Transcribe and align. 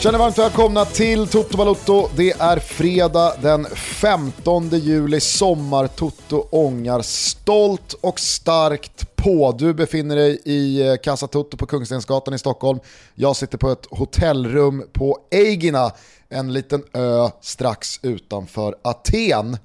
Känner 0.00 0.18
varmt 0.18 0.38
välkomna 0.38 0.84
till 0.84 1.26
Toto 1.26 1.56
Balotto. 1.56 2.08
Det 2.16 2.30
är 2.30 2.58
fredag 2.58 3.34
den 3.42 3.66
15 3.74 4.68
juli. 4.68 5.20
Sommar-Toto 5.20 6.48
ångar 6.50 7.02
stolt 7.02 7.92
och 7.92 8.20
starkt 8.20 9.16
på. 9.16 9.52
Du 9.58 9.74
befinner 9.74 10.16
dig 10.16 10.40
i 10.44 10.88
eh, 10.88 10.96
Casa 10.96 11.26
Toto 11.26 11.56
på 11.56 11.66
Kungstensgatan 11.66 12.34
i 12.34 12.38
Stockholm. 12.38 12.80
Jag 13.14 13.36
sitter 13.36 13.58
på 13.58 13.70
ett 13.70 13.86
hotellrum 13.90 14.84
på 14.92 15.18
Eigina, 15.30 15.90
en 16.28 16.52
liten 16.52 16.84
ö 16.92 17.28
strax 17.40 18.00
utanför 18.02 18.76
Aten. 18.82 19.56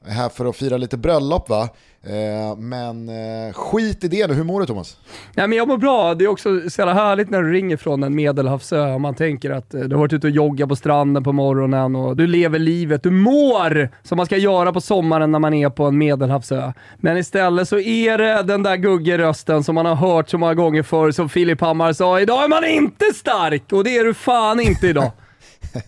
Jag 0.00 0.10
är 0.10 0.14
här 0.14 0.28
för 0.28 0.44
att 0.46 0.56
fira 0.56 0.76
lite 0.76 0.96
bröllop 0.96 1.48
va? 1.48 1.68
Eh, 2.02 2.56
men 2.56 3.08
eh, 3.08 3.52
skit 3.52 4.04
i 4.04 4.08
det 4.08 4.26
nu, 4.26 4.34
hur 4.34 4.44
mår 4.44 4.60
du 4.60 4.66
Thomas? 4.66 4.96
Ja, 5.34 5.46
men 5.46 5.58
jag 5.58 5.68
mår 5.68 5.76
bra, 5.76 6.14
det 6.14 6.24
är 6.24 6.28
också 6.28 6.70
så 6.70 6.80
jävla 6.80 6.94
härligt 6.94 7.30
när 7.30 7.42
du 7.42 7.52
ringer 7.52 7.76
från 7.76 8.02
en 8.02 8.14
medelhavsö 8.14 8.92
och 8.92 9.00
man 9.00 9.14
tänker 9.14 9.50
att 9.50 9.74
eh, 9.74 9.80
du 9.80 9.94
har 9.94 10.00
varit 10.00 10.12
ute 10.12 10.26
och 10.26 10.30
joggat 10.30 10.68
på 10.68 10.76
stranden 10.76 11.24
på 11.24 11.32
morgonen 11.32 11.96
och 11.96 12.16
du 12.16 12.26
lever 12.26 12.58
livet, 12.58 13.02
du 13.02 13.10
mår 13.10 13.88
som 14.02 14.16
man 14.16 14.26
ska 14.26 14.36
göra 14.36 14.72
på 14.72 14.80
sommaren 14.80 15.32
när 15.32 15.38
man 15.38 15.54
är 15.54 15.70
på 15.70 15.84
en 15.84 15.98
medelhavsö. 15.98 16.72
Men 16.96 17.16
istället 17.16 17.68
så 17.68 17.78
är 17.78 18.18
det 18.18 18.42
den 18.42 18.62
där 18.62 18.76
guggerösten 18.76 19.64
som 19.64 19.74
man 19.74 19.86
har 19.86 19.94
hört 19.94 20.28
så 20.28 20.38
många 20.38 20.54
gånger 20.54 20.82
förr 20.82 21.10
som 21.10 21.28
Filip 21.28 21.60
Hammar 21.60 21.92
sa, 21.92 22.20
idag 22.20 22.44
är 22.44 22.48
man 22.48 22.64
inte 22.64 23.04
stark 23.14 23.72
och 23.72 23.84
det 23.84 23.96
är 23.96 24.04
du 24.04 24.14
fan 24.14 24.60
inte 24.60 24.86
idag. 24.86 25.10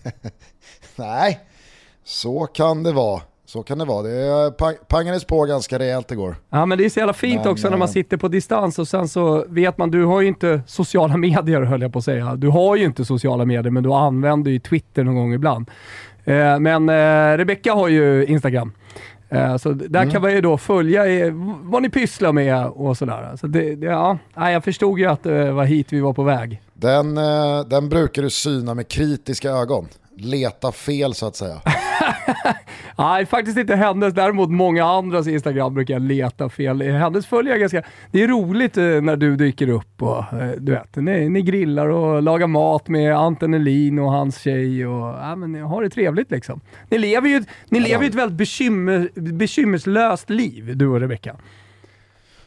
Nej, 0.95 1.39
så 2.03 2.45
kan 2.45 2.83
det 2.83 2.91
vara. 2.91 3.21
Så 3.53 3.63
kan 3.63 3.77
det 3.77 3.85
vara. 3.85 4.01
Det 4.03 4.51
pangades 4.87 5.25
på 5.25 5.45
ganska 5.45 5.79
rejält 5.79 6.11
igår. 6.11 6.35
Ja 6.49 6.65
men 6.65 6.77
det 6.77 6.85
är 6.85 6.89
så 6.89 6.99
jävla 6.99 7.13
fint 7.13 7.43
men, 7.43 7.51
också 7.51 7.69
när 7.69 7.77
man 7.77 7.87
eh, 7.87 7.91
sitter 7.91 8.17
på 8.17 8.27
distans 8.27 8.79
och 8.79 8.87
sen 8.87 9.07
så 9.07 9.45
vet 9.47 9.77
man, 9.77 9.91
du 9.91 10.05
har 10.05 10.21
ju 10.21 10.27
inte 10.27 10.61
sociala 10.67 11.17
medier 11.17 11.61
höll 11.61 11.81
jag 11.81 11.93
på 11.93 11.99
att 11.99 12.05
säga. 12.05 12.35
Du 12.35 12.47
har 12.47 12.75
ju 12.75 12.85
inte 12.85 13.05
sociala 13.05 13.45
medier 13.45 13.71
men 13.71 13.83
du 13.83 13.93
använder 13.93 14.51
ju 14.51 14.59
Twitter 14.59 15.03
någon 15.03 15.15
gång 15.15 15.33
ibland. 15.33 15.69
Eh, 16.23 16.59
men 16.59 16.89
eh, 16.89 17.37
Rebecca 17.37 17.73
har 17.73 17.87
ju 17.87 18.25
Instagram. 18.25 18.71
Så 19.59 19.71
där 19.71 20.01
mm. 20.01 20.11
kan 20.11 20.21
man 20.21 20.31
ju 20.31 20.41
då 20.41 20.57
följa 20.57 21.03
vad 21.61 21.81
ni 21.81 21.89
pysslar 21.89 22.31
med 22.31 22.65
och 22.65 22.97
sådär. 22.97 23.35
Så 23.35 23.47
det, 23.47 23.75
det, 23.75 23.85
ja, 23.85 24.17
jag 24.35 24.63
förstod 24.63 24.99
ju 24.99 25.05
att 25.05 25.23
det 25.23 25.51
var 25.51 25.65
hit 25.65 25.93
vi 25.93 25.99
var 25.99 26.13
på 26.13 26.23
väg. 26.23 26.61
Den, 26.73 27.15
den 27.67 27.89
brukar 27.89 28.21
du 28.21 28.29
syna 28.29 28.73
med 28.73 28.87
kritiska 28.87 29.49
ögon 29.49 29.87
leta 30.17 30.71
fel 30.71 31.13
så 31.13 31.27
att 31.27 31.35
säga. 31.35 31.61
Nej, 32.97 33.25
faktiskt 33.25 33.57
inte 33.57 33.75
hennes. 33.75 34.13
Däremot 34.13 34.49
många 34.49 34.85
andras 34.85 35.27
Instagram 35.27 35.73
brukar 35.73 35.93
jag 35.93 36.01
leta 36.01 36.49
fel. 36.49 36.81
Hennes 36.81 37.25
följer 37.25 37.51
jag 37.51 37.59
ganska... 37.59 37.83
Det 38.11 38.23
är 38.23 38.27
roligt 38.27 38.77
eh, 38.77 38.83
när 38.83 39.15
du 39.15 39.35
dyker 39.35 39.69
upp 39.69 40.01
och 40.01 40.33
eh, 40.33 40.51
du 40.57 40.71
vet, 40.71 40.95
ni, 40.95 41.29
ni 41.29 41.41
grillar 41.41 41.87
och 41.87 42.23
lagar 42.23 42.47
mat 42.47 42.87
med 42.87 43.15
Anton 43.15 43.53
Elin 43.53 43.99
och 43.99 44.11
hans 44.11 44.41
tjej 44.41 44.87
och 44.87 45.07
ja, 45.07 45.35
men, 45.35 45.55
har 45.55 45.83
det 45.83 45.89
trevligt 45.89 46.31
liksom. 46.31 46.61
Ni 46.89 46.97
lever 46.97 47.29
ju, 47.29 47.43
ni 47.69 47.79
ja, 47.79 47.85
lever 47.85 48.05
ett 48.05 48.15
väldigt 48.15 48.37
bekymmer, 48.37 49.09
bekymmerslöst 49.15 50.29
liv, 50.29 50.77
du 50.77 50.87
och 50.87 50.99
Rebecka. 50.99 51.35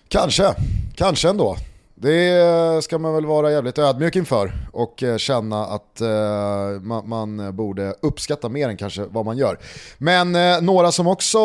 Kanske, 0.09 0.55
kanske 0.95 1.31
ändå. 1.31 1.57
Det 1.99 2.85
ska 2.85 2.99
man 2.99 3.15
väl 3.15 3.27
vara 3.27 3.53
jävligt 3.53 3.79
ödmjuk 3.79 4.17
inför 4.17 4.53
och 4.73 5.03
eh, 5.03 5.17
känna 5.17 5.67
att 5.67 6.01
eh, 6.01 6.81
man, 6.81 7.09
man, 7.09 7.57
borde 7.57 7.95
uppskatta 8.03 8.49
mer 8.49 8.69
än 8.69 8.77
kanske 8.77 9.05
vad 9.05 9.25
man 9.25 9.39
gör. 9.39 9.59
Men 9.99 10.35
eh, 10.35 10.61
några 10.61 10.93
som 10.93 11.07
också 11.07 11.39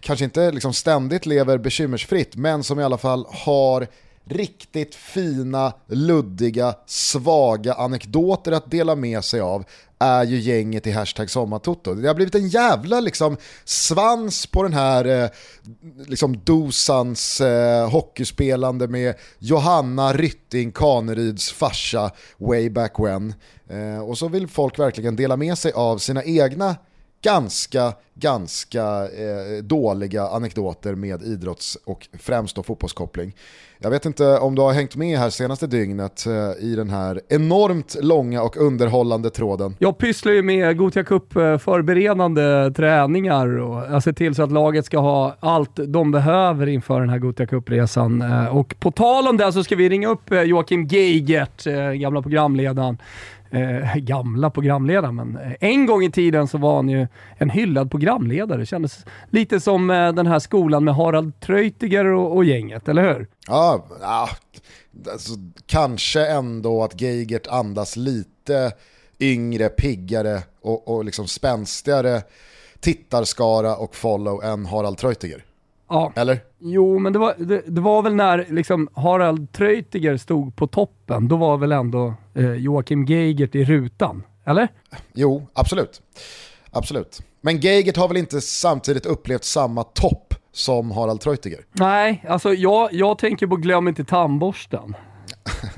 kanske 0.00 0.24
inte 0.24 0.52
liksom 0.52 0.72
ständigt 0.72 1.26
lever 1.26 1.58
bekymmersfritt 1.58 2.36
men 2.36 2.64
som 2.64 2.80
i 2.80 2.84
alla 2.84 2.98
fall 2.98 3.26
har 3.28 3.86
riktigt 4.24 4.94
fina, 4.94 5.72
luddiga, 5.86 6.74
svaga 6.86 7.74
anekdoter 7.74 8.52
att 8.52 8.70
dela 8.70 8.96
med 8.96 9.24
sig 9.24 9.40
av 9.40 9.64
är 9.98 10.24
ju 10.24 10.38
gänget 10.38 10.86
i 10.86 10.90
hashtag 10.90 11.30
sommartoto. 11.30 11.94
Det 11.94 12.08
har 12.08 12.14
blivit 12.14 12.34
en 12.34 12.48
jävla 12.48 13.00
liksom, 13.00 13.36
svans 13.64 14.46
på 14.46 14.62
den 14.62 14.72
här 14.72 15.04
eh, 15.04 15.30
liksom 16.06 16.44
Dosans 16.44 17.40
eh, 17.40 17.90
hockeyspelande 17.90 18.88
med 18.88 19.14
Johanna 19.38 20.12
Rytting 20.12 20.72
Kaneryds 20.72 21.52
farsa 21.52 22.10
way 22.38 22.70
back 22.70 22.98
when. 22.98 23.34
Eh, 23.68 24.00
och 24.00 24.18
så 24.18 24.28
vill 24.28 24.48
folk 24.48 24.78
verkligen 24.78 25.16
dela 25.16 25.36
med 25.36 25.58
sig 25.58 25.72
av 25.72 25.98
sina 25.98 26.24
egna 26.24 26.76
ganska, 27.22 27.92
ganska 28.14 28.82
eh, 29.02 29.62
dåliga 29.62 30.22
anekdoter 30.22 30.94
med 30.94 31.22
idrotts 31.22 31.78
och 31.84 32.08
främst 32.18 32.56
då 32.56 32.62
fotbollskoppling. 32.62 33.34
Jag 33.82 33.90
vet 33.90 34.06
inte 34.06 34.38
om 34.38 34.54
du 34.54 34.62
har 34.62 34.72
hängt 34.72 34.96
med 34.96 35.18
här 35.18 35.30
senaste 35.30 35.66
dygnet 35.66 36.26
eh, 36.26 36.64
i 36.64 36.74
den 36.76 36.90
här 36.90 37.20
enormt 37.28 37.96
långa 38.00 38.42
och 38.42 38.56
underhållande 38.56 39.30
tråden. 39.30 39.76
Jag 39.78 39.98
pysslar 39.98 40.32
ju 40.32 40.42
med 40.42 40.76
Gothia 40.76 41.04
Cup 41.04 41.32
förberedande 41.32 42.70
träningar 42.76 43.58
och 43.58 43.92
jag 43.92 44.02
ser 44.02 44.12
till 44.12 44.34
så 44.34 44.42
att 44.42 44.52
laget 44.52 44.84
ska 44.84 44.98
ha 44.98 45.36
allt 45.40 45.80
de 45.86 46.10
behöver 46.10 46.66
inför 46.66 47.00
den 47.00 47.08
här 47.08 47.18
Gothia 47.18 47.46
Cup-resan. 47.46 48.22
Eh, 48.22 48.56
och 48.56 48.74
på 48.80 48.90
tal 48.90 49.28
om 49.28 49.36
det 49.36 49.52
så 49.52 49.64
ska 49.64 49.76
vi 49.76 49.88
ringa 49.88 50.08
upp 50.08 50.30
eh, 50.30 50.42
Joakim 50.42 50.86
Geigert, 50.86 51.66
eh, 51.66 51.90
gamla 51.90 52.22
programledaren, 52.22 52.98
eh, 53.50 53.94
gamla 53.96 54.50
programledare, 54.50 55.12
men 55.12 55.36
eh, 55.36 55.52
en 55.60 55.86
gång 55.86 56.04
i 56.04 56.10
tiden 56.10 56.48
så 56.48 56.58
var 56.58 56.76
han 56.76 56.88
ju 56.88 57.06
en 57.36 57.50
hyllad 57.50 57.90
programledare. 57.90 58.58
Det 58.58 58.66
kändes 58.66 59.04
lite 59.30 59.60
som 59.60 59.90
eh, 59.90 60.12
den 60.12 60.26
här 60.26 60.38
skolan 60.38 60.84
med 60.84 60.94
Harald 60.94 61.40
Treutiger 61.40 62.04
och, 62.04 62.36
och 62.36 62.44
gänget, 62.44 62.88
eller 62.88 63.14
hur? 63.14 63.26
Ja, 63.46 63.86
ja 64.00 64.28
alltså, 65.12 65.32
kanske 65.66 66.26
ändå 66.26 66.82
att 66.82 67.00
Geigert 67.00 67.46
andas 67.46 67.96
lite 67.96 68.72
yngre, 69.20 69.68
piggare 69.68 70.42
och, 70.62 70.88
och 70.88 71.04
liksom 71.04 71.26
spänstigare 71.26 72.22
tittarskara 72.80 73.76
och 73.76 73.96
follow 73.96 74.44
än 74.44 74.66
Harald 74.66 74.98
Treutiger. 74.98 75.44
Ja. 75.90 76.12
Eller? 76.16 76.40
Jo, 76.58 76.98
men 76.98 77.12
det 77.12 77.18
var, 77.18 77.34
det, 77.38 77.62
det 77.66 77.80
var 77.80 78.02
väl 78.02 78.14
när 78.14 78.46
liksom 78.48 78.88
Harald 78.94 79.52
Treutiger 79.52 80.16
stod 80.16 80.56
på 80.56 80.66
toppen, 80.66 81.28
då 81.28 81.36
var 81.36 81.56
väl 81.56 81.72
ändå 81.72 82.14
eh, 82.34 82.52
Joakim 82.52 83.04
Geigert 83.04 83.54
i 83.54 83.64
rutan, 83.64 84.22
eller? 84.44 84.68
Jo, 85.14 85.46
absolut. 85.52 86.02
Absolut. 86.70 87.22
Men 87.40 87.60
Geigert 87.60 87.96
har 87.96 88.08
väl 88.08 88.16
inte 88.16 88.40
samtidigt 88.40 89.06
upplevt 89.06 89.44
samma 89.44 89.84
topp 89.84 90.34
som 90.52 90.90
Harald 90.90 91.20
Treutiger? 91.20 91.60
Nej, 91.72 92.24
alltså 92.28 92.54
jag, 92.54 92.92
jag 92.92 93.18
tänker 93.18 93.46
på 93.46 93.56
Glöm 93.56 93.88
inte 93.88 94.04
tandborsten. 94.04 94.94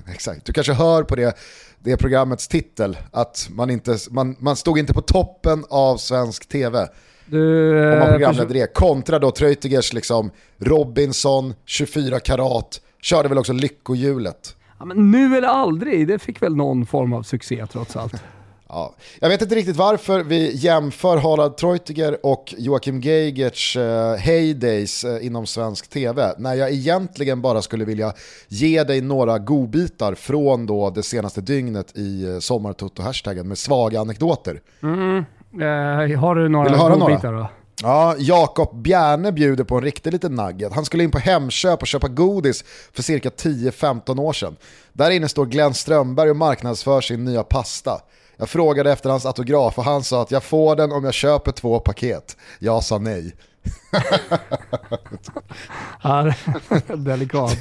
Exakt, 0.13 0.45
du 0.45 0.53
kanske 0.53 0.73
hör 0.73 1.03
på 1.03 1.17
det, 1.17 1.37
det 1.79 1.97
programmets 1.97 2.49
titel 2.49 2.99
att 3.11 3.49
man, 3.51 3.71
inte, 3.71 3.97
man, 4.11 4.37
man 4.39 4.57
stod 4.57 4.79
inte 4.79 4.95
på 4.95 5.01
toppen 5.01 5.65
av 5.71 5.97
svensk 5.97 6.49
tv. 6.49 6.89
Du, 7.33 7.93
Om 7.93 7.99
man 7.99 8.09
programledde 8.09 8.55
det. 8.55 8.75
Kontra 8.75 9.19
då 9.19 9.31
Treutigers 9.31 9.93
liksom 9.93 10.31
Robinson, 10.59 11.55
24 11.67 12.21
karat, 12.21 12.81
körde 13.03 13.29
väl 13.29 13.39
också 13.39 13.53
lyckohjulet. 13.53 14.57
Ja, 14.79 14.85
men 14.85 15.11
nu 15.11 15.37
eller 15.37 15.49
aldrig, 15.49 16.09
det 16.09 16.19
fick 16.19 16.43
väl 16.43 16.57
någon 16.57 16.87
form 16.87 17.13
av 17.13 17.23
succé 17.23 17.67
trots 17.73 17.97
allt. 17.97 18.15
Ja. 18.69 18.95
Jag 19.21 19.29
vet 19.29 19.43
inte 19.43 19.55
riktigt 19.55 19.77
varför 19.77 20.21
vi 20.21 20.57
jämför 20.57 21.17
Harald 21.17 21.57
Treutiger 21.57 22.27
och 22.27 22.55
Joakim 22.59 23.01
Geigerts 23.01 23.77
uh, 23.77 24.15
heydays 24.15 25.05
uh, 25.05 25.27
inom 25.27 25.47
svensk 25.47 25.89
tv. 25.89 26.35
När 26.39 26.55
jag 26.55 26.73
egentligen 26.73 27.43
bara 27.43 27.63
skulle 27.63 27.85
vilja 27.85 28.13
ge 28.49 28.85
dig 28.85 29.01
några 29.01 29.39
godbitar 29.39 30.15
från 30.15 30.67
då 30.67 30.91
det 30.91 31.03
senaste 31.03 31.41
dygnet 31.41 31.99
i 31.99 32.27
uh, 32.27 32.39
sommartoto-hashtaggen 32.39 33.45
med 33.45 33.59
svaga 33.59 34.01
anekdoter. 34.01 34.61
Mm, 34.83 35.25
Eh, 35.53 36.21
har 36.21 36.35
du 36.35 36.49
några 36.49 36.69
Vill 36.69 36.79
du 36.79 36.99
godbitar 36.99 37.33
då? 37.33 37.49
Ja, 37.83 38.15
Jakob 38.19 38.83
Bjärne 38.83 39.33
bjuder 39.33 39.65
på 39.65 39.77
en 39.77 39.83
riktig 39.83 40.13
liten 40.13 40.35
nugget. 40.35 40.73
Han 40.73 40.85
skulle 40.85 41.05
in 41.05 41.11
på 41.11 41.19
Hemköp 41.19 41.81
och 41.81 41.87
köpa 41.87 42.09
godis 42.09 42.65
för 42.93 43.03
cirka 43.03 43.29
10-15 43.29 44.21
år 44.21 44.33
sedan. 44.33 44.57
Där 44.93 45.11
inne 45.11 45.29
står 45.29 45.47
Glenn 45.47 45.75
Strömberg 45.75 46.31
och 46.31 46.37
marknadsför 46.37 47.01
sin 47.01 47.25
nya 47.25 47.43
pasta. 47.43 48.01
Jag 48.37 48.49
frågade 48.49 48.93
efter 48.93 49.11
hans 49.11 49.27
autograf 49.27 49.79
och 49.79 49.85
han 49.85 50.05
sa 50.05 50.23
att 50.23 50.31
jag 50.31 50.43
får 50.43 50.77
den 50.77 50.93
om 50.93 51.05
jag 51.05 51.15
köper 51.15 51.53
två 51.53 51.81
paket. 51.81 52.37
Jag 52.59 52.85
sa 52.85 52.99
nej. 52.99 53.35
Delikat. 56.97 57.59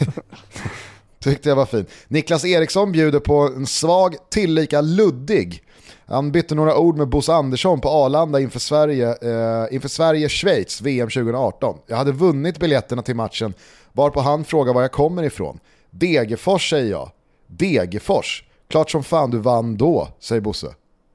Tyckte 1.20 1.50
jag 1.50 1.56
var 1.56 1.66
fin. 1.66 1.86
Niklas 2.08 2.46
Eriksson 2.46 2.92
bjuder 2.92 3.20
på 3.20 3.40
en 3.42 3.66
svag, 3.66 4.16
tillika 4.30 4.82
luddig 4.82 5.64
han 6.06 6.32
bytte 6.32 6.56
några 6.56 6.78
ord 6.78 6.98
med 6.98 7.08
Bosse 7.08 7.34
Andersson 7.34 7.82
på 7.82 7.90
Arlanda 7.90 8.40
inför 8.40 8.60
Sverige, 8.60 9.08
eh, 9.08 9.76
inför 9.76 9.90
Sverige-Schweiz 9.90 10.82
VM 10.82 11.10
2018. 11.10 11.78
Jag 11.88 11.98
hade 11.98 12.12
vunnit 12.12 12.60
biljetterna 12.60 13.02
till 13.02 13.16
matchen 13.16 13.54
varpå 13.94 14.22
han 14.22 14.44
frågade 14.44 14.76
var 14.76 14.82
jag 14.82 14.92
kommer 14.92 15.24
ifrån. 15.24 15.60
Degerfors 15.90 16.70
säger 16.70 16.92
jag. 16.92 17.12
Degerfors? 17.48 18.44
Klart 18.68 18.92
som 18.92 19.04
fan 19.04 19.32
du 19.32 19.38
vann 19.38 19.78
då, 19.78 20.08
säger 20.20 20.42
Bosse. 20.42 20.68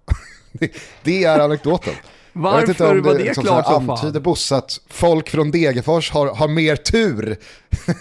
det, 0.53 0.73
det 1.03 1.25
är 1.25 1.41
anekdoten. 1.41 1.95
Varför 2.39 2.59
jag 2.59 2.67
vet 2.67 2.69
inte 2.69 2.87
om 2.87 3.03
var 3.03 3.13
det, 3.13 3.19
det 3.19 3.25
liksom 3.25 3.45
klart 3.45 3.67
som 3.67 3.91
antyder 3.91 4.21
Bosse 4.21 4.57
att 4.57 4.81
folk 4.89 5.31
från 5.31 5.51
Degerfors 5.51 6.11
har, 6.11 6.35
har 6.35 6.49
mer 6.49 6.77
tur. 6.77 7.37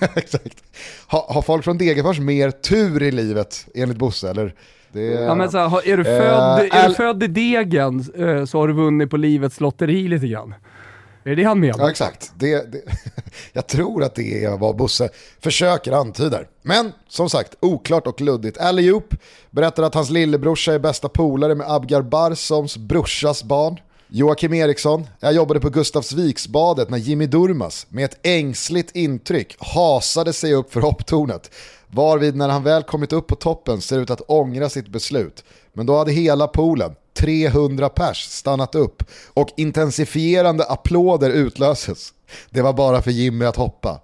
Exakt. 0.16 0.64
Ha, 1.08 1.34
har 1.34 1.42
folk 1.42 1.64
från 1.64 1.78
Degerfors 1.78 2.20
mer 2.20 2.52
tur 2.52 3.04
i 3.04 3.12
livet 3.12 3.68
enligt 3.76 3.98
Bosse? 3.98 4.30
Eller? 4.30 4.54
Det, 4.92 5.02
Ja, 5.02 5.36
men 5.36 5.52
så 5.52 5.58
här, 5.58 5.88
är, 5.88 5.98
du 5.98 6.04
Eh, 6.04 6.20
född, 6.20 6.60
är 6.74 6.84
Al- 6.84 6.90
du 6.90 6.96
född 6.96 7.24
i 7.24 7.28
degen 7.28 8.00
eh, 8.18 8.46
så 8.46 8.60
har 8.60 8.68
du 8.68 8.74
vunnit 8.74 9.10
på 9.10 9.18
livets 9.18 9.60
lotteri 9.60 10.08
lite 10.08 10.28
grann. 10.28 10.56
Är 11.24 11.30
det 11.30 11.36
det 11.36 11.44
han 11.44 11.60
menar? 11.60 11.80
Ja 11.80 11.90
exakt, 11.90 12.32
det, 12.36 12.72
det, 12.72 12.82
jag 13.54 13.68
tror 13.68 14.04
att 14.04 14.16
det 14.16 14.44
är 14.44 14.58
vad 14.58 14.76
Bosse 14.76 15.10
försöker 15.42 15.92
antyda. 15.92 16.40
Men 16.62 16.92
som 17.08 17.30
sagt, 17.30 17.56
oklart 17.60 18.08
och 18.08 18.22
luddigt. 18.22 18.58
Allihop 18.58 19.14
berättar 19.52 19.84
att 19.84 19.94
hans 19.96 20.10
lillebrorsa 20.10 20.74
är 20.74 20.80
bästa 20.80 21.10
polare 21.10 21.56
med 21.56 21.72
Abgar 21.72 22.02
Barsoms 22.02 22.78
brorsas 22.78 23.44
barn. 23.44 23.80
Joakim 24.07 24.54
Eriksson, 24.54 25.07
jag 25.19 25.34
jobbade 25.34 25.60
på 25.60 25.69
Gustavsviksbadet 25.69 26.90
när 26.90 26.98
Jimmy 26.98 27.25
Durmas 27.25 27.88
med 27.90 28.06
ett 28.06 28.19
ängsligt 28.24 28.96
intryck 28.96 29.56
hasade 29.60 30.34
sig 30.34 30.54
upp 30.54 30.74
för 30.74 30.81
hopptornet. 30.81 31.52
Varvid 31.88 32.36
när 32.36 32.50
han 32.50 32.63
väl 32.63 32.84
kommit 32.84 33.13
upp 33.13 33.28
på 33.28 33.36
toppen 33.36 33.81
ser 33.81 34.00
ut 34.00 34.10
att 34.10 34.22
ångra 34.22 34.69
sitt 34.69 34.88
beslut. 34.88 35.44
Men 35.74 35.86
då 35.86 35.98
hade 35.98 36.12
hela 36.12 36.48
poolen, 36.48 36.96
300 37.13 37.90
pers, 37.90 38.28
stannat 38.30 38.75
upp 38.75 39.04
och 39.34 39.50
intensifierande 39.57 40.63
applåder 40.63 41.30
utlöses. 41.30 42.13
Det 42.50 42.62
var 42.62 42.74
bara 42.74 43.01
för 43.01 43.12
Jimmy 43.12 43.46
att 43.46 43.56
hoppa. 43.56 44.01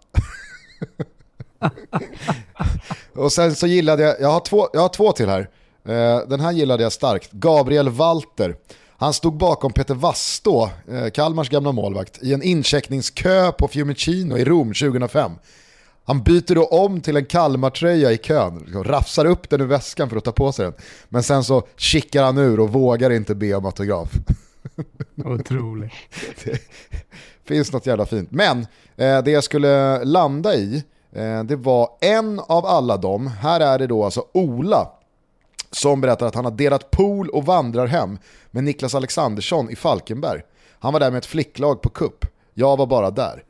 och 3.15 3.31
sen 3.31 3.55
så 3.55 3.67
gillade 3.67 4.03
jag, 4.03 4.21
jag 4.21 4.29
har 4.29 4.39
två, 4.39 4.67
jag 4.73 4.81
har 4.81 4.89
två 4.89 5.11
till 5.11 5.29
här. 5.29 5.49
Eh, 5.85 6.27
den 6.27 6.39
här 6.39 6.51
gillade 6.51 6.83
jag 6.83 6.91
starkt. 6.91 7.31
Gabriel 7.31 7.89
Walter. 7.89 8.55
Han 9.01 9.13
stod 9.13 9.37
bakom 9.37 9.73
Peter 9.73 9.93
Wastå, 9.93 10.69
eh, 10.91 11.09
Kalmars 11.09 11.49
gamla 11.49 11.71
målvakt, 11.71 12.23
i 12.23 12.33
en 12.33 12.43
incheckningskö 12.43 13.51
på 13.51 13.67
Fiumicino 13.67 14.37
i 14.37 14.45
Rom 14.45 14.73
2005. 14.73 15.31
Han 16.05 16.23
byter 16.23 16.55
då 16.55 16.65
om 16.65 17.01
till 17.01 17.17
en 17.17 17.25
Kalmar-tröja 17.25 18.11
i 18.11 18.17
kön, 18.17 18.59
liksom 18.65 18.83
rafsar 18.83 19.25
upp 19.25 19.49
den 19.49 19.61
ur 19.61 19.65
väskan 19.65 20.09
för 20.09 20.17
att 20.17 20.23
ta 20.23 20.31
på 20.31 20.51
sig 20.51 20.65
den. 20.65 20.73
Men 21.09 21.23
sen 21.23 21.43
så 21.43 21.63
kickar 21.77 22.23
han 22.23 22.37
ur 22.37 22.59
och 22.59 22.69
vågar 22.69 23.09
inte 23.09 23.35
be 23.35 23.53
om 23.53 23.65
autograf. 23.65 24.09
Otroligt. 25.25 25.91
det 26.43 26.59
finns 27.45 27.71
något 27.71 27.85
jävla 27.85 28.05
fint. 28.05 28.31
Men 28.31 28.59
eh, 28.95 29.23
det 29.23 29.31
jag 29.31 29.43
skulle 29.43 30.03
landa 30.03 30.55
i, 30.55 30.83
eh, 31.11 31.43
det 31.43 31.55
var 31.55 31.89
en 32.01 32.39
av 32.39 32.65
alla 32.65 32.97
dem, 32.97 33.27
här 33.27 33.59
är 33.59 33.79
det 33.79 33.87
då 33.87 34.03
alltså 34.03 34.25
Ola, 34.33 34.87
som 35.71 36.01
berättar 36.01 36.25
att 36.25 36.35
han 36.35 36.45
har 36.45 36.51
delat 36.51 36.91
pool 36.91 37.29
och 37.29 37.45
vandrar 37.45 37.87
hem 37.87 38.17
med 38.51 38.63
Niklas 38.63 38.95
Alexandersson 38.95 39.69
i 39.69 39.75
Falkenberg. 39.75 40.41
Han 40.79 40.93
var 40.93 40.99
där 40.99 41.11
med 41.11 41.17
ett 41.17 41.25
flicklag 41.25 41.81
på 41.81 41.89
kupp. 41.89 42.25
Jag 42.53 42.77
var 42.77 42.85
bara 42.85 43.11
där. 43.11 43.43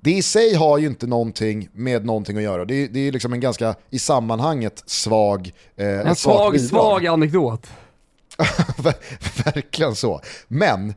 Det 0.00 0.10
i 0.12 0.22
sig 0.22 0.54
har 0.54 0.78
ju 0.78 0.86
inte 0.86 1.06
någonting 1.06 1.68
med 1.72 2.04
någonting 2.04 2.36
att 2.36 2.42
göra. 2.42 2.64
Det 2.64 2.74
är, 2.74 2.88
det 2.88 3.00
är 3.08 3.12
liksom 3.12 3.32
en 3.32 3.40
ganska, 3.40 3.74
i 3.90 3.98
sammanhanget, 3.98 4.82
svag 4.86 5.52
eh, 5.76 5.86
En 6.00 6.16
svag, 6.16 6.60
svag 6.60 7.06
anekdot. 7.06 7.66
Ver- 8.78 9.44
Verkligen 9.44 9.94
så. 9.94 10.20
Men 10.48 10.94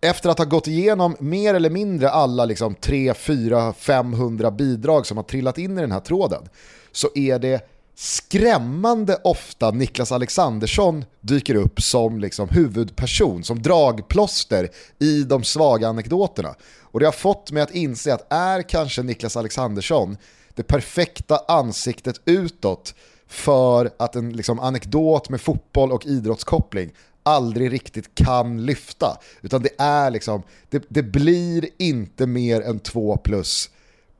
efter 0.00 0.30
att 0.30 0.38
ha 0.38 0.44
gått 0.44 0.66
igenom 0.66 1.16
mer 1.18 1.54
eller 1.54 1.70
mindre 1.70 2.10
alla 2.10 2.44
liksom 2.44 2.74
3, 2.74 3.14
4, 3.14 3.72
500 3.72 4.50
bidrag 4.50 5.06
som 5.06 5.16
har 5.16 5.24
trillat 5.24 5.58
in 5.58 5.78
i 5.78 5.80
den 5.80 5.92
här 5.92 6.00
tråden 6.00 6.42
så 6.92 7.08
är 7.14 7.38
det 7.38 7.68
skrämmande 8.00 9.20
ofta 9.24 9.70
Niklas 9.70 10.12
Alexandersson 10.12 11.04
dyker 11.20 11.54
upp 11.54 11.82
som 11.82 12.20
liksom 12.20 12.48
huvudperson, 12.48 13.44
som 13.44 13.62
dragplåster 13.62 14.68
i 14.98 15.22
de 15.22 15.44
svaga 15.44 15.88
anekdoterna. 15.88 16.54
Och 16.80 17.00
det 17.00 17.06
har 17.06 17.12
fått 17.12 17.50
mig 17.50 17.62
att 17.62 17.74
inse 17.74 18.14
att 18.14 18.32
är 18.32 18.62
kanske 18.62 19.02
Niklas 19.02 19.36
Alexandersson 19.36 20.16
det 20.54 20.62
perfekta 20.62 21.40
ansiktet 21.48 22.20
utåt 22.24 22.94
för 23.26 23.90
att 23.98 24.16
en 24.16 24.32
liksom, 24.32 24.60
anekdot 24.60 25.28
med 25.28 25.40
fotboll 25.40 25.92
och 25.92 26.06
idrottskoppling 26.06 26.92
aldrig 27.22 27.72
riktigt 27.72 28.14
kan 28.14 28.66
lyfta. 28.66 29.18
Utan 29.42 29.62
det 29.62 29.70
är 29.78 30.10
liksom, 30.10 30.42
det, 30.70 30.84
det 30.88 31.02
blir 31.02 31.68
inte 31.78 32.26
mer 32.26 32.60
än 32.60 32.78
två 32.78 33.16
plus, 33.16 33.70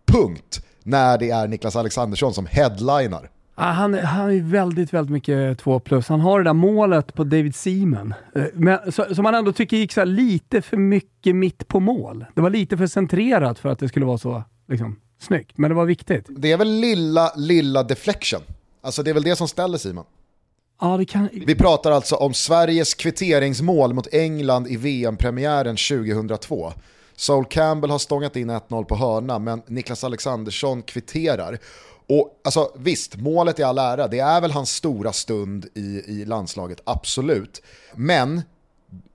punkt, 0.07 0.65
när 0.83 1.19
det 1.19 1.31
är 1.31 1.49
Niklas 1.49 1.77
Alexandersson 1.77 2.35
som 2.35 2.47
headlinar. 2.47 3.31
Ah, 3.61 3.73
han, 3.73 3.95
han 3.95 4.31
är 4.31 4.41
väldigt, 4.41 4.93
väldigt 4.93 5.13
mycket 5.13 5.59
2 5.59 5.81
plus. 5.81 6.09
Han 6.09 6.21
har 6.21 6.39
det 6.39 6.45
där 6.45 6.53
målet 6.53 7.15
på 7.15 7.25
David 7.25 7.55
Seaman, 7.55 8.15
eh, 8.35 8.45
men, 8.53 8.93
så, 8.93 9.15
som 9.15 9.23
man 9.23 9.35
ändå 9.35 9.53
tycker 9.53 9.77
gick 9.77 9.93
så 9.93 10.05
lite 10.05 10.63
för 10.63 10.77
mycket 10.77 11.37
mitt 11.37 11.69
på 11.69 11.81
mål. 11.81 12.25
Det 12.35 12.41
var 12.41 12.51
lite 12.51 12.77
för 12.77 12.87
centrerat 12.87 13.59
för 13.59 13.69
att 13.69 13.79
det 13.79 13.89
skulle 13.89 14.07
vara 14.07 14.19
så 14.19 14.43
liksom, 14.69 15.01
snyggt, 15.21 15.59
men 15.59 15.71
det 15.71 15.75
var 15.75 15.85
viktigt. 15.85 16.27
Det 16.29 16.53
är 16.53 16.57
väl 16.57 16.81
lilla, 16.81 17.33
lilla 17.37 17.83
deflection. 17.83 18.41
Alltså 18.81 19.03
det 19.03 19.11
är 19.11 19.15
väl 19.15 19.23
det 19.23 19.37
som 19.37 19.49
ställer 19.49 19.79
Simon. 19.79 20.05
Ja, 20.81 21.05
kan... 21.09 21.29
Vi 21.33 21.55
pratar 21.55 21.91
alltså 21.91 22.15
om 22.17 22.35
Sveriges 22.35 22.95
kvitteringsmål 22.95 23.95
mot 23.95 24.15
England 24.15 24.69
i 24.69 24.77
VM-premiären 24.77 25.77
2002. 25.77 26.73
Saul 27.17 27.45
Campbell 27.45 27.91
har 27.91 27.99
stångat 27.99 28.37
in 28.37 28.51
1-0 28.51 28.85
på 28.85 28.97
hörna, 28.97 29.39
men 29.39 29.63
Niklas 29.67 30.05
Alexandersson 30.05 30.83
kvitterar. 30.83 31.59
Och 32.09 32.41
alltså, 32.45 32.73
visst, 32.77 33.17
målet 33.17 33.59
i 33.59 33.63
all 33.63 33.79
ära, 33.79 34.09
det 34.09 34.19
är 34.19 34.41
väl 34.41 34.51
hans 34.51 34.75
stora 34.75 35.13
stund 35.13 35.67
i, 35.75 36.03
i 36.07 36.25
landslaget, 36.25 36.81
absolut. 36.85 37.63
Men 37.95 38.43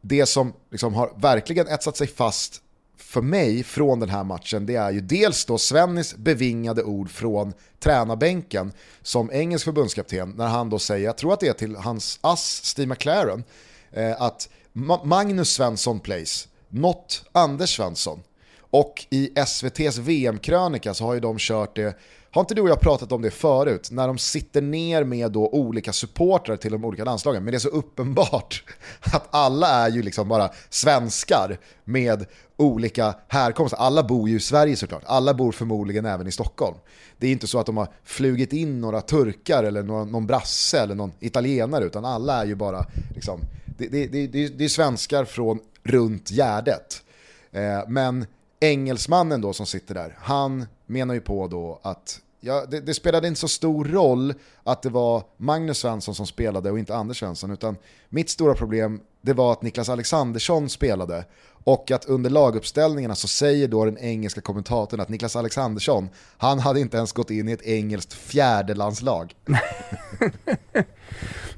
det 0.02 0.26
som 0.26 0.54
liksom 0.72 0.94
har 0.94 1.14
verkligen 1.18 1.68
etsat 1.68 1.98
sig 1.98 2.08
fast 2.08 2.62
för 2.98 3.22
mig 3.22 3.64
från 3.64 4.00
den 4.00 4.10
här 4.10 4.24
matchen, 4.24 4.66
det 4.66 4.76
är 4.76 4.92
ju 4.92 5.02
dels 5.02 5.46
då 5.46 5.58
Svennis 5.58 6.16
bevingade 6.16 6.84
ord 6.84 7.10
från 7.10 7.54
tränarbänken 7.80 8.72
som 9.02 9.32
engelsk 9.32 9.66
förbundskapten 9.66 10.34
när 10.38 10.48
han 10.48 10.70
då 10.70 10.80
säger, 10.80 11.06
jag 11.06 11.18
tror 11.18 11.34
att 11.34 11.40
det 11.40 11.48
är 11.48 11.54
till 11.54 11.76
hans 11.76 12.20
ass 12.22 12.62
Steve 12.64 12.88
McLaren, 12.88 13.44
eh, 13.92 14.22
att 14.22 14.50
Magnus 15.04 15.50
Svensson 15.50 16.00
plays, 16.00 16.48
not 16.70 17.26
Anders 17.32 17.76
Svensson. 17.76 18.24
Och 18.60 19.06
i 19.10 19.32
SVTs 19.36 19.98
VM-krönika 19.98 20.94
så 20.94 21.06
har 21.06 21.14
ju 21.14 21.20
de 21.20 21.36
kört 21.40 21.76
det, 21.76 21.98
har 22.34 22.42
inte 22.42 22.56
du 22.56 22.62
och 22.62 22.70
jag 22.70 22.80
pratat 22.80 23.12
om 23.12 23.22
det 23.22 23.32
förut, 23.32 23.90
när 23.92 24.08
de 24.08 24.18
sitter 24.18 24.62
ner 24.62 25.04
med 25.04 25.32
då 25.32 25.50
olika 25.50 25.94
supportrar 25.94 26.56
till 26.56 26.72
de 26.72 26.86
olika 26.86 27.04
landslagen, 27.04 27.44
men 27.44 27.52
det 27.52 27.58
är 27.58 27.60
så 27.60 27.70
uppenbart 27.70 28.64
att 29.14 29.28
alla 29.30 29.68
är 29.68 29.90
ju 29.90 30.02
liksom 30.02 30.28
bara 30.28 30.50
svenskar 30.70 31.60
med 31.84 32.26
olika 32.58 33.16
härkomster. 33.28 33.78
Alla 33.78 34.04
bor 34.04 34.30
ju 34.30 34.36
i 34.36 34.40
Sverige 34.40 34.76
såklart, 34.76 35.04
alla 35.06 35.34
bor 35.34 35.52
förmodligen 35.52 36.06
även 36.06 36.28
i 36.28 36.32
Stockholm. 36.32 36.78
Det 37.18 37.28
är 37.28 37.32
inte 37.32 37.48
så 37.48 37.60
att 37.60 37.66
de 37.66 37.78
har 37.78 37.88
flugit 38.04 38.54
in 38.54 38.82
några 38.82 39.02
turkar 39.02 39.64
eller 39.64 39.84
någon, 39.84 40.12
någon 40.12 40.28
brasse 40.28 40.80
eller 40.80 40.96
någon 40.96 41.12
italienare, 41.20 41.86
utan 41.86 42.06
alla 42.06 42.42
är 42.42 42.46
ju 42.46 42.56
bara 42.56 42.86
liksom, 43.16 43.40
det, 43.78 43.88
det, 43.88 44.08
det, 44.08 44.28
det, 44.28 44.48
det 44.48 44.64
är 44.64 44.70
svenskar 44.70 45.26
från 45.26 45.60
runt 45.84 46.30
Gärdet. 46.30 47.02
Eh, 47.52 47.80
men 47.88 48.26
engelsmannen 48.60 49.42
då 49.42 49.54
som 49.54 49.66
sitter 49.66 49.94
där, 49.94 50.18
han 50.20 50.66
menar 50.86 51.14
ju 51.14 51.22
på 51.22 51.48
då 51.48 51.80
att 51.84 52.22
ja, 52.40 52.66
det, 52.66 52.80
det 52.80 52.94
spelade 52.94 53.28
inte 53.28 53.40
så 53.40 53.48
stor 53.48 53.86
roll 53.86 54.34
att 54.64 54.82
det 54.82 54.90
var 54.90 55.24
Magnus 55.38 55.78
Svensson 55.78 56.16
som 56.16 56.28
spelade 56.28 56.72
och 56.72 56.80
inte 56.80 56.96
Anders 56.96 57.20
Svensson, 57.20 57.52
utan 57.52 57.78
mitt 58.10 58.30
stora 58.30 58.54
problem 58.54 59.02
det 59.22 59.34
var 59.34 59.52
att 59.52 59.62
Niklas 59.62 59.90
Alexandersson 59.90 60.70
spelade 60.70 61.26
och 61.64 61.92
att 61.92 62.06
under 62.06 62.30
laguppställningarna 62.30 63.16
så 63.16 63.28
säger 63.28 63.68
då 63.68 63.86
den 63.86 63.98
engelska 63.98 64.42
kommentatorn 64.42 65.00
att 65.00 65.10
Niklas 65.10 65.36
Alexandersson, 65.36 66.10
han 66.38 66.60
hade 66.60 66.80
inte 66.80 66.98
ens 66.98 67.12
gått 67.12 67.32
in 67.32 67.50
i 67.50 67.52
ett 67.52 67.62
engelskt 67.62 68.14
fjärdelandslag. 68.14 69.34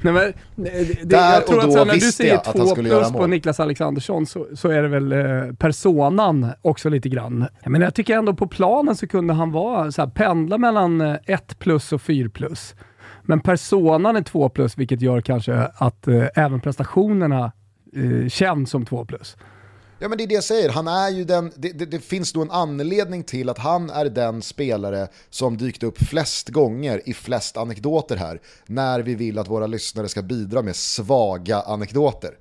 Nej, 0.01 0.13
men, 0.13 0.33
det, 0.55 1.09
Där 1.09 1.33
jag 1.33 1.47
tror 1.47 1.57
och 1.57 1.63
att 1.63 1.69
då 1.69 1.75
när 1.75 1.85
du 1.85 1.91
visste 1.91 2.11
säger 2.11 2.31
jag 2.31 2.39
att 2.39 2.57
han 2.57 2.67
skulle 2.67 2.89
göra 2.89 2.99
plus 2.99 3.11
på 3.11 3.17
mål. 3.17 3.29
Niklas 3.29 3.59
Alexandersson 3.59 4.25
så, 4.25 4.47
så 4.55 4.69
är 4.69 4.81
det 4.81 4.87
väl 4.87 5.11
eh, 5.11 5.53
personan 5.55 6.51
också 6.61 6.89
lite 6.89 7.09
grann. 7.09 7.45
Men 7.65 7.81
jag 7.81 7.95
tycker 7.95 8.17
ändå 8.17 8.33
på 8.33 8.47
planen 8.47 8.95
så 8.95 9.07
kunde 9.07 9.33
han 9.33 9.51
vara 9.51 9.91
så 9.91 10.01
här, 10.01 10.09
pendla 10.09 10.57
mellan 10.57 11.01
eh, 11.01 11.15
ett 11.25 11.59
plus 11.59 11.93
och 11.93 12.01
fyr 12.01 12.27
plus. 12.27 12.75
Men 13.21 13.39
personan 13.39 14.15
är 14.15 14.21
två 14.21 14.49
plus, 14.49 14.77
vilket 14.77 15.01
gör 15.01 15.21
kanske 15.21 15.69
att 15.75 16.07
eh, 16.07 16.25
även 16.35 16.61
prestationerna 16.61 17.51
eh, 17.95 18.29
känns 18.29 18.69
som 18.69 18.85
två 18.85 19.05
plus. 19.05 19.37
Ja 20.05 20.09
men 20.09 20.17
det 20.17 20.23
är 20.23 20.27
det 20.27 20.33
jag 20.35 20.43
säger, 20.43 20.69
han 20.69 20.87
är 20.87 21.09
ju 21.09 21.23
den, 21.23 21.53
det, 21.55 21.71
det, 21.71 21.85
det 21.85 21.99
finns 21.99 22.33
då 22.33 22.41
en 22.41 22.51
anledning 22.51 23.23
till 23.23 23.49
att 23.49 23.57
han 23.57 23.89
är 23.89 24.05
den 24.05 24.41
spelare 24.41 25.07
som 25.29 25.57
dykt 25.57 25.83
upp 25.83 25.97
flest 25.97 26.49
gånger 26.49 27.01
i 27.05 27.13
flest 27.13 27.57
anekdoter 27.57 28.15
här, 28.15 28.41
när 28.65 28.99
vi 28.99 29.15
vill 29.15 29.39
att 29.39 29.47
våra 29.47 29.67
lyssnare 29.67 30.09
ska 30.09 30.21
bidra 30.21 30.61
med 30.61 30.75
svaga 30.75 31.61
anekdoter. 31.61 32.37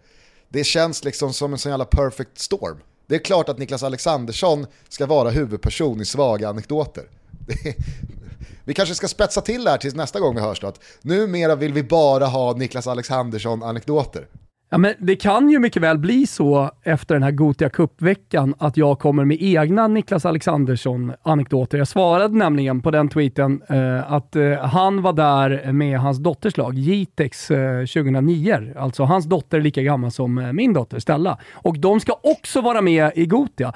Det 0.48 0.64
känns 0.64 1.04
liksom 1.04 1.32
som 1.32 1.52
en 1.52 1.58
sån 1.58 1.70
jävla 1.70 1.84
perfect 1.84 2.38
storm. 2.38 2.78
Det 3.06 3.14
är 3.14 3.18
klart 3.18 3.48
att 3.48 3.58
Niklas 3.58 3.82
Alexandersson 3.82 4.66
ska 4.88 5.06
vara 5.06 5.30
huvudperson 5.30 6.00
i 6.00 6.04
svaga 6.04 6.48
anekdoter. 6.48 7.04
Är, 7.64 7.74
vi 8.64 8.74
kanske 8.74 8.94
ska 8.94 9.08
spetsa 9.08 9.40
till 9.40 9.64
det 9.64 9.70
här 9.70 9.78
tills 9.78 9.94
nästa 9.94 10.20
gång 10.20 10.34
vi 10.34 10.40
hörs 10.40 10.60
då, 10.60 10.66
att 10.66 10.80
numera 11.02 11.54
vill 11.54 11.72
vi 11.72 11.82
bara 11.82 12.26
ha 12.26 12.52
Niklas 12.56 12.86
Alexandersson-anekdoter. 12.86 14.26
Ja, 14.74 14.78
men 14.78 14.94
det 14.98 15.16
kan 15.16 15.48
ju 15.50 15.58
mycket 15.58 15.82
väl 15.82 15.98
bli 15.98 16.26
så 16.26 16.70
efter 16.82 17.14
den 17.14 17.22
här 17.22 17.30
Gotia 17.30 17.68
Cup-veckan 17.68 18.54
att 18.58 18.76
jag 18.76 18.98
kommer 18.98 19.24
med 19.24 19.36
egna 19.40 19.88
Niklas 19.88 20.26
Alexandersson-anekdoter. 20.26 21.78
Jag 21.78 21.88
svarade 21.88 22.36
nämligen 22.36 22.82
på 22.82 22.90
den 22.90 23.08
tweeten 23.08 23.62
eh, 23.68 24.12
att 24.12 24.36
eh, 24.36 24.52
han 24.52 25.02
var 25.02 25.12
där 25.12 25.72
med 25.72 25.98
hans 25.98 26.18
dotters 26.18 26.56
lag, 26.56 26.74
Jitex 26.74 27.50
eh, 27.50 27.80
2009. 27.80 28.72
Alltså 28.76 29.04
hans 29.04 29.24
dotter 29.24 29.58
är 29.58 29.62
lika 29.62 29.82
gammal 29.82 30.10
som 30.10 30.38
eh, 30.38 30.52
min 30.52 30.72
dotter 30.72 30.98
Stella. 30.98 31.38
Och 31.52 31.78
de 31.78 32.00
ska 32.00 32.12
också 32.22 32.60
vara 32.60 32.80
med 32.80 33.12
i 33.14 33.26
Gotia. 33.26 33.72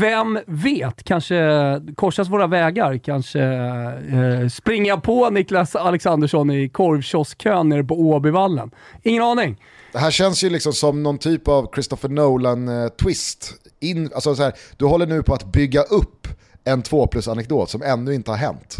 Vem 0.00 0.38
vet? 0.46 1.04
Kanske 1.04 1.80
korsas 1.94 2.28
våra 2.28 2.46
vägar. 2.46 2.98
Kanske 2.98 3.42
eh, 3.42 4.48
springer 4.48 4.88
jag 4.88 5.02
på 5.02 5.30
Niklas 5.30 5.76
Alexandersson 5.76 6.50
i 6.50 6.68
korvkioskkön 6.68 7.68
nere 7.68 7.84
på 7.84 8.00
Åbyvallen. 8.00 8.70
Ingen 9.02 9.22
aning. 9.22 9.56
Det 9.92 9.98
här 9.98 10.10
känns 10.10 10.44
ju 10.44 10.50
liksom 10.50 10.72
som 10.72 11.02
någon 11.02 11.18
typ 11.18 11.48
av 11.48 11.70
Christopher 11.74 12.08
Nolan-twist. 12.08 13.52
alltså 14.14 14.34
så 14.34 14.42
här, 14.42 14.52
du 14.76 14.84
håller 14.84 15.06
nu 15.06 15.22
på 15.22 15.34
att 15.34 15.44
bygga 15.44 15.82
upp 15.82 16.28
en 16.64 16.82
2 16.82 17.06
plus-anekdot 17.06 17.70
som 17.70 17.82
ännu 17.82 18.14
inte 18.14 18.30
har 18.30 18.38
hänt. 18.38 18.76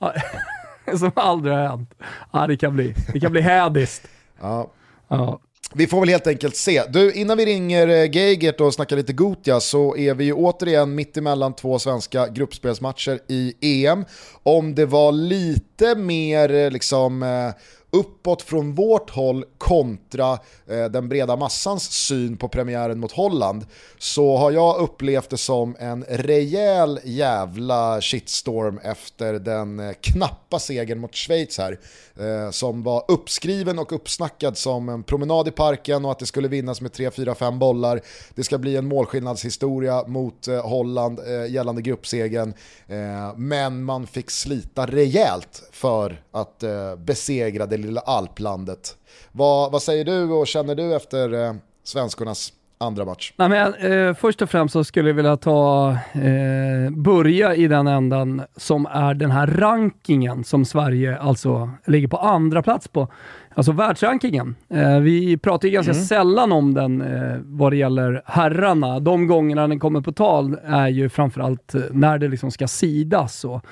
som 0.98 1.12
aldrig 1.16 1.54
har 1.54 1.68
hänt. 1.68 1.94
Ja, 2.32 2.46
det 2.46 2.56
kan 2.56 2.74
bli, 2.74 2.94
det 3.12 3.20
kan 3.20 3.32
bli 3.32 3.40
hädiskt. 3.40 4.08
Ja. 4.42 4.70
ja. 5.08 5.40
Vi 5.74 5.86
får 5.86 6.00
väl 6.00 6.08
helt 6.08 6.26
enkelt 6.26 6.56
se. 6.56 6.82
Du, 6.88 7.12
innan 7.12 7.38
vi 7.38 7.46
ringer 7.46 7.88
eh, 7.88 8.10
Geigert 8.16 8.60
och 8.60 8.74
snackar 8.74 8.96
lite 8.96 9.12
Gotia 9.12 9.60
så 9.60 9.96
är 9.96 10.14
vi 10.14 10.24
ju 10.24 10.32
återigen 10.32 10.94
mitt 10.94 11.16
emellan 11.16 11.54
två 11.54 11.78
svenska 11.78 12.28
gruppspelsmatcher 12.28 13.20
i 13.28 13.54
EM. 13.60 14.04
Om 14.42 14.74
det 14.74 14.86
var 14.86 15.12
lite 15.12 15.69
lite 15.80 15.94
mer 15.94 16.54
eh, 16.54 16.70
liksom 16.70 17.22
eh, 17.22 17.52
uppåt 17.90 18.42
från 18.42 18.74
vårt 18.74 19.10
håll 19.10 19.44
kontra 19.58 20.38
eh, 20.66 20.84
den 20.84 21.08
breda 21.08 21.36
massans 21.36 21.90
syn 21.90 22.36
på 22.36 22.48
premiären 22.48 23.00
mot 23.00 23.12
Holland 23.12 23.66
så 23.98 24.36
har 24.36 24.50
jag 24.50 24.80
upplevt 24.80 25.30
det 25.30 25.36
som 25.36 25.76
en 25.78 26.04
rejäl 26.08 27.00
jävla 27.04 28.00
shitstorm 28.00 28.78
efter 28.78 29.32
den 29.32 29.80
eh, 29.80 29.92
knappa 30.00 30.58
segern 30.58 30.98
mot 30.98 31.14
Schweiz 31.14 31.58
här 31.58 31.78
eh, 32.16 32.50
som 32.50 32.82
var 32.82 33.04
uppskriven 33.08 33.78
och 33.78 33.92
uppsnackad 33.92 34.56
som 34.56 34.88
en 34.88 35.02
promenad 35.02 35.48
i 35.48 35.50
parken 35.50 36.04
och 36.04 36.10
att 36.10 36.18
det 36.18 36.26
skulle 36.26 36.48
vinnas 36.48 36.80
med 36.80 36.90
3-4-5 36.90 37.58
bollar. 37.58 38.00
Det 38.34 38.44
ska 38.44 38.58
bli 38.58 38.76
en 38.76 38.86
målskillnadshistoria 38.86 40.04
mot 40.06 40.48
eh, 40.48 40.66
Holland 40.68 41.18
eh, 41.18 41.52
gällande 41.52 41.82
gruppsegen 41.82 42.54
eh, 42.88 43.36
men 43.36 43.84
man 43.84 44.06
fick 44.06 44.30
slita 44.30 44.86
rejält 44.86 45.62
för 45.72 46.22
att 46.32 46.62
eh, 46.62 46.96
besegra 46.96 47.66
det 47.66 47.76
lilla 47.76 48.00
alplandet. 48.00 48.96
Vad, 49.32 49.72
vad 49.72 49.82
säger 49.82 50.04
du 50.04 50.30
och 50.30 50.46
känner 50.46 50.74
du 50.74 50.96
efter 50.96 51.44
eh, 51.44 51.54
svenskornas 51.84 52.52
andra 52.78 53.04
match? 53.04 53.32
Nej, 53.36 53.48
men, 53.48 53.74
eh, 53.74 54.14
först 54.14 54.42
och 54.42 54.50
främst 54.50 54.72
så 54.72 54.84
skulle 54.84 55.08
jag 55.08 55.14
vilja 55.14 55.36
ta, 55.36 55.90
eh, 56.12 56.90
börja 56.90 57.54
i 57.54 57.68
den 57.68 57.86
ändan 57.86 58.42
som 58.56 58.86
är 58.86 59.14
den 59.14 59.30
här 59.30 59.46
rankingen 59.46 60.44
som 60.44 60.64
Sverige 60.64 61.18
alltså 61.18 61.70
ligger 61.86 62.08
på 62.08 62.16
andra 62.16 62.62
plats 62.62 62.88
på. 62.88 63.08
Alltså 63.54 63.72
världsrankingen. 63.72 64.56
Eh, 64.68 64.98
vi 64.98 65.36
pratar 65.36 65.68
ju 65.68 65.74
ganska 65.74 65.92
mm. 65.92 66.04
sällan 66.04 66.52
om 66.52 66.74
den 66.74 67.00
eh, 67.00 67.38
vad 67.44 67.72
det 67.72 67.76
gäller 67.76 68.22
herrarna. 68.26 69.00
De 69.00 69.26
gångerna 69.26 69.68
den 69.68 69.80
kommer 69.80 70.00
på 70.00 70.12
tal 70.12 70.58
är 70.64 70.88
ju 70.88 71.08
framförallt 71.08 71.74
eh, 71.74 71.80
när 71.90 72.18
det 72.18 72.28
liksom 72.28 72.50
ska 72.50 72.68
sidas. 72.68 73.44
Och, 73.44 73.64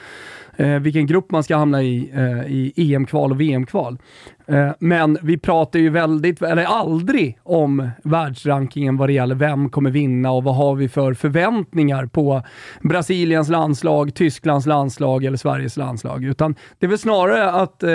eh, 0.58 0.78
vilken 0.78 1.06
grupp 1.06 1.30
man 1.30 1.42
ska 1.42 1.56
hamna 1.56 1.82
i 1.82 2.10
eh, 2.14 2.52
i 2.52 2.94
EM-kval 2.94 3.30
och 3.30 3.40
VM-kval. 3.40 3.98
Eh, 4.48 4.70
men 4.78 5.18
vi 5.22 5.38
pratar 5.38 5.78
ju 5.78 5.90
väldigt, 5.90 6.42
eller 6.42 6.64
aldrig 6.64 7.38
om 7.42 7.90
världsrankingen 8.04 8.96
vad 8.96 9.08
det 9.08 9.12
gäller 9.12 9.34
vem 9.34 9.68
kommer 9.68 9.90
vinna 9.90 10.30
och 10.30 10.44
vad 10.44 10.56
har 10.56 10.74
vi 10.74 10.88
för 10.88 11.14
förväntningar 11.14 12.06
på 12.06 12.42
Brasiliens 12.82 13.48
landslag, 13.48 14.14
Tysklands 14.14 14.66
landslag 14.66 15.24
eller 15.24 15.36
Sveriges 15.36 15.76
landslag. 15.76 16.24
Utan 16.24 16.54
det 16.78 16.86
är 16.86 16.88
väl 16.88 16.98
snarare 16.98 17.50
att 17.50 17.82
eh, 17.82 17.90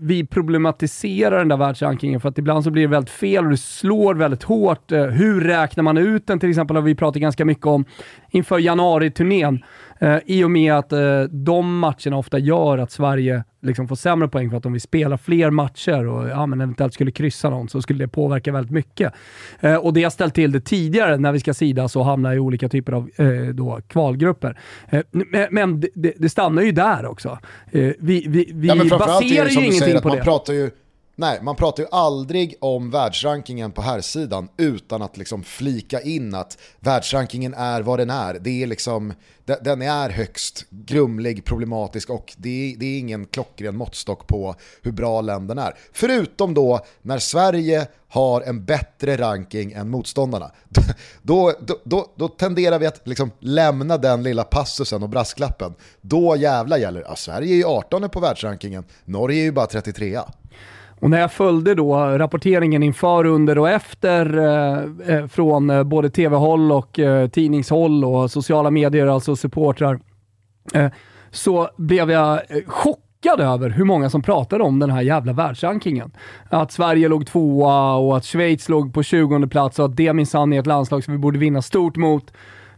vi 0.00 0.26
problematiserar 0.30 1.38
den 1.38 1.48
där 1.48 1.56
världsrankingen 1.56 2.20
för 2.20 2.28
att 2.28 2.38
ibland 2.38 2.64
så 2.64 2.70
blir 2.70 2.82
det 2.82 2.88
väldigt 2.88 3.10
fel 3.10 3.44
och 3.44 3.50
det 3.50 3.56
slår 3.56 4.14
väldigt 4.14 4.42
hårt. 4.42 4.92
Eh, 4.92 5.04
hur 5.04 5.40
räknar 5.40 5.82
man 5.82 5.98
ut 5.98 6.26
den 6.26 6.40
till 6.40 6.50
exempel 6.50 6.76
har 6.76 6.82
vi 6.82 6.94
pratat 6.94 7.22
ganska 7.22 7.44
mycket 7.44 7.66
om 7.66 7.84
inför 8.30 8.58
januari-turnén. 8.58 9.62
Eh, 10.02 10.18
I 10.26 10.44
och 10.44 10.50
med 10.50 10.74
att 10.74 10.92
eh, 10.92 11.22
de 11.22 11.78
matcherna 11.78 12.16
ofta 12.16 12.38
gör 12.38 12.78
att 12.78 12.90
Sverige 12.90 13.44
liksom 13.62 13.88
får 13.88 13.96
sämre 13.96 14.28
poäng 14.28 14.50
för 14.50 14.56
att 14.56 14.66
om 14.66 14.72
vi 14.72 14.80
spelar 14.80 15.16
fler 15.16 15.50
matcher 15.50 16.06
och 16.06 16.28
ja, 16.28 16.46
men 16.46 16.60
eventuellt 16.60 16.94
skulle 16.94 17.10
kryssa 17.10 17.50
någon 17.50 17.68
så 17.68 17.82
skulle 17.82 18.04
det 18.04 18.08
påverka 18.08 18.52
väldigt 18.52 18.72
mycket. 18.72 19.12
Eh, 19.60 19.76
och 19.76 19.92
det 19.92 20.02
har 20.02 20.10
ställt 20.10 20.34
till 20.34 20.52
det 20.52 20.60
tidigare 20.60 21.16
när 21.16 21.32
vi 21.32 21.40
ska 21.40 21.54
sidas 21.54 21.96
och 21.96 22.04
hamna 22.04 22.34
i 22.34 22.38
olika 22.38 22.68
typer 22.68 22.92
av 22.92 23.10
eh, 23.16 23.54
då, 23.54 23.80
kvalgrupper. 23.88 24.58
Eh, 24.88 25.02
men 25.50 25.80
det, 25.80 26.12
det, 26.16 26.28
stannar 26.28 26.62
ju 26.62 26.72
där 26.72 27.06
också. 27.06 27.38
Eh, 27.70 27.92
vi 27.98 28.26
vi, 28.28 28.50
vi 28.54 28.68
ja, 28.68 28.98
baserar 28.98 29.48
ju 29.48 29.66
ingenting 29.66 30.00
på 30.00 30.08
det. 30.08 30.14
Man 30.14 30.24
pratar 30.24 30.52
ju 30.52 30.70
Nej, 31.16 31.38
man 31.42 31.56
pratar 31.56 31.82
ju 31.82 31.88
aldrig 31.90 32.54
om 32.60 32.90
världsrankingen 32.90 33.72
på 33.72 33.82
här 33.82 34.00
sidan 34.00 34.48
utan 34.56 35.02
att 35.02 35.16
liksom 35.16 35.42
flika 35.44 36.00
in 36.00 36.34
att 36.34 36.58
världsrankingen 36.80 37.54
är 37.54 37.82
vad 37.82 37.98
den 37.98 38.10
är. 38.10 38.34
Det 38.34 38.62
är 38.62 38.66
liksom, 38.66 39.12
den 39.44 39.82
är 39.82 40.10
högst 40.10 40.66
grumlig, 40.70 41.44
problematisk 41.44 42.10
och 42.10 42.34
det 42.36 42.72
är, 42.72 42.76
det 42.76 42.86
är 42.86 42.98
ingen 42.98 43.26
klockren 43.26 43.76
måttstock 43.76 44.26
på 44.26 44.54
hur 44.82 44.92
bra 44.92 45.20
länderna 45.20 45.66
är. 45.66 45.74
Förutom 45.92 46.54
då 46.54 46.80
när 47.02 47.18
Sverige 47.18 47.86
har 48.08 48.40
en 48.40 48.64
bättre 48.64 49.16
ranking 49.16 49.72
än 49.72 49.90
motståndarna. 49.90 50.50
Då, 51.22 51.52
då, 51.60 51.78
då, 51.84 52.12
då 52.16 52.28
tenderar 52.28 52.78
vi 52.78 52.86
att 52.86 53.08
liksom 53.08 53.30
lämna 53.38 53.98
den 53.98 54.22
lilla 54.22 54.44
passusen 54.44 55.02
och 55.02 55.08
brasklappen. 55.08 55.74
Då 56.00 56.36
jävla 56.36 56.78
gäller, 56.78 57.04
ja, 57.08 57.16
Sverige 57.16 57.54
är 57.54 57.56
ju 57.56 57.64
18 57.64 58.08
på 58.10 58.20
världsrankingen, 58.20 58.84
Norge 59.04 59.40
är 59.40 59.44
ju 59.44 59.52
bara 59.52 59.66
33. 59.66 60.20
Och 61.02 61.10
när 61.10 61.20
jag 61.20 61.32
följde 61.32 61.74
då 61.74 61.96
rapporteringen 61.96 62.82
inför, 62.82 63.26
under 63.26 63.58
och 63.58 63.68
efter 63.68 64.38
eh, 64.38 65.16
eh 65.16 65.26
från 65.26 65.70
eh, 65.70 65.82
både 65.82 66.10
tv-håll 66.10 66.72
och 66.72 66.98
eh, 66.98 67.28
tidningshåll 67.28 68.04
och 68.04 68.30
sociala 68.30 68.70
medier, 68.70 69.06
alltså 69.06 69.36
supportrar, 69.36 70.00
eh, 70.74 70.88
så 71.30 71.68
blev 71.76 72.10
jag 72.10 72.32
eh, 72.32 72.62
chockad 72.66 73.40
över 73.40 73.70
hur 73.70 73.84
många 73.84 74.10
som 74.10 74.22
pratade 74.22 74.64
om 74.64 74.78
den 74.78 74.90
här 74.90 75.02
jävla 75.02 75.32
världsrankingen. 75.32 76.12
Att 76.50 76.72
Sverige 76.72 77.08
låg 77.08 77.26
tvåa 77.26 77.94
och 77.94 78.16
att 78.16 78.24
Schweiz 78.24 78.68
låg 78.68 78.94
på 78.94 79.02
20 79.02 79.46
plats 79.46 79.78
och 79.78 79.84
att 79.84 79.96
det 79.96 80.12
minsann 80.12 80.52
är 80.52 80.60
ett 80.60 80.66
landslag 80.66 81.04
som 81.04 81.14
vi 81.14 81.18
borde 81.18 81.38
vinna 81.38 81.62
stort 81.62 81.96
mot. 81.96 82.32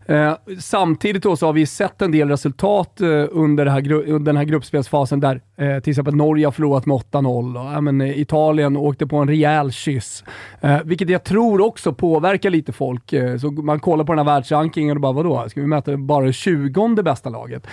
Eh, 0.07 0.35
samtidigt 0.59 1.23
då 1.23 1.37
så 1.37 1.47
har 1.47 1.53
vi 1.53 1.67
sett 1.67 2.03
en 2.03 2.13
del 2.13 2.29
resultat 2.29 3.01
eh, 3.01 3.27
under, 3.31 3.67
här, 3.67 3.93
under 3.93 4.33
den 4.33 4.37
här 4.37 4.45
gruppspelsfasen 4.45 5.21
där 5.21 5.41
eh, 5.57 5.79
till 5.79 5.91
exempel 5.91 6.15
Norge 6.15 6.47
har 6.47 6.53
förlorat 6.53 6.87
med 6.87 6.97
8-0 6.97 8.01
och 8.01 8.07
eh, 8.07 8.21
Italien 8.21 8.77
åkte 8.77 9.07
på 9.07 9.17
en 9.17 9.29
rejäl 9.29 9.73
kyss. 9.73 10.25
Eh, 10.61 10.79
vilket 10.85 11.09
jag 11.09 11.25
tror 11.25 11.61
också 11.61 11.93
påverkar 11.93 12.51
lite 12.51 12.73
folk. 12.73 13.13
Eh, 13.13 13.37
så 13.37 13.51
man 13.51 13.81
kollar 13.81 14.05
på 14.05 14.13
den 14.13 14.27
här 14.27 14.35
världsrankingen 14.35 14.97
och 14.97 15.01
bara 15.01 15.13
vadå, 15.13 15.45
ska 15.49 15.61
vi 15.61 15.67
mäta 15.67 15.97
bara 15.97 16.27
det 16.27 16.33
20 16.33 17.03
bästa 17.03 17.31
laget? 17.31 17.67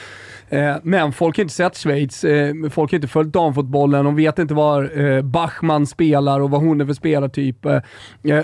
Eh, 0.52 0.76
men 0.84 1.12
folk 1.12 1.38
har 1.38 1.42
inte 1.42 1.54
sett 1.54 1.78
Schweiz, 1.78 2.24
eh, 2.24 2.54
folk 2.70 2.92
har 2.92 2.96
inte 2.96 3.08
följt 3.08 3.34
damfotbollen, 3.34 4.06
de 4.06 4.16
vet 4.16 4.40
inte 4.40 4.54
var 4.54 5.00
eh, 5.00 5.22
Bachmann 5.22 5.88
spelar 5.88 6.40
och 6.40 6.50
vad 6.50 6.62
hon 6.62 6.82
är 6.82 6.86
för 6.86 6.94
spelartyp. 6.94 7.66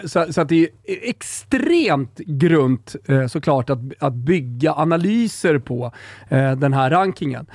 så, 0.06 0.34
så 0.34 0.42
att 0.42 0.50
det 0.50 0.62
är 0.64 0.70
extremt 1.02 2.18
grunt 2.18 2.96
såklart 3.30 3.70
att, 3.70 3.80
att 4.00 4.14
bygga 4.14 4.74
analyser 4.74 5.60
på 5.60 5.92
den 6.58 6.74
här 6.74 6.90
rankingen. 6.90 7.46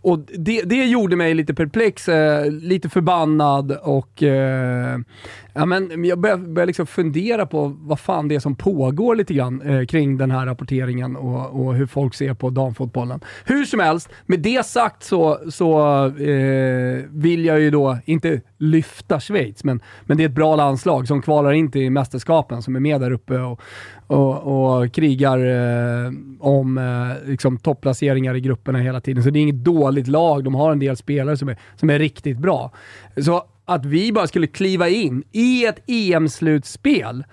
Och 0.00 0.18
det, 0.18 0.62
det 0.62 0.84
gjorde 0.84 1.16
mig 1.16 1.34
lite 1.34 1.54
perplex, 1.54 2.08
eh, 2.08 2.50
lite 2.50 2.88
förbannad 2.88 3.72
och 3.82 4.22
eh, 4.22 4.98
ja, 5.52 5.66
men 5.66 6.04
jag 6.04 6.18
började, 6.18 6.42
började 6.42 6.66
liksom 6.66 6.86
fundera 6.86 7.46
på 7.46 7.76
vad 7.78 8.00
fan 8.00 8.28
det 8.28 8.34
är 8.34 8.40
som 8.40 8.54
pågår 8.54 9.16
lite 9.16 9.34
grann 9.34 9.62
eh, 9.62 9.86
kring 9.86 10.16
den 10.16 10.30
här 10.30 10.46
rapporteringen 10.46 11.16
och, 11.16 11.66
och, 11.66 11.74
hur 11.74 11.86
folk 11.86 12.14
ser 12.14 12.34
på 12.34 12.50
damfotbollen. 12.50 13.20
Hur 13.44 13.64
som 13.64 13.80
helst, 13.80 14.08
med 14.26 14.40
det 14.40 14.66
sagt 14.66 15.02
så, 15.02 15.38
så 15.50 16.04
eh, 16.06 17.04
vill 17.08 17.44
jag 17.44 17.60
ju 17.60 17.70
då 17.70 17.98
inte 18.04 18.40
lyfta 18.58 19.20
Schweiz, 19.20 19.64
men, 19.64 19.80
men 20.04 20.16
det 20.16 20.24
är 20.24 20.28
ett 20.28 20.34
bra 20.34 20.56
landslag 20.56 21.08
som 21.08 21.22
kvalar 21.22 21.52
in 21.52 21.70
till 21.70 21.90
mästerskapen, 21.90 22.62
som 22.62 22.76
är 22.76 22.80
med 22.80 23.00
där 23.00 23.10
uppe 23.10 23.38
och, 23.38 23.60
och, 24.06 24.82
och 24.82 24.92
krigar 24.92 25.38
eh, 25.38 26.12
om 26.40 26.78
eh, 26.78 27.28
liksom 27.28 27.58
topplaceringar 27.58 28.34
i 28.34 28.40
grupperna 28.40 28.78
hela 28.78 29.00
tiden. 29.00 29.22
Så 29.22 29.30
det 29.30 29.38
är 29.38 29.40
inget 29.40 29.64
dåligt 29.64 30.08
lag. 30.08 30.44
De 30.44 30.54
har 30.54 30.72
en 30.72 30.78
del 30.78 30.96
spelare 30.96 31.36
som 31.36 31.48
är, 31.48 31.56
som 31.76 31.90
är 31.90 31.98
riktigt 31.98 32.38
bra. 32.38 32.72
Så 33.24 33.44
att 33.64 33.84
vi 33.84 34.12
bara 34.12 34.26
skulle 34.26 34.46
kliva 34.46 34.88
in 34.88 35.24
i 35.32 35.66
ett 35.66 35.78
EM-slutspel, 35.86 37.24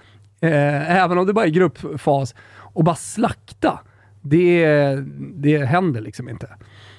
eh, 0.42 1.02
även 1.02 1.18
om 1.18 1.28
det 1.28 1.34
bara 1.34 1.46
är 1.46 1.50
gruppfas, 1.50 2.36
och 2.56 2.84
bara 2.84 2.96
slakta, 2.96 3.80
det, 4.22 4.96
det 5.36 5.66
händer 5.66 6.02
liksom 6.02 6.30
inte. 6.30 6.48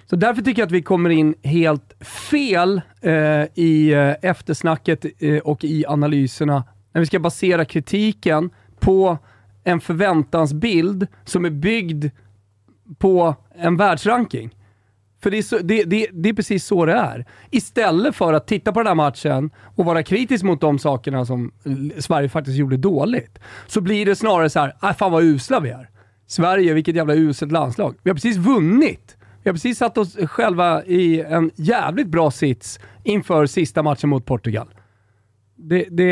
Så 0.07 0.17
därför 0.17 0.43
tycker 0.43 0.63
jag 0.63 0.67
att 0.67 0.73
vi 0.73 0.83
kommer 0.83 1.11
in 1.11 1.35
helt 1.43 2.05
fel 2.05 2.81
eh, 3.01 3.13
i 3.55 3.93
eh, 3.93 4.31
eftersnacket 4.31 5.05
eh, 5.19 5.39
och 5.39 5.65
i 5.65 5.87
analyserna 5.87 6.65
när 6.93 7.01
vi 7.01 7.07
ska 7.07 7.19
basera 7.19 7.65
kritiken 7.65 8.51
på 8.81 9.19
en 9.65 9.81
förväntansbild 9.81 11.07
som 11.25 11.45
är 11.45 11.51
byggd 11.51 12.07
på 12.99 13.35
en 13.55 13.77
världsranking. 13.77 14.55
För 15.23 15.31
det 15.31 15.39
är, 15.39 15.43
så, 15.43 15.59
det, 15.59 15.85
det, 15.85 16.09
det 16.13 16.29
är, 16.29 16.33
precis 16.33 16.65
så 16.65 16.87
det 16.87 16.93
är. 16.93 17.27
Istället 17.51 18.15
för 18.15 18.33
att 18.33 18.47
titta 18.47 18.73
på 18.73 18.81
den 18.81 18.87
här 18.87 18.95
matchen 18.95 19.51
och 19.77 19.85
vara 19.85 20.03
kritisk 20.03 20.45
mot 20.45 20.61
de 20.61 20.79
sakerna 20.79 21.25
som 21.25 21.53
Sverige 21.99 22.29
faktiskt 22.29 22.59
gjorde 22.59 22.77
dåligt, 22.77 23.39
så 23.67 23.81
blir 23.81 24.07
det 24.07 24.17
snarare 24.17 24.51
så 24.51 24.61
här, 24.61 24.77
ah, 24.81 24.95
fan 24.95 25.13
vad 25.13 25.23
usla 25.23 25.61
vi 25.61 25.71
är. 25.71 25.91
Sverige, 26.27 26.75
vilket 26.75 26.97
jävla 26.97 27.15
uselt 27.15 27.53
landslag. 27.53 27.95
Vi 28.03 28.11
har 28.11 28.15
precis 28.15 28.37
vunnit. 28.37 29.17
Vi 29.43 29.51
har 29.51 29.55
precis 29.55 29.79
satt 29.79 29.99
oss 29.99 30.17
själva 30.17 30.85
i 30.85 31.21
en 31.21 31.51
jävligt 31.55 32.09
bra 32.09 32.31
sits 32.31 32.81
inför 33.05 33.47
sista 33.47 33.83
matchen 33.83 34.09
mot 34.09 34.27
Portugal. 34.27 34.69
Det, 35.57 35.87
det, 35.91 36.11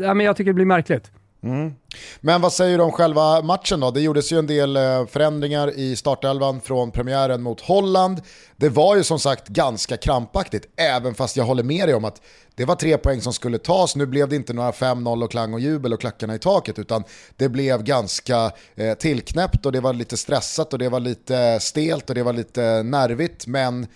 ja, 0.00 0.14
men 0.14 0.26
jag 0.26 0.36
tycker 0.36 0.50
det 0.50 0.54
blir 0.54 0.64
märkligt. 0.64 1.12
Mm. 1.42 1.72
Men 2.20 2.40
vad 2.40 2.52
säger 2.52 2.78
du 2.78 2.84
om 2.84 2.92
själva 2.92 3.42
matchen 3.42 3.80
då? 3.80 3.90
Det 3.90 4.00
gjordes 4.00 4.32
ju 4.32 4.38
en 4.38 4.46
del 4.46 4.76
eh, 4.76 5.06
förändringar 5.06 5.78
i 5.78 5.96
startelvan 5.96 6.60
från 6.60 6.90
premiären 6.90 7.42
mot 7.42 7.60
Holland. 7.60 8.22
Det 8.56 8.68
var 8.68 8.96
ju 8.96 9.04
som 9.04 9.18
sagt 9.18 9.48
ganska 9.48 9.96
krampaktigt, 9.96 10.68
även 10.76 11.14
fast 11.14 11.36
jag 11.36 11.44
håller 11.44 11.62
med 11.62 11.88
dig 11.88 11.94
om 11.94 12.04
att 12.04 12.22
det 12.54 12.64
var 12.64 12.74
tre 12.74 12.98
poäng 12.98 13.20
som 13.20 13.32
skulle 13.32 13.58
tas. 13.58 13.96
Nu 13.96 14.06
blev 14.06 14.28
det 14.28 14.36
inte 14.36 14.52
några 14.52 14.70
5-0 14.70 15.24
och 15.24 15.30
klang 15.30 15.54
och 15.54 15.60
jubel 15.60 15.92
och 15.92 16.00
klackarna 16.00 16.34
i 16.34 16.38
taket, 16.38 16.78
utan 16.78 17.04
det 17.36 17.48
blev 17.48 17.82
ganska 17.82 18.52
eh, 18.74 18.94
tillknäppt 18.94 19.66
och 19.66 19.72
det 19.72 19.80
var 19.80 19.92
lite 19.92 20.16
stressat 20.16 20.72
och 20.72 20.78
det 20.78 20.88
var 20.88 21.00
lite 21.00 21.60
stelt 21.60 22.08
och 22.08 22.14
det 22.14 22.22
var 22.22 22.32
lite 22.32 22.82
nervigt. 22.82 23.46
Men 23.46 23.86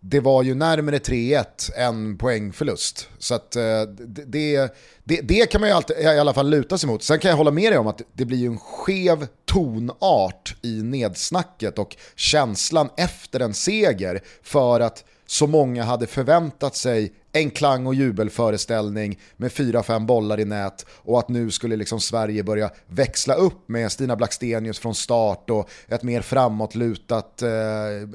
det 0.00 0.20
var 0.20 0.42
ju 0.42 0.54
närmare 0.54 0.98
3-1 0.98 1.44
än 1.76 2.18
poängförlust. 2.18 3.08
Så 3.18 3.34
att, 3.34 3.56
eh, 3.56 3.82
det, 4.06 4.72
det, 5.04 5.20
det, 5.20 5.50
kan 5.50 5.60
man 5.60 5.70
ju 5.70 5.76
alltid, 5.76 5.96
i 5.96 6.06
alla 6.06 6.34
fall 6.34 6.50
luta 6.50 6.78
sig 6.78 6.88
mot. 6.88 7.02
Sen 7.02 7.18
kan 7.18 7.28
jag 7.28 7.36
hålla 7.36 7.50
med 7.50 7.72
dig 7.72 7.78
om 7.78 7.86
att 7.86 8.02
det 8.12 8.24
blir 8.24 8.38
ju 8.38 8.46
en 8.46 8.58
skev 8.58 9.26
tonart 9.44 10.56
i 10.62 10.82
nedsnacket 10.82 11.78
och 11.78 11.96
känslan 12.14 12.90
efter 12.96 13.40
en 13.40 13.54
seger 13.54 14.22
för 14.42 14.80
att 14.80 15.04
så 15.30 15.46
många 15.46 15.84
hade 15.84 16.06
förväntat 16.06 16.76
sig 16.76 17.12
en 17.32 17.50
klang 17.50 17.86
och 17.86 17.94
jubelföreställning 17.94 19.18
med 19.36 19.52
fyra, 19.52 19.82
fem 19.82 20.06
bollar 20.06 20.40
i 20.40 20.44
nät 20.44 20.86
och 20.90 21.18
att 21.18 21.28
nu 21.28 21.50
skulle 21.50 21.76
liksom 21.76 22.00
Sverige 22.00 22.42
börja 22.42 22.70
växla 22.86 23.34
upp 23.34 23.68
med 23.68 23.92
Stina 23.92 24.16
Blackstenius 24.16 24.78
från 24.78 24.94
start 24.94 25.50
och 25.50 25.70
ett 25.88 26.02
mer 26.02 26.20
framåtlutat 26.20 27.42
eh, 27.42 27.48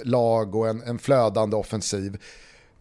lag 0.03 0.55
och 0.55 0.67
en, 0.67 0.81
en 0.84 1.00
flödande 1.00 1.55
offensiv. 1.55 2.17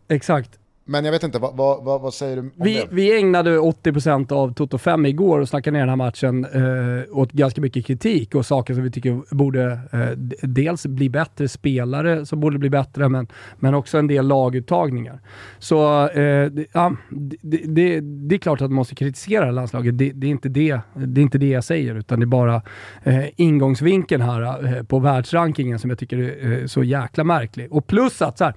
Exakt. 0.08 0.58
Men 0.86 1.04
jag 1.04 1.12
vet 1.12 1.22
inte, 1.22 1.38
vad, 1.38 1.56
vad, 1.56 2.00
vad 2.00 2.14
säger 2.14 2.36
du 2.36 2.42
om 2.42 2.52
vi, 2.56 2.74
det? 2.74 2.88
Vi 2.90 3.18
ägnade 3.18 3.58
80% 3.58 4.32
av 4.32 4.54
Toto 4.54 4.78
5 4.78 5.06
igår 5.06 5.40
och 5.40 5.48
snackade 5.48 5.72
ner 5.72 5.80
den 5.80 5.88
här 5.88 5.96
matchen 5.96 6.44
eh, 6.44 7.18
åt 7.18 7.32
ganska 7.32 7.60
mycket 7.60 7.86
kritik 7.86 8.34
och 8.34 8.46
saker 8.46 8.74
som 8.74 8.82
vi 8.82 8.90
tycker 8.90 9.34
borde 9.34 9.72
eh, 9.92 10.10
dels 10.42 10.86
bli 10.86 11.08
bättre 11.08 11.48
spelare, 11.48 12.26
som 12.26 12.40
borde 12.40 12.58
bli 12.58 12.70
bättre, 12.70 13.08
men, 13.08 13.28
men 13.56 13.74
också 13.74 13.98
en 13.98 14.06
del 14.06 14.26
laguttagningar. 14.26 15.20
Så 15.58 16.08
eh, 16.08 16.50
ja, 16.72 16.96
det, 17.10 17.56
det, 17.64 18.00
det, 18.00 18.34
är 18.34 18.38
klart 18.38 18.60
att 18.60 18.70
man 18.70 18.76
måste 18.76 18.94
kritisera 18.94 19.50
landslaget. 19.50 19.98
Det, 19.98 20.12
det, 20.12 20.26
är 20.26 20.30
inte 20.30 20.48
det, 20.48 20.80
det 20.94 21.20
är 21.20 21.22
inte 21.22 21.38
det 21.38 21.48
jag 21.48 21.64
säger, 21.64 21.94
utan 21.94 22.20
det 22.20 22.24
är 22.24 22.26
bara 22.26 22.62
eh, 23.02 23.24
ingångsvinkeln 23.36 24.22
här 24.22 24.76
eh, 24.76 24.82
på 24.82 24.98
världsrankingen 24.98 25.78
som 25.78 25.90
jag 25.90 25.98
tycker 25.98 26.18
är 26.18 26.60
eh, 26.60 26.66
så 26.66 26.84
jäkla 26.84 27.24
märklig. 27.24 27.72
Och 27.72 27.86
plus 27.86 28.22
att 28.22 28.38
så 28.38 28.44
här, 28.44 28.54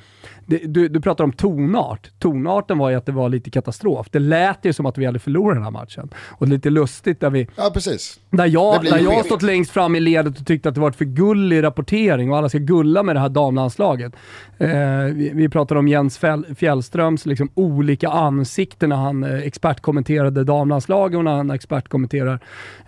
du, 0.47 0.87
du 0.87 1.01
pratar 1.01 1.23
om 1.23 1.33
tonart 1.33 2.11
tonarten 2.19 2.77
var 2.77 2.89
ju 2.89 2.95
att 2.95 3.05
det 3.05 3.11
var 3.11 3.29
lite 3.29 3.49
katastrof. 3.49 4.07
Det 4.11 4.19
lät 4.19 4.59
ju 4.65 4.73
som 4.73 4.85
att 4.85 4.97
vi 4.97 5.05
hade 5.05 5.19
förlorat 5.19 5.55
den 5.55 5.63
här 5.63 5.71
matchen. 5.71 6.09
Och 6.29 6.47
lite 6.47 6.69
lustigt 6.69 7.19
där 7.19 7.29
vi... 7.29 7.47
Ja, 7.55 7.71
precis. 7.73 8.19
Där 8.29 8.45
jag, 8.45 8.83
där 8.83 8.99
jag 8.99 9.25
stått 9.25 9.41
längst 9.41 9.71
fram 9.71 9.95
i 9.95 9.99
ledet 9.99 10.39
och 10.39 10.45
tyckte 10.45 10.69
att 10.69 10.75
det 10.75 10.81
var 10.81 10.91
för 10.91 11.05
gullig 11.05 11.63
rapportering 11.63 12.31
och 12.31 12.37
alla 12.37 12.49
ska 12.49 12.57
gulla 12.57 13.03
med 13.03 13.15
det 13.15 13.19
här 13.19 13.29
damlandslaget. 13.29 14.13
Eh, 14.57 14.69
vi, 15.13 15.31
vi 15.33 15.49
pratade 15.49 15.79
om 15.79 15.87
Jens 15.87 16.19
Fjällströms 16.57 17.25
liksom, 17.25 17.49
olika 17.53 18.09
ansikten 18.09 18.89
när 18.89 18.95
han 18.95 19.23
eh, 19.23 19.35
expertkommenterade 19.35 20.43
damlandslaget 20.43 21.17
och 21.17 21.23
när 21.23 21.35
han 21.35 21.51
expertkommenterar 21.51 22.39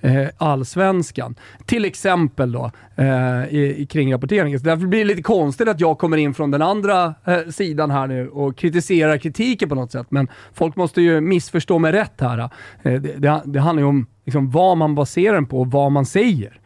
eh, 0.01 0.27
allsvenskan. 0.37 1.35
Till 1.65 1.85
exempel 1.85 2.51
då, 2.51 2.71
eh, 2.95 3.53
i, 3.55 3.75
i 3.77 3.85
kring 3.85 4.13
rapporteringen. 4.13 4.59
Så 4.59 4.65
därför 4.65 4.87
blir 4.87 4.99
det 4.99 5.05
lite 5.05 5.21
konstigt 5.21 5.67
att 5.67 5.79
jag 5.79 5.97
kommer 5.97 6.17
in 6.17 6.33
från 6.33 6.51
den 6.51 6.61
andra 6.61 7.13
eh, 7.25 7.48
sidan 7.49 7.91
här 7.91 8.07
nu 8.07 8.29
och 8.29 8.57
kritiserar 8.57 9.17
kritiken 9.17 9.69
på 9.69 9.75
något 9.75 9.91
sätt. 9.91 10.07
Men 10.09 10.27
folk 10.53 10.75
måste 10.75 11.01
ju 11.01 11.21
missförstå 11.21 11.79
mig 11.79 11.91
rätt 11.91 12.21
här. 12.21 12.39
Eh, 12.39 12.49
det, 12.83 12.99
det, 12.99 13.41
det 13.45 13.59
handlar 13.59 13.81
ju 13.81 13.89
om 13.89 14.07
liksom, 14.25 14.51
vad 14.51 14.77
man 14.77 14.95
baserar 14.95 15.33
den 15.33 15.45
på 15.45 15.59
och 15.59 15.71
vad 15.71 15.91
man 15.91 16.05
säger. 16.05 16.59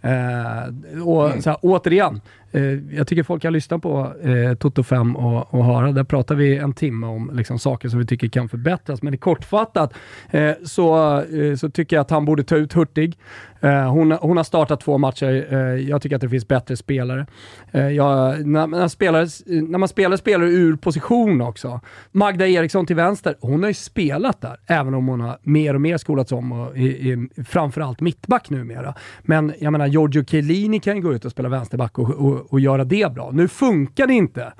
Eh, 0.00 1.02
och 1.04 1.26
mm. 1.30 1.42
så 1.42 1.50
här, 1.50 1.58
återigen, 1.62 2.20
Eh, 2.52 2.62
jag 2.96 3.06
tycker 3.06 3.22
folk 3.22 3.42
kan 3.42 3.52
lyssna 3.52 3.78
på 3.78 4.12
eh, 4.22 4.54
Toto 4.54 4.82
5 4.82 5.16
och, 5.16 5.54
och 5.54 5.64
höra. 5.64 5.92
Där 5.92 6.04
pratar 6.04 6.34
vi 6.34 6.56
en 6.56 6.72
timme 6.72 7.06
om 7.06 7.30
liksom, 7.34 7.58
saker 7.58 7.88
som 7.88 7.98
vi 7.98 8.06
tycker 8.06 8.28
kan 8.28 8.48
förbättras. 8.48 9.02
Men 9.02 9.18
kortfattat 9.18 9.94
eh, 10.30 10.52
så, 10.64 11.18
eh, 11.20 11.54
så 11.56 11.70
tycker 11.70 11.96
jag 11.96 12.00
att 12.00 12.10
han 12.10 12.24
borde 12.24 12.44
ta 12.44 12.56
ut 12.56 12.72
Hurtig. 12.72 13.18
Eh, 13.60 13.90
hon, 13.90 14.12
hon 14.12 14.36
har 14.36 14.44
startat 14.44 14.80
två 14.80 14.98
matcher. 14.98 15.46
Eh, 15.50 15.58
jag 15.58 16.02
tycker 16.02 16.16
att 16.16 16.22
det 16.22 16.28
finns 16.28 16.48
bättre 16.48 16.76
spelare. 16.76 17.26
Eh, 17.72 17.88
jag, 17.88 18.46
när, 18.46 18.66
när, 18.66 18.88
spelare 18.88 19.26
när 19.46 19.78
man 19.78 19.88
spelar 19.88 20.16
spelare 20.16 20.48
ur 20.48 20.76
position 20.76 21.40
också. 21.40 21.80
Magda 22.12 22.46
Eriksson 22.46 22.86
till 22.86 22.96
vänster, 22.96 23.36
hon 23.40 23.62
har 23.62 23.70
ju 23.70 23.74
spelat 23.74 24.40
där, 24.40 24.56
även 24.66 24.94
om 24.94 25.08
hon 25.08 25.20
har 25.20 25.38
mer 25.42 25.74
och 25.74 25.80
mer 25.80 25.96
skolats 25.96 26.32
om 26.32 26.52
och 26.52 26.76
i, 26.76 26.86
i, 26.86 27.28
framförallt 27.44 28.00
mittback 28.00 28.50
numera. 28.50 28.94
Men 29.22 29.52
jag 29.60 29.72
menar, 29.72 29.86
Giorgio 29.86 30.24
Chiellini 30.24 30.80
kan 30.80 30.96
ju 30.96 31.02
gå 31.02 31.14
ut 31.14 31.24
och 31.24 31.30
spela 31.30 31.48
vänsterback 31.48 31.98
och, 31.98 32.10
och, 32.10 32.37
och 32.48 32.60
göra 32.60 32.84
det 32.84 33.12
bra. 33.12 33.30
Nu 33.30 33.48
funkar 33.48 34.06
det 34.06 34.14
inte. 34.14 34.52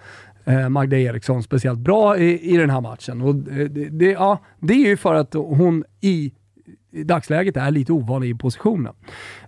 Eh, 0.45 0.69
Magda 0.69 0.99
Eriksson 0.99 1.43
speciellt 1.43 1.79
bra 1.79 2.19
i, 2.19 2.55
i 2.55 2.57
den 2.57 2.71
här 2.71 2.81
matchen. 2.81 3.23
Och 3.23 3.29
eh, 3.29 3.69
det, 3.69 3.89
det, 3.89 4.11
ja, 4.11 4.39
det 4.59 4.75
är 4.75 4.89
ju 4.89 4.97
för 4.97 5.15
att 5.15 5.35
hon 5.35 5.85
i 6.01 6.33
i 6.99 7.05
dagsläget 7.05 7.57
är 7.57 7.71
lite 7.71 7.93
ovanlig 7.93 8.31
i 8.31 8.35
positionen. 8.35 8.93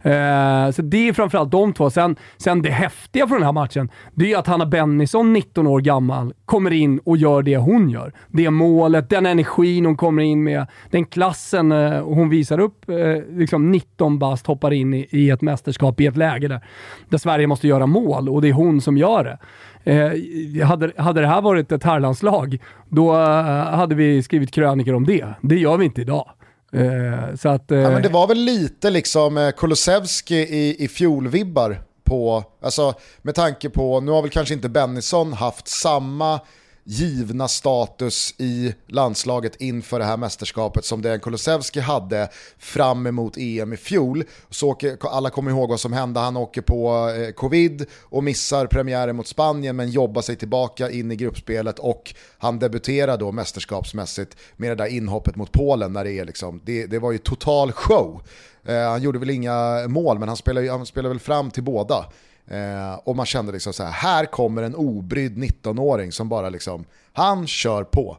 Eh, 0.03 0.71
så 0.71 0.83
det 0.83 1.09
är 1.09 1.13
framförallt 1.13 1.51
de 1.51 1.73
två. 1.73 1.91
Sen, 1.91 2.17
sen 2.37 2.63
det 2.63 2.71
häftiga 2.71 3.27
från 3.27 3.39
den 3.39 3.47
här 3.47 3.53
matchen, 3.53 3.91
det 4.15 4.33
är 4.33 4.39
att 4.39 4.47
Hanna 4.47 4.67
Bennison, 4.67 5.33
19 5.33 5.67
år 5.67 5.81
gammal, 5.81 6.35
kommer 6.45 6.71
in 6.71 6.99
och 6.99 7.17
gör 7.17 7.43
det 7.43 7.57
hon 7.57 7.91
gör. 7.91 8.13
Det 8.29 8.51
målet, 8.51 9.11
den 9.11 9.27
energin 9.27 9.87
hon 9.87 9.97
kommer 9.97 10.23
in 10.23 10.43
med, 10.43 10.67
den 10.91 11.05
klassen 11.05 11.73
eh, 11.73 12.03
hon 12.03 12.29
visar 12.29 12.61
upp. 12.61 12.89
Eh, 12.89 12.97
liksom 13.37 13.71
19 13.71 14.19
bast 14.19 14.47
hoppar 14.47 14.73
in 14.73 14.95
i, 14.95 15.07
i, 15.11 15.31
ett 15.31 15.43
mästerskap 15.43 16.01
i 16.01 16.07
ett 16.07 16.17
läge 16.17 16.49
där, 16.49 16.61
där 17.09 17.19
Sverige 17.19 17.47
måste 17.47 17.69
göra 17.69 17.87
mål 17.87 18.29
och 18.29 18.43
det 18.43 18.49
är 18.49 18.53
hon 18.53 18.81
som 18.81 18.97
gör 18.97 19.25
det. 19.25 19.39
Eh, 19.85 20.67
hade, 20.67 20.93
hade 20.97 21.21
det 21.21 21.27
här 21.27 21.43
varit 21.43 21.73
ett 21.73 21.85
herrlandslag, 21.85 22.59
då 22.89 23.15
eh, 23.15 23.75
hade 23.75 23.95
vi 23.95 24.23
skrivit 24.23 24.51
krönikor 24.51 24.95
om 24.95 25.07
det. 25.07 25.27
Det 25.41 25.57
gör 25.57 25.77
vi 25.77 25.85
inte 25.85 26.01
idag. 26.01 26.31
Eh, 26.73 27.35
så 27.37 27.49
att, 27.49 27.71
eh, 27.71 27.79
ja, 27.79 27.91
men 27.91 28.03
det 28.03 28.09
var 28.09 28.27
väl 28.27 28.39
lite 28.39 28.91
liksom 28.91 29.39
eh, 29.39 29.51
Kulusevski 29.51 30.37
i, 30.37 30.85
i 30.85 30.89
fjolvibbar 30.89 31.83
på, 32.05 32.45
alltså 32.63 32.95
med 33.23 33.35
tanke 33.35 33.71
på, 33.71 34.01
nu 34.01 34.11
har 34.11 34.23
väl 34.23 34.31
kanske 34.31 34.55
inte 34.55 34.69
Bennison 34.69 35.33
haft 35.33 35.69
samma 35.69 36.41
givna 36.85 37.49
status 37.49 38.35
i 38.39 38.75
landslaget 38.87 39.57
inför 39.57 39.99
det 39.99 40.05
här 40.05 40.17
mästerskapet 40.17 40.85
som 40.85 41.03
Dejan 41.03 41.21
Kulusevski 41.21 41.81
hade 41.81 42.29
fram 42.59 43.07
emot 43.07 43.37
EM 43.37 43.73
i 43.73 43.77
fjol. 43.77 44.25
Så 44.51 44.69
åker, 44.69 44.97
alla 45.01 45.31
kommer 45.31 45.51
ihåg 45.51 45.69
vad 45.69 45.81
som 45.81 45.93
hände, 45.93 46.21
han 46.21 46.37
åker 46.37 46.63
på 46.63 47.09
eh, 47.09 47.33
covid 47.33 47.87
och 48.01 48.25
missar 48.25 48.67
premiären 48.67 49.17
mot 49.17 49.27
Spanien 49.27 49.77
men 49.77 49.91
jobbar 49.91 50.23
sig 50.23 50.37
tillbaka 50.37 50.91
in 50.91 51.13
i 51.13 51.17
gruppspelet 51.17 51.79
och 51.79 52.15
han 52.39 52.59
debuterar 52.59 53.17
då 53.17 53.33
mästerskapsmässigt 53.33 54.37
med 54.57 54.71
det 54.71 54.75
där 54.75 54.87
inhoppet 54.87 55.37
mot 55.37 55.53
Polen 55.53 55.93
när 55.93 56.05
det 56.05 56.13
är 56.13 56.25
liksom, 56.25 56.61
det, 56.65 56.87
det 56.87 56.99
var 56.99 57.13
ju 57.13 57.19
total 57.19 57.73
show. 57.73 58.23
Eh, 58.65 58.91
han 58.91 59.03
gjorde 59.03 59.19
väl 59.19 59.31
inga 59.31 59.89
mål 59.89 60.19
men 60.19 60.29
han 60.29 60.37
spelade, 60.37 60.71
han 60.71 60.87
spelade 60.87 61.09
väl 61.09 61.21
fram 61.21 61.51
till 61.51 61.63
båda. 61.63 62.07
Eh, 62.47 62.95
och 63.05 63.17
man 63.17 63.27
kände 63.27 63.53
liksom 63.53 63.73
så 63.73 63.83
här, 63.83 63.93
här 63.93 64.25
kommer 64.25 64.63
en 64.63 64.75
obrydd 64.75 65.39
19-åring 65.39 66.13
som 66.13 66.29
bara 66.29 66.49
liksom, 66.49 66.85
han 67.13 67.47
kör 67.47 67.85
på. 67.85 68.17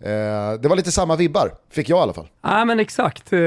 Eh, 0.00 0.52
det 0.60 0.68
var 0.68 0.76
lite 0.76 0.92
samma 0.92 1.16
vibbar, 1.16 1.52
fick 1.70 1.88
jag 1.88 1.98
i 1.98 2.02
alla 2.02 2.12
fall. 2.12 2.28
Ja 2.42 2.64
men 2.64 2.80
exakt, 2.80 3.32
eh, 3.32 3.38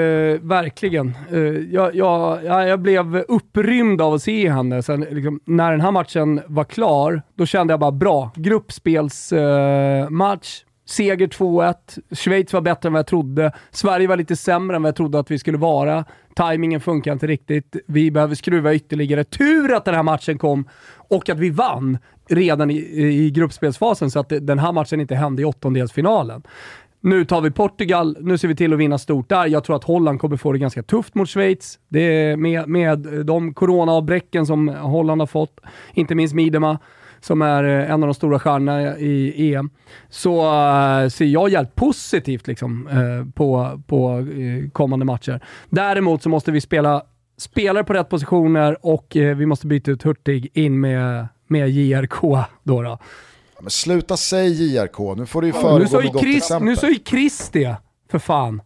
verkligen. 0.41 1.13
Eh, 1.31 1.39
jag, 1.73 1.95
jag, 1.95 2.43
jag, 2.43 2.79
blev 2.79 3.15
upprymd 3.15 4.01
av 4.01 4.13
att 4.13 4.23
se 4.23 4.49
henne. 4.49 4.83
Sen, 4.83 5.01
liksom, 5.01 5.39
när 5.45 5.71
den 5.71 5.81
här 5.81 5.91
matchen 5.91 6.41
var 6.47 6.63
klar, 6.63 7.21
då 7.35 7.45
kände 7.45 7.73
jag 7.73 7.79
bara 7.79 7.91
bra, 7.91 8.31
gruppspelsmatch, 8.35 10.63
Seger 10.85 11.27
2-1. 11.27 11.75
Schweiz 12.15 12.53
var 12.53 12.61
bättre 12.61 12.87
än 12.87 12.93
vad 12.93 12.99
jag 12.99 13.07
trodde. 13.07 13.51
Sverige 13.71 14.07
var 14.07 14.17
lite 14.17 14.35
sämre 14.35 14.75
än 14.75 14.81
vad 14.81 14.87
jag 14.87 14.95
trodde 14.95 15.19
att 15.19 15.31
vi 15.31 15.39
skulle 15.39 15.57
vara. 15.57 16.05
Timingen 16.35 16.81
funkar 16.81 17.13
inte 17.13 17.27
riktigt. 17.27 17.75
Vi 17.87 18.11
behöver 18.11 18.35
skruva 18.35 18.73
ytterligare. 18.73 19.23
Tur 19.23 19.73
att 19.73 19.85
den 19.85 19.95
här 19.95 20.03
matchen 20.03 20.37
kom 20.37 20.67
och 20.95 21.29
att 21.29 21.39
vi 21.39 21.49
vann 21.49 21.97
redan 22.29 22.71
i, 22.71 22.77
i 23.25 23.31
gruppspelsfasen 23.31 24.11
så 24.11 24.19
att 24.19 24.29
den 24.41 24.59
här 24.59 24.71
matchen 24.71 25.01
inte 25.01 25.15
hände 25.15 25.41
i 25.41 25.45
åttondelsfinalen. 25.45 26.43
Nu 27.01 27.25
tar 27.25 27.41
vi 27.41 27.51
Portugal, 27.51 28.17
nu 28.19 28.37
ser 28.37 28.47
vi 28.47 28.55
till 28.55 28.73
att 28.73 28.79
vinna 28.79 28.97
stort 28.97 29.29
där. 29.29 29.47
Jag 29.47 29.63
tror 29.63 29.75
att 29.75 29.83
Holland 29.83 30.19
kommer 30.19 30.37
få 30.37 30.51
det 30.51 30.59
ganska 30.59 30.83
tufft 30.83 31.15
mot 31.15 31.29
Schweiz. 31.29 31.79
Det 31.87 31.99
är 31.99 32.37
med, 32.37 32.67
med 32.67 32.99
de 33.25 33.53
coronaavbräcken 33.53 34.45
som 34.45 34.67
Holland 34.67 35.21
har 35.21 35.25
fått, 35.27 35.59
inte 35.93 36.15
minst 36.15 36.35
Midema 36.35 36.79
som 37.23 37.41
är 37.41 37.63
eh, 37.63 37.91
en 37.91 38.03
av 38.03 38.07
de 38.07 38.13
stora 38.13 38.39
stjärnorna 38.39 38.97
i 38.97 39.53
EM, 39.53 39.69
så 40.09 40.41
uh, 40.41 41.09
ser 41.09 41.25
jag 41.25 41.49
jävligt 41.49 41.75
positivt 41.75 42.47
liksom, 42.47 42.87
uh, 42.87 43.31
på, 43.33 43.81
på 43.87 44.27
kommande 44.71 45.05
matcher. 45.05 45.45
Däremot 45.69 46.23
så 46.23 46.29
måste 46.29 46.51
vi 46.51 46.61
spela 46.61 47.03
spelare 47.37 47.83
på 47.83 47.93
rätt 47.93 48.09
positioner 48.09 48.77
och 48.85 49.07
vi 49.11 49.45
måste 49.45 49.67
byta 49.67 49.91
ut 49.91 50.03
Hurtig 50.03 50.51
in 50.53 50.79
med, 50.79 51.27
med 51.47 51.69
JRK. 51.69 52.21
Då, 52.63 52.81
då. 52.81 52.99
Men 53.59 53.69
sluta 53.69 54.17
säg 54.17 54.49
JRK, 54.49 55.17
nu 55.17 55.25
får 55.25 55.41
du 55.41 55.47
ju 55.47 55.53
föregå 55.53 55.97
nu 55.97 56.03
med 56.03 56.13
gott 56.13 56.21
Chris, 56.21 56.37
exempel. 56.37 56.65
Nu 56.65 56.75
sa 56.75 56.89
ju 56.89 56.99
Chris 57.05 57.49
det, 57.53 57.75
för 58.11 58.19
fan. 58.19 58.61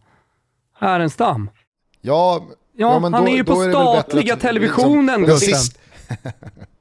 Härenstam. 0.78 1.50
Ja, 2.00 2.46
ja, 2.48 2.54
ja 2.76 3.00
han 3.00 3.12
då, 3.12 3.30
är 3.30 3.36
ju 3.36 3.44
på 3.44 3.54
statliga 3.54 4.34
att, 4.34 4.40
televisionen. 4.40 5.20
Liksom, 5.22 5.52
Den 6.08 6.32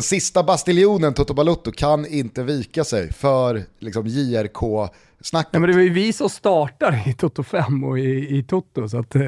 sista 0.00 0.42
bastiljonen 0.42 1.14
Toto 1.14 1.34
Balutto 1.34 1.72
kan 1.72 2.06
inte 2.06 2.42
vika 2.42 2.84
sig 2.84 3.12
för 3.12 3.62
liksom, 3.78 4.06
JRK-snacket. 4.06 5.48
Ja, 5.52 5.58
men 5.58 5.70
det 5.70 5.76
var 5.76 5.82
ju 5.82 5.92
vi 5.92 6.12
som 6.12 6.28
startade 6.28 7.02
i 7.06 7.12
Toto 7.12 7.42
5 7.42 7.84
och 7.84 7.98
i, 7.98 8.38
i 8.38 8.42
Toto, 8.42 8.88
så 8.88 8.98
att, 8.98 9.14
eh, 9.14 9.22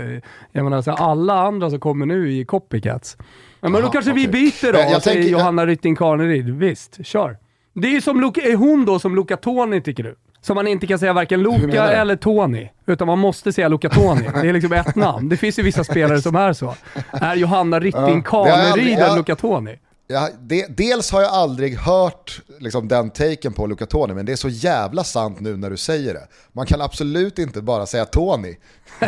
jag 0.53 0.65
menar, 0.65 0.83
så 0.83 0.91
alla 0.91 1.35
andra 1.35 1.71
som 1.71 1.81
kommer 1.81 2.07
nu 2.07 2.33
i 2.33 2.45
copycats. 2.45 3.17
Ja, 3.19 3.25
men 3.69 3.75
Aha, 3.75 3.83
då 3.83 3.93
kanske 3.93 4.11
okay. 4.11 4.27
vi 4.27 4.33
byter 4.33 4.73
då, 4.73 4.79
jag, 4.79 4.91
jag 4.91 5.03
säger 5.03 5.31
Johanna 5.31 5.67
Rytting 5.67 5.97
Kaneryd. 5.97 6.51
Visst, 6.51 7.07
kör. 7.07 7.39
Det 7.75 7.89
är 7.89 7.93
ju 7.93 8.01
som 8.01 8.21
Luka, 8.21 8.41
är 8.41 8.57
hon 8.57 8.85
då 8.85 8.99
som 8.99 9.17
Luca 9.17 9.37
Toni 9.37 9.81
tycker 9.81 10.03
du? 10.03 10.17
Som 10.41 10.55
man 10.55 10.67
inte 10.67 10.87
kan 10.87 10.99
säga 10.99 11.13
varken 11.13 11.43
Luca 11.43 11.93
eller 11.93 12.17
Tony, 12.17 12.69
utan 12.87 13.07
man 13.07 13.19
måste 13.19 13.53
säga 13.53 13.69
Luca 13.69 13.89
Toni. 13.89 14.29
Det 14.43 14.49
är 14.49 14.53
liksom 14.53 14.73
ett 14.73 14.97
namn. 14.97 15.29
Det 15.29 15.37
finns 15.37 15.59
ju 15.59 15.63
vissa 15.63 15.85
spelare 15.85 16.23
som 16.23 16.37
är 16.37 16.53
så. 16.53 16.75
Är 17.13 17.35
Johanna 17.35 17.81
Rytting 17.81 18.23
Kaneryd 18.23 18.99
ja, 18.99 19.11
en 19.11 19.17
Luca 19.17 19.37
Toni? 19.37 19.79
Ja, 20.13 20.29
de, 20.41 20.67
dels 20.69 21.11
har 21.11 21.21
jag 21.21 21.31
aldrig 21.31 21.77
hört 21.77 22.43
liksom, 22.59 22.89
den 22.89 23.11
taken 23.11 23.53
på 23.53 23.67
Luca 23.67 23.87
Toni, 23.87 24.15
men 24.15 24.27
det 24.27 24.33
är 24.33 24.37
så 24.37 24.49
jävla 24.49 25.05
sant 25.05 25.41
nu 25.41 25.57
när 25.57 25.71
du 25.71 25.77
säger 25.77 26.15
det. 26.15 26.29
Man 26.53 26.67
kan 26.67 26.81
absolut 26.81 27.39
inte 27.39 27.63
bara 27.63 27.87
säga 27.87 28.05
Tony. 28.05 28.57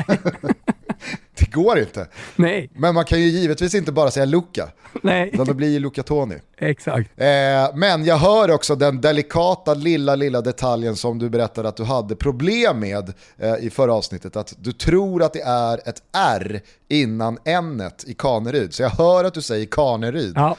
det 1.38 1.50
går 1.50 1.78
inte. 1.78 2.06
Nej. 2.36 2.70
Men 2.74 2.94
man 2.94 3.04
kan 3.04 3.20
ju 3.20 3.26
givetvis 3.26 3.74
inte 3.74 3.92
bara 3.92 4.10
säga 4.10 4.26
Luca. 4.26 4.68
Nej. 5.02 5.30
Utan 5.32 5.46
det 5.46 5.54
blir 5.54 5.68
ju 5.68 5.78
Luca 5.78 6.02
Toni. 6.02 6.38
Exakt. 6.58 7.10
Eh, 7.16 7.26
men 7.74 8.04
jag 8.04 8.16
hör 8.16 8.50
också 8.50 8.74
den 8.74 9.00
delikata 9.00 9.74
lilla, 9.74 10.14
lilla 10.14 10.40
detaljen 10.40 10.96
som 10.96 11.18
du 11.18 11.30
berättade 11.30 11.68
att 11.68 11.76
du 11.76 11.84
hade 11.84 12.16
problem 12.16 12.80
med 12.80 13.12
eh, 13.38 13.54
i 13.60 13.70
förra 13.70 13.94
avsnittet. 13.94 14.36
Att 14.36 14.54
du 14.58 14.72
tror 14.72 15.22
att 15.22 15.32
det 15.32 15.42
är 15.42 15.88
ett 15.88 16.02
R 16.16 16.60
innan 16.88 17.38
n 17.44 17.90
i 18.06 18.14
Kaneryd. 18.14 18.74
Så 18.74 18.82
jag 18.82 18.90
hör 18.90 19.24
att 19.24 19.34
du 19.34 19.42
säger 19.42 19.66
Kaneryd. 19.66 20.32
Ja, 20.36 20.56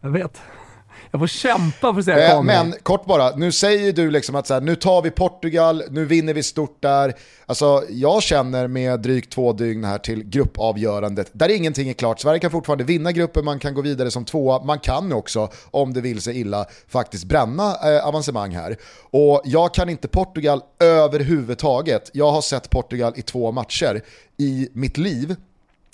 jag 0.00 0.10
vet. 0.10 0.40
Jag 1.14 1.20
får 1.20 1.26
kämpa 1.26 1.92
för 1.92 1.98
att 1.98 2.04
säga 2.04 2.32
eh, 2.32 2.42
Men 2.42 2.74
kort 2.82 3.06
bara, 3.06 3.36
nu 3.36 3.52
säger 3.52 3.92
du 3.92 4.10
liksom 4.10 4.34
att 4.34 4.46
så 4.46 4.54
här, 4.54 4.60
nu 4.60 4.76
tar 4.76 5.02
vi 5.02 5.10
Portugal, 5.10 5.82
nu 5.90 6.04
vinner 6.04 6.34
vi 6.34 6.42
stort 6.42 6.82
där. 6.82 7.14
Alltså, 7.46 7.84
jag 7.88 8.22
känner 8.22 8.68
med 8.68 9.00
drygt 9.00 9.32
två 9.32 9.52
dygn 9.52 9.84
här 9.84 9.98
till 9.98 10.24
gruppavgörandet, 10.24 11.30
där 11.32 11.48
ingenting 11.48 11.88
är 11.88 11.92
klart. 11.92 12.20
Sverige 12.20 12.38
kan 12.38 12.50
fortfarande 12.50 12.84
vinna 12.84 13.12
gruppen, 13.12 13.44
man 13.44 13.58
kan 13.58 13.74
gå 13.74 13.80
vidare 13.80 14.10
som 14.10 14.24
tvåa, 14.24 14.64
man 14.64 14.78
kan 14.78 15.12
också, 15.12 15.48
om 15.70 15.92
det 15.92 16.00
vill 16.00 16.20
sig 16.20 16.40
illa, 16.40 16.66
faktiskt 16.88 17.24
bränna 17.24 17.76
eh, 17.82 18.06
avancemang 18.06 18.54
här. 18.54 18.76
Och 19.10 19.42
jag 19.44 19.74
kan 19.74 19.88
inte 19.88 20.08
Portugal 20.08 20.60
överhuvudtaget. 20.80 22.10
Jag 22.12 22.30
har 22.30 22.42
sett 22.42 22.70
Portugal 22.70 23.12
i 23.16 23.22
två 23.22 23.52
matcher 23.52 24.02
i 24.38 24.68
mitt 24.72 24.98
liv. 24.98 25.36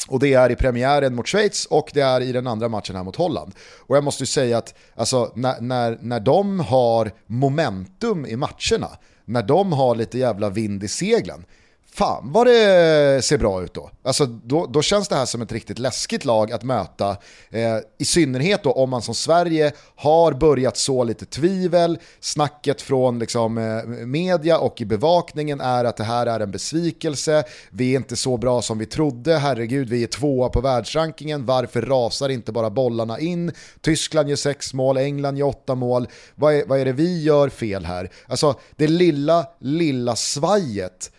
Och 0.09 0.21
det 0.21 0.35
är 0.35 0.51
i 0.51 0.57
premiären 0.57 1.15
mot 1.15 1.29
Schweiz 1.29 1.67
och 1.67 1.91
det 1.95 2.01
är 2.01 2.21
i 2.21 2.33
den 2.33 2.47
andra 2.47 2.69
matchen 2.69 2.97
här 2.97 3.05
mot 3.05 3.17
Holland. 3.17 3.55
Och 3.87 3.97
jag 3.97 4.05
måste 4.05 4.23
ju 4.23 4.27
säga 4.27 4.59
att 4.59 4.75
alltså, 4.95 5.33
när, 5.35 5.61
när, 5.61 5.99
när 6.01 6.21
de 6.21 6.61
har 6.61 7.11
momentum 7.27 8.27
i 8.27 8.37
matcherna, 8.37 8.89
när 9.25 9.43
de 9.43 9.73
har 9.73 9.95
lite 9.95 10.19
jävla 10.19 10.49
vind 10.49 10.85
i 10.85 10.89
seglen, 10.89 11.45
fan 11.93 12.33
vad 12.33 12.47
det 12.47 13.25
ser 13.25 13.39
bra 13.39 13.63
ut 13.63 13.75
då. 13.75 13.91
Alltså 14.03 14.27
då, 14.27 14.67
då 14.67 14.83
känns 14.83 15.09
det 15.09 15.15
här 15.15 15.27
som 15.27 15.43
ett 15.43 15.53
riktigt 15.53 15.79
läskigt 15.79 16.25
lag 16.25 16.53
att 16.53 16.63
möta. 16.63 17.17
Eh, 17.51 17.77
I 17.99 18.05
synnerhet 18.05 18.63
då 18.63 18.73
om 18.73 18.91
man 18.91 19.03
som 19.03 19.15
Sverige 19.15 19.73
har 19.97 20.33
börjat 20.33 20.77
så 20.77 21.05
lite 21.05 21.27
tvivel. 21.27 21.99
Snacket 22.21 22.83
från 22.83 23.19
liksom, 23.19 23.59
eh, 23.59 23.85
media 24.07 24.59
och 24.59 24.81
i 24.81 24.85
bevakningen 24.85 25.61
är 25.61 25.85
att 25.85 25.97
det 25.97 26.05
här 26.05 26.27
är 26.27 26.41
en 26.41 26.51
besvikelse. 26.51 27.45
Vi 27.71 27.93
är 27.93 27.97
inte 27.97 28.17
så 28.17 28.37
bra 28.37 28.63
som 28.63 28.79
vi 28.79 28.87
trodde. 28.87 29.37
Herregud, 29.37 29.89
vi 29.89 30.03
är 30.03 30.07
tvåa 30.07 30.49
på 30.49 30.61
världsrankingen. 30.61 31.47
Varför 31.47 31.83
rasar 31.83 32.29
inte 32.29 32.53
bara 32.53 32.71
bollarna 32.71 33.19
in? 33.19 33.53
Tyskland 33.81 34.29
gör 34.29 34.37
sex 34.37 34.75
mål, 34.75 34.97
England 34.97 35.37
gör 35.37 35.47
åtta 35.47 35.75
mål. 35.75 36.09
Vad 36.35 36.55
är, 36.55 36.65
vad 36.67 36.81
är 36.81 36.85
det 36.85 36.93
vi 36.93 37.23
gör 37.23 37.49
fel 37.49 37.85
här? 37.85 38.11
Alltså 38.27 38.55
det 38.77 38.87
lilla, 38.87 39.47
lilla 39.61 40.17
svajet 40.17 41.11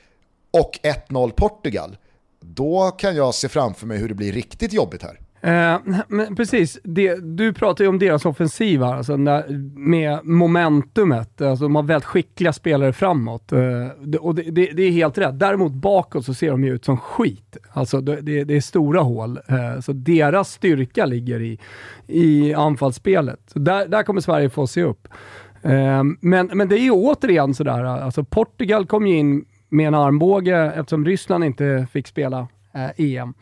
och 0.52 0.80
1-0 1.10 1.32
Portugal, 1.32 1.98
då 2.42 2.92
kan 2.92 3.16
jag 3.16 3.34
se 3.34 3.50
framför 3.50 3.88
mig 3.88 3.98
hur 3.98 4.10
det 4.10 4.16
blir 4.16 4.32
riktigt 4.32 4.74
jobbigt 4.74 5.04
här. 5.04 5.20
Eh, 5.44 5.80
men 6.08 6.36
precis, 6.36 6.80
det, 6.84 7.16
du 7.16 7.54
pratar 7.54 7.84
ju 7.84 7.90
om 7.90 8.00
deras 8.00 8.26
offensiv 8.26 8.84
här, 8.84 8.94
alltså 8.94 9.18
när, 9.18 9.46
med 9.80 10.20
momentumet. 10.24 11.42
Alltså 11.42 11.66
de 11.66 11.76
har 11.76 11.84
väldigt 11.84 12.06
skickliga 12.06 12.54
spelare 12.54 12.94
framåt. 12.94 13.52
Eh, 13.52 14.18
och 14.20 14.36
det, 14.36 14.42
det, 14.42 14.66
det, 14.66 14.84
är 14.84 14.92
helt 14.92 15.18
rätt. 15.18 15.40
Däremot 15.40 15.72
bakåt 15.72 16.26
så 16.26 16.34
ser 16.34 16.52
de 16.52 16.64
ju 16.64 16.74
ut 16.74 16.86
som 16.86 16.98
skit. 16.98 17.58
Alltså 17.74 18.02
det, 18.02 18.44
det 18.44 18.56
är 18.56 18.62
stora 18.62 19.02
hål. 19.02 19.40
Eh, 19.48 19.80
så 19.82 19.94
deras 19.94 20.52
styrka 20.52 21.06
ligger 21.06 21.42
i, 21.42 21.60
i 22.08 22.54
anfallsspelet. 22.54 23.40
Så 23.54 23.60
där, 23.60 23.88
där 23.88 24.04
kommer 24.04 24.22
Sverige 24.22 24.50
få 24.50 24.68
se 24.68 24.84
upp. 24.84 25.08
Eh, 25.62 26.04
men, 26.20 26.50
men 26.54 26.68
det 26.68 26.76
är 26.76 26.84
ju 26.84 26.92
återigen 26.92 27.54
sådär, 27.54 27.84
alltså 27.84 28.24
Portugal 28.24 28.86
kom 28.86 29.08
ju 29.08 29.18
in 29.18 29.46
med 29.72 29.88
en 29.88 29.96
armbåge 29.96 30.74
eftersom 30.76 31.06
Ryssland 31.06 31.44
inte 31.44 31.88
fick 31.92 32.08
spela 32.08 32.48
eh, 32.74 32.90
EM. 32.98 33.34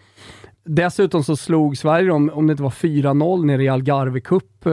Dessutom 0.63 1.23
så 1.23 1.35
slog 1.35 1.77
Sverige 1.77 2.07
dem, 2.07 2.31
om 2.33 2.47
det 2.47 2.51
inte 2.51 2.63
var 2.63 2.69
4-0 2.69 3.45
nere 3.45 3.63
i 3.63 3.69
Algarve 3.69 4.19
Cup 4.19 4.65
eh, 4.65 4.71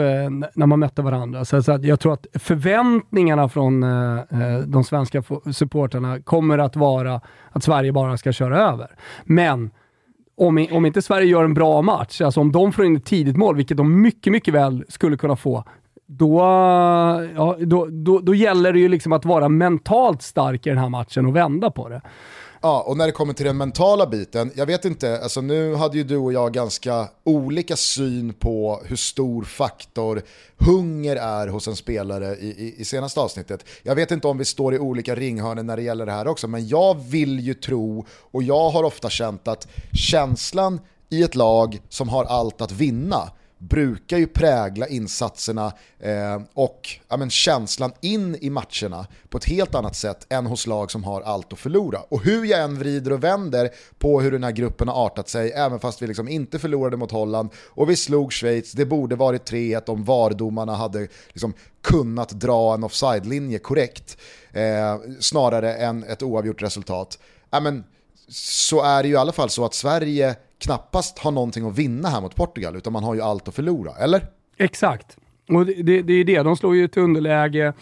när 0.54 0.66
man 0.66 0.78
mötte 0.78 1.02
varandra. 1.02 1.44
Så, 1.44 1.62
så 1.62 1.78
jag 1.82 2.00
tror 2.00 2.12
att 2.12 2.26
förväntningarna 2.34 3.48
från 3.48 3.82
eh, 3.82 4.18
eh 4.18 4.58
de 4.66 4.84
svenska 4.84 5.22
supporterna 5.52 6.20
kommer 6.20 6.58
att 6.58 6.76
vara 6.76 7.20
att 7.50 7.64
Sverige 7.64 7.92
bara 7.92 8.16
ska 8.16 8.32
köra 8.32 8.58
över. 8.58 8.90
Men 9.24 9.70
om, 10.36 10.66
om 10.70 10.86
inte 10.86 11.02
Sverige 11.02 11.26
gör 11.26 11.44
en 11.44 11.54
bra 11.54 11.82
match, 11.82 12.20
alltså 12.20 12.40
om 12.40 12.52
de 12.52 12.72
får 12.72 12.84
in 12.84 12.96
ett 12.96 13.04
tidigt 13.04 13.36
mål, 13.36 13.56
vilket 13.56 13.76
de 13.76 14.02
mycket, 14.02 14.32
mycket 14.32 14.54
väl 14.54 14.84
skulle 14.88 15.16
kunna 15.16 15.36
få, 15.36 15.64
då, 16.06 16.38
ja, 17.36 17.56
då, 17.60 17.86
då, 17.86 18.18
då 18.18 18.34
gäller 18.34 18.72
det 18.72 18.78
ju 18.78 18.88
liksom 18.88 19.12
att 19.12 19.24
vara 19.24 19.48
mentalt 19.48 20.22
stark 20.22 20.66
i 20.66 20.68
den 20.68 20.78
här 20.78 20.88
matchen 20.88 21.26
och 21.26 21.36
vända 21.36 21.70
på 21.70 21.88
det. 21.88 22.02
Ja, 22.60 22.84
och 22.86 22.96
när 22.96 23.06
det 23.06 23.12
kommer 23.12 23.32
till 23.32 23.46
den 23.46 23.56
mentala 23.56 24.06
biten, 24.06 24.50
jag 24.54 24.66
vet 24.66 24.84
inte, 24.84 25.20
alltså 25.22 25.40
nu 25.40 25.74
hade 25.74 25.96
ju 25.96 26.04
du 26.04 26.16
och 26.16 26.32
jag 26.32 26.52
ganska 26.52 27.08
olika 27.24 27.76
syn 27.76 28.32
på 28.32 28.82
hur 28.84 28.96
stor 28.96 29.44
faktor 29.44 30.22
hunger 30.56 31.16
är 31.16 31.48
hos 31.48 31.68
en 31.68 31.76
spelare 31.76 32.36
i, 32.36 32.46
i, 32.46 32.74
i 32.78 32.84
senaste 32.84 33.20
avsnittet. 33.20 33.64
Jag 33.82 33.94
vet 33.94 34.10
inte 34.10 34.28
om 34.28 34.38
vi 34.38 34.44
står 34.44 34.74
i 34.74 34.78
olika 34.78 35.14
ringhörnor 35.14 35.62
när 35.62 35.76
det 35.76 35.82
gäller 35.82 36.06
det 36.06 36.12
här 36.12 36.28
också, 36.28 36.48
men 36.48 36.68
jag 36.68 36.94
vill 36.94 37.40
ju 37.40 37.54
tro, 37.54 38.06
och 38.30 38.42
jag 38.42 38.70
har 38.70 38.84
ofta 38.84 39.10
känt 39.10 39.48
att 39.48 39.68
känslan 39.92 40.80
i 41.08 41.22
ett 41.22 41.34
lag 41.34 41.80
som 41.88 42.08
har 42.08 42.24
allt 42.24 42.60
att 42.60 42.72
vinna 42.72 43.30
brukar 43.68 44.18
ju 44.18 44.26
prägla 44.26 44.86
insatserna 44.86 45.72
eh, 45.98 46.40
och 46.54 46.88
ja, 47.08 47.16
men, 47.16 47.30
känslan 47.30 47.92
in 48.00 48.36
i 48.40 48.50
matcherna 48.50 49.06
på 49.28 49.38
ett 49.38 49.44
helt 49.44 49.74
annat 49.74 49.96
sätt 49.96 50.26
än 50.28 50.46
hos 50.46 50.66
lag 50.66 50.90
som 50.90 51.04
har 51.04 51.20
allt 51.20 51.52
att 51.52 51.58
förlora. 51.58 52.00
Och 52.08 52.24
hur 52.24 52.44
jag 52.44 52.60
än 52.60 52.78
vrider 52.78 53.12
och 53.12 53.24
vänder 53.24 53.70
på 53.98 54.20
hur 54.20 54.32
den 54.32 54.44
här 54.44 54.50
gruppen 54.50 54.88
har 54.88 55.06
artat 55.06 55.28
sig, 55.28 55.52
även 55.52 55.80
fast 55.80 56.02
vi 56.02 56.06
liksom 56.06 56.28
inte 56.28 56.58
förlorade 56.58 56.96
mot 56.96 57.10
Holland 57.10 57.50
och 57.68 57.90
vi 57.90 57.96
slog 57.96 58.32
Schweiz, 58.32 58.72
det 58.72 58.86
borde 58.86 59.16
varit 59.16 59.50
3-1 59.50 59.90
om 59.90 60.04
VAR-domarna 60.04 60.74
hade 60.74 61.08
liksom 61.28 61.54
kunnat 61.82 62.30
dra 62.30 62.74
en 62.74 62.84
offside-linje 62.84 63.58
korrekt, 63.58 64.16
eh, 64.52 64.96
snarare 65.20 65.74
än 65.74 66.04
ett 66.04 66.22
oavgjort 66.22 66.62
resultat. 66.62 67.18
Ja, 67.50 67.60
men, 67.60 67.84
så 68.28 68.82
är 68.82 69.02
det 69.02 69.08
ju 69.08 69.14
i 69.14 69.18
alla 69.18 69.32
fall 69.32 69.50
så 69.50 69.64
att 69.64 69.74
Sverige 69.74 70.36
knappast 70.58 71.18
har 71.18 71.30
någonting 71.30 71.68
att 71.68 71.78
vinna 71.78 72.08
här 72.08 72.20
mot 72.20 72.36
Portugal, 72.36 72.76
utan 72.76 72.92
man 72.92 73.04
har 73.04 73.14
ju 73.14 73.20
allt 73.20 73.48
att 73.48 73.54
förlora, 73.54 73.92
eller? 74.00 74.22
Exakt. 74.56 75.16
Och 75.48 75.66
det, 75.66 75.82
det, 75.82 76.02
det 76.02 76.12
är 76.12 76.24
det, 76.24 76.42
de 76.42 76.56
slår 76.56 76.76
ju 76.76 76.84
ett 76.84 76.96
underläge 76.96 77.72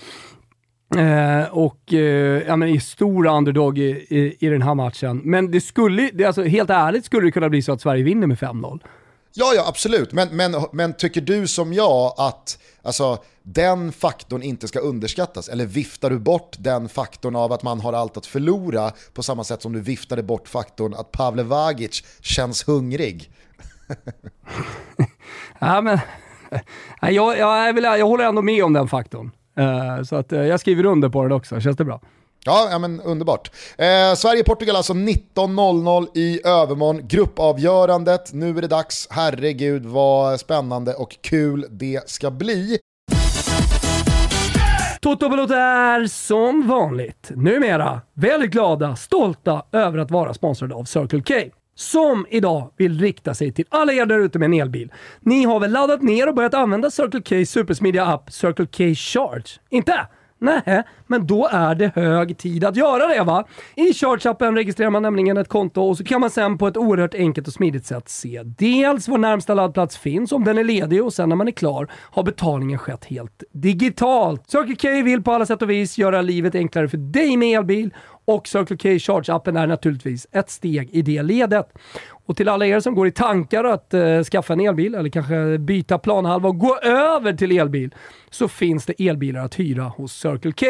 eh, 0.96 1.44
och 1.50 1.94
eh, 1.94 2.42
ja, 2.46 2.56
men 2.56 2.68
är 2.68 2.78
stor 2.78 3.26
underdog 3.26 3.78
i, 3.78 4.06
i, 4.08 4.36
i, 4.38 4.48
den 4.48 4.62
här 4.62 4.74
matchen. 4.74 5.20
Men 5.24 5.50
det 5.50 5.60
skulle, 5.60 6.10
det, 6.12 6.24
alltså, 6.24 6.42
helt 6.42 6.70
ärligt 6.70 7.04
skulle 7.04 7.26
det 7.26 7.32
kunna 7.32 7.48
bli 7.48 7.62
så 7.62 7.72
att 7.72 7.80
Sverige 7.80 8.04
vinner 8.04 8.26
med 8.26 8.38
5-0. 8.38 8.80
Ja, 9.36 9.52
ja 9.56 9.64
absolut. 9.68 10.12
Men, 10.12 10.28
men, 10.28 10.54
men 10.72 10.92
tycker 10.92 11.20
du 11.20 11.46
som 11.46 11.72
jag 11.72 12.14
att 12.16 12.58
alltså, 12.82 13.18
den 13.42 13.92
faktorn 13.92 14.42
inte 14.42 14.68
ska 14.68 14.78
underskattas? 14.78 15.48
Eller 15.48 15.66
viftar 15.66 16.10
du 16.10 16.18
bort 16.18 16.56
den 16.58 16.88
faktorn 16.88 17.36
av 17.36 17.52
att 17.52 17.62
man 17.62 17.80
har 17.80 17.92
allt 17.92 18.16
att 18.16 18.26
förlora 18.26 18.92
på 19.14 19.22
samma 19.22 19.44
sätt 19.44 19.62
som 19.62 19.72
du 19.72 19.80
viftade 19.80 20.22
bort 20.22 20.48
faktorn 20.48 20.94
att 20.94 21.12
Pavle 21.12 21.42
Vagic 21.42 22.02
känns 22.20 22.68
hungrig? 22.68 23.30
ja, 25.58 25.80
men, 25.80 25.98
jag, 27.00 27.38
jag, 27.38 27.78
jag, 27.78 27.98
jag 27.98 28.06
håller 28.06 28.24
ändå 28.24 28.42
med 28.42 28.64
om 28.64 28.72
den 28.72 28.88
faktorn. 28.88 29.30
Uh, 29.58 30.02
så 30.02 30.16
att, 30.16 30.32
uh, 30.32 30.46
jag 30.46 30.60
skriver 30.60 30.86
under 30.86 31.08
på 31.08 31.22
den 31.22 31.32
också, 31.32 31.60
känns 31.60 31.76
det 31.76 31.84
bra? 31.84 32.00
Ja, 32.44 32.68
ja 32.70 32.78
men 32.78 33.00
underbart. 33.00 33.50
Eh, 33.78 34.14
Sverige-Portugal 34.16 34.76
alltså 34.76 34.92
19.00 34.92 36.06
i 36.14 36.40
övermorgon. 36.46 37.08
Gruppavgörandet, 37.08 38.32
nu 38.32 38.58
är 38.58 38.62
det 38.62 38.68
dags. 38.68 39.08
Herregud 39.10 39.86
vad 39.86 40.40
spännande 40.40 40.94
och 40.94 41.16
kul 41.20 41.66
det 41.70 42.08
ska 42.10 42.30
bli. 42.30 42.78
Toto 45.00 45.28
Balotto 45.28 45.54
är 45.54 46.06
som 46.06 46.68
vanligt 46.68 47.30
numera 47.34 48.00
väldigt 48.14 48.50
glada, 48.50 48.96
stolta 48.96 49.62
över 49.72 49.98
att 49.98 50.10
vara 50.10 50.34
sponsrade 50.34 50.74
av 50.74 50.84
Circle 50.84 51.22
K 51.22 51.34
som 51.74 52.26
idag 52.30 52.70
vill 52.76 53.00
rikta 53.00 53.34
sig 53.34 53.52
till 53.52 53.64
alla 53.68 53.92
er 53.92 54.06
där 54.06 54.18
ute 54.18 54.38
med 54.38 54.46
en 54.46 54.54
elbil. 54.54 54.92
Ni 55.20 55.44
har 55.44 55.60
väl 55.60 55.72
laddat 55.72 56.02
ner 56.02 56.28
och 56.28 56.34
börjat 56.34 56.54
använda 56.54 56.90
Circle 56.90 57.20
K 57.20 57.46
supersmidiga 57.46 58.06
app 58.06 58.32
Circle 58.32 58.66
K 58.66 58.94
Charge? 58.94 59.60
Inte? 59.70 60.06
Nej, 60.38 60.82
men 61.06 61.26
då 61.26 61.48
är 61.52 61.74
det 61.74 61.92
hög 61.94 62.38
tid 62.38 62.64
att 62.64 62.76
göra 62.76 63.06
det 63.06 63.22
va? 63.22 63.46
I 63.74 63.92
Charge-appen 63.92 64.54
registrerar 64.54 64.90
man 64.90 65.02
nämligen 65.02 65.36
ett 65.36 65.48
konto 65.48 65.82
och 65.82 65.96
så 65.96 66.04
kan 66.04 66.20
man 66.20 66.30
sen 66.30 66.58
på 66.58 66.68
ett 66.68 66.76
oerhört 66.76 67.14
enkelt 67.14 67.46
och 67.46 67.52
smidigt 67.52 67.86
sätt 67.86 68.08
se 68.08 68.42
dels 68.44 69.08
var 69.08 69.18
närmsta 69.18 69.54
laddplats 69.54 69.96
finns, 69.98 70.32
om 70.32 70.44
den 70.44 70.58
är 70.58 70.64
ledig 70.64 71.04
och 71.04 71.12
sen 71.12 71.28
när 71.28 71.36
man 71.36 71.48
är 71.48 71.52
klar 71.52 71.88
har 71.94 72.22
betalningen 72.22 72.78
skett 72.78 73.04
helt 73.04 73.42
digitalt. 73.52 74.50
Circle 74.50 74.76
K 74.76 75.04
vill 75.04 75.22
på 75.22 75.32
alla 75.32 75.46
sätt 75.46 75.62
och 75.62 75.70
vis 75.70 75.98
göra 75.98 76.22
livet 76.22 76.54
enklare 76.54 76.88
för 76.88 76.98
dig 76.98 77.36
med 77.36 77.58
elbil 77.58 77.94
och 78.24 78.48
Circle 78.48 78.76
K 78.76 78.88
Charge-appen 78.88 79.58
är 79.58 79.66
naturligtvis 79.66 80.26
ett 80.32 80.50
steg 80.50 80.90
i 80.90 81.02
det 81.02 81.22
ledet. 81.22 81.68
Och 82.26 82.36
till 82.36 82.48
alla 82.48 82.66
er 82.66 82.80
som 82.80 82.94
går 82.94 83.06
i 83.06 83.10
tankar 83.10 83.64
att 83.64 83.94
eh, 83.94 84.22
skaffa 84.22 84.52
en 84.52 84.60
elbil 84.60 84.94
eller 84.94 85.10
kanske 85.10 85.58
byta 85.58 85.98
planhalva 85.98 86.48
och 86.48 86.58
gå 86.58 86.78
över 86.78 87.32
till 87.32 87.58
elbil 87.58 87.94
så 88.30 88.48
finns 88.48 88.86
det 88.86 89.08
elbilar 89.08 89.44
att 89.44 89.54
hyra 89.54 89.82
hos 89.82 90.12
Circle 90.12 90.52
K 90.52 90.66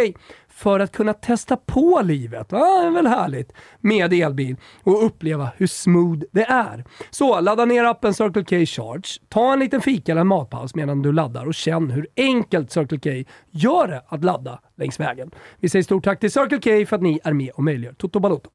för 0.48 0.80
att 0.80 0.92
kunna 0.92 1.12
testa 1.12 1.56
på 1.56 2.00
livet. 2.04 2.46
Ja, 2.50 2.80
det 2.80 2.86
är 2.86 2.90
väl 2.90 3.06
härligt 3.06 3.52
med 3.80 4.12
elbil 4.12 4.56
och 4.82 5.06
uppleva 5.06 5.48
hur 5.56 5.66
smooth 5.66 6.20
det 6.32 6.44
är. 6.44 6.84
Så 7.10 7.40
ladda 7.40 7.64
ner 7.64 7.84
appen 7.84 8.14
Circle 8.14 8.44
K 8.44 8.66
Charge, 8.66 9.20
ta 9.28 9.52
en 9.52 9.58
liten 9.58 9.80
fika 9.80 10.12
eller 10.12 10.20
en 10.20 10.26
matpaus 10.26 10.74
medan 10.74 11.02
du 11.02 11.12
laddar 11.12 11.46
och 11.46 11.54
känn 11.54 11.90
hur 11.90 12.06
enkelt 12.16 12.70
Circle 12.70 12.98
K 12.98 13.30
gör 13.50 13.88
det 13.88 14.02
att 14.08 14.24
ladda 14.24 14.60
längs 14.76 15.00
vägen. 15.00 15.30
Vi 15.60 15.68
säger 15.68 15.82
stort 15.82 16.04
tack 16.04 16.20
till 16.20 16.30
Circle 16.30 16.58
K 16.58 16.86
för 16.88 16.96
att 16.96 17.02
ni 17.02 17.20
är 17.24 17.32
med 17.32 17.50
och 17.50 17.64
möjliggör 17.64 17.94
Toto 17.94 18.20
Balotto. 18.20 18.50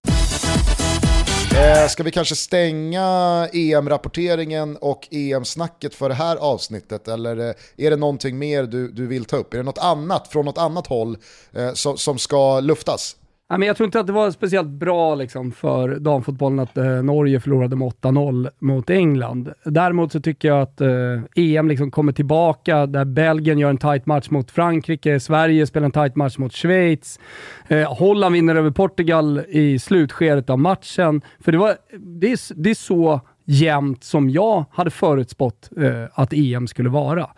Eh, 1.60 1.88
ska 1.88 2.04
vi 2.04 2.12
kanske 2.12 2.36
stänga 2.36 3.48
EM-rapporteringen 3.54 4.78
och 4.78 5.08
EM-snacket 5.12 5.96
för 5.96 6.10
det 6.10 6.16
här 6.16 6.36
avsnittet? 6.36 7.08
Eller 7.08 7.38
eh, 7.38 7.54
är 7.78 7.90
det 7.90 7.96
någonting 7.96 8.38
mer 8.38 8.64
du, 8.64 8.92
du 8.92 9.08
vill 9.08 9.26
ta 9.26 9.38
upp? 9.38 9.54
Är 9.54 9.58
det 9.58 9.64
något 9.64 9.78
annat 9.78 10.28
från 10.28 10.46
något 10.46 10.58
annat 10.58 10.88
håll 10.88 11.18
eh, 11.54 11.74
som, 11.74 11.98
som 11.98 12.20
ska 12.20 12.60
luftas? 12.60 13.16
Jag 13.58 13.78
tror 13.78 13.86
inte 13.86 14.00
att 14.00 14.08
det 14.08 14.14
var 14.14 14.32
speciellt 14.32 14.70
bra 14.70 15.16
liksom, 15.16 15.52
för 15.52 15.96
damfotbollen 16.00 16.60
att 16.60 16.78
eh, 16.78 16.86
Norge 16.86 17.40
förlorade 17.40 17.76
med 17.76 17.88
8-0 17.88 18.50
mot 18.60 18.90
England. 18.90 19.54
Däremot 19.64 20.12
så 20.12 20.20
tycker 20.20 20.48
jag 20.48 20.62
att 20.62 20.82
eh, 20.82 20.90
EM 21.36 21.68
liksom 21.68 21.92
kommer 21.92 22.12
tillbaka, 22.12 22.86
där 22.86 23.06
Belgien 23.06 23.60
gör 23.60 23.70
en 23.70 23.78
tight 23.78 24.06
match 24.06 24.30
mot 24.30 24.52
Frankrike, 24.52 25.20
Sverige 25.20 25.68
spelar 25.68 25.86
en 25.86 25.92
tight 25.92 26.16
match 26.16 26.38
mot 26.38 26.54
Schweiz, 26.54 27.20
eh, 27.68 27.94
Holland 27.94 28.34
vinner 28.34 28.56
över 28.56 28.72
Portugal 28.72 29.42
i 29.48 29.80
slutskedet 29.80 30.50
av 30.50 30.60
matchen. 30.60 31.22
För 31.40 31.52
det, 31.52 31.58
var, 31.58 31.76
det, 31.98 32.32
är, 32.32 32.54
det 32.56 32.70
är 32.70 32.76
så 32.76 33.22
jämnt 33.50 34.04
som 34.04 34.30
jag 34.30 34.66
hade 34.72 34.90
förutspått 34.90 35.70
eh, 35.78 36.04
att 36.14 36.34
EM 36.34 36.68
skulle 36.68 36.90
vara. 36.90 37.30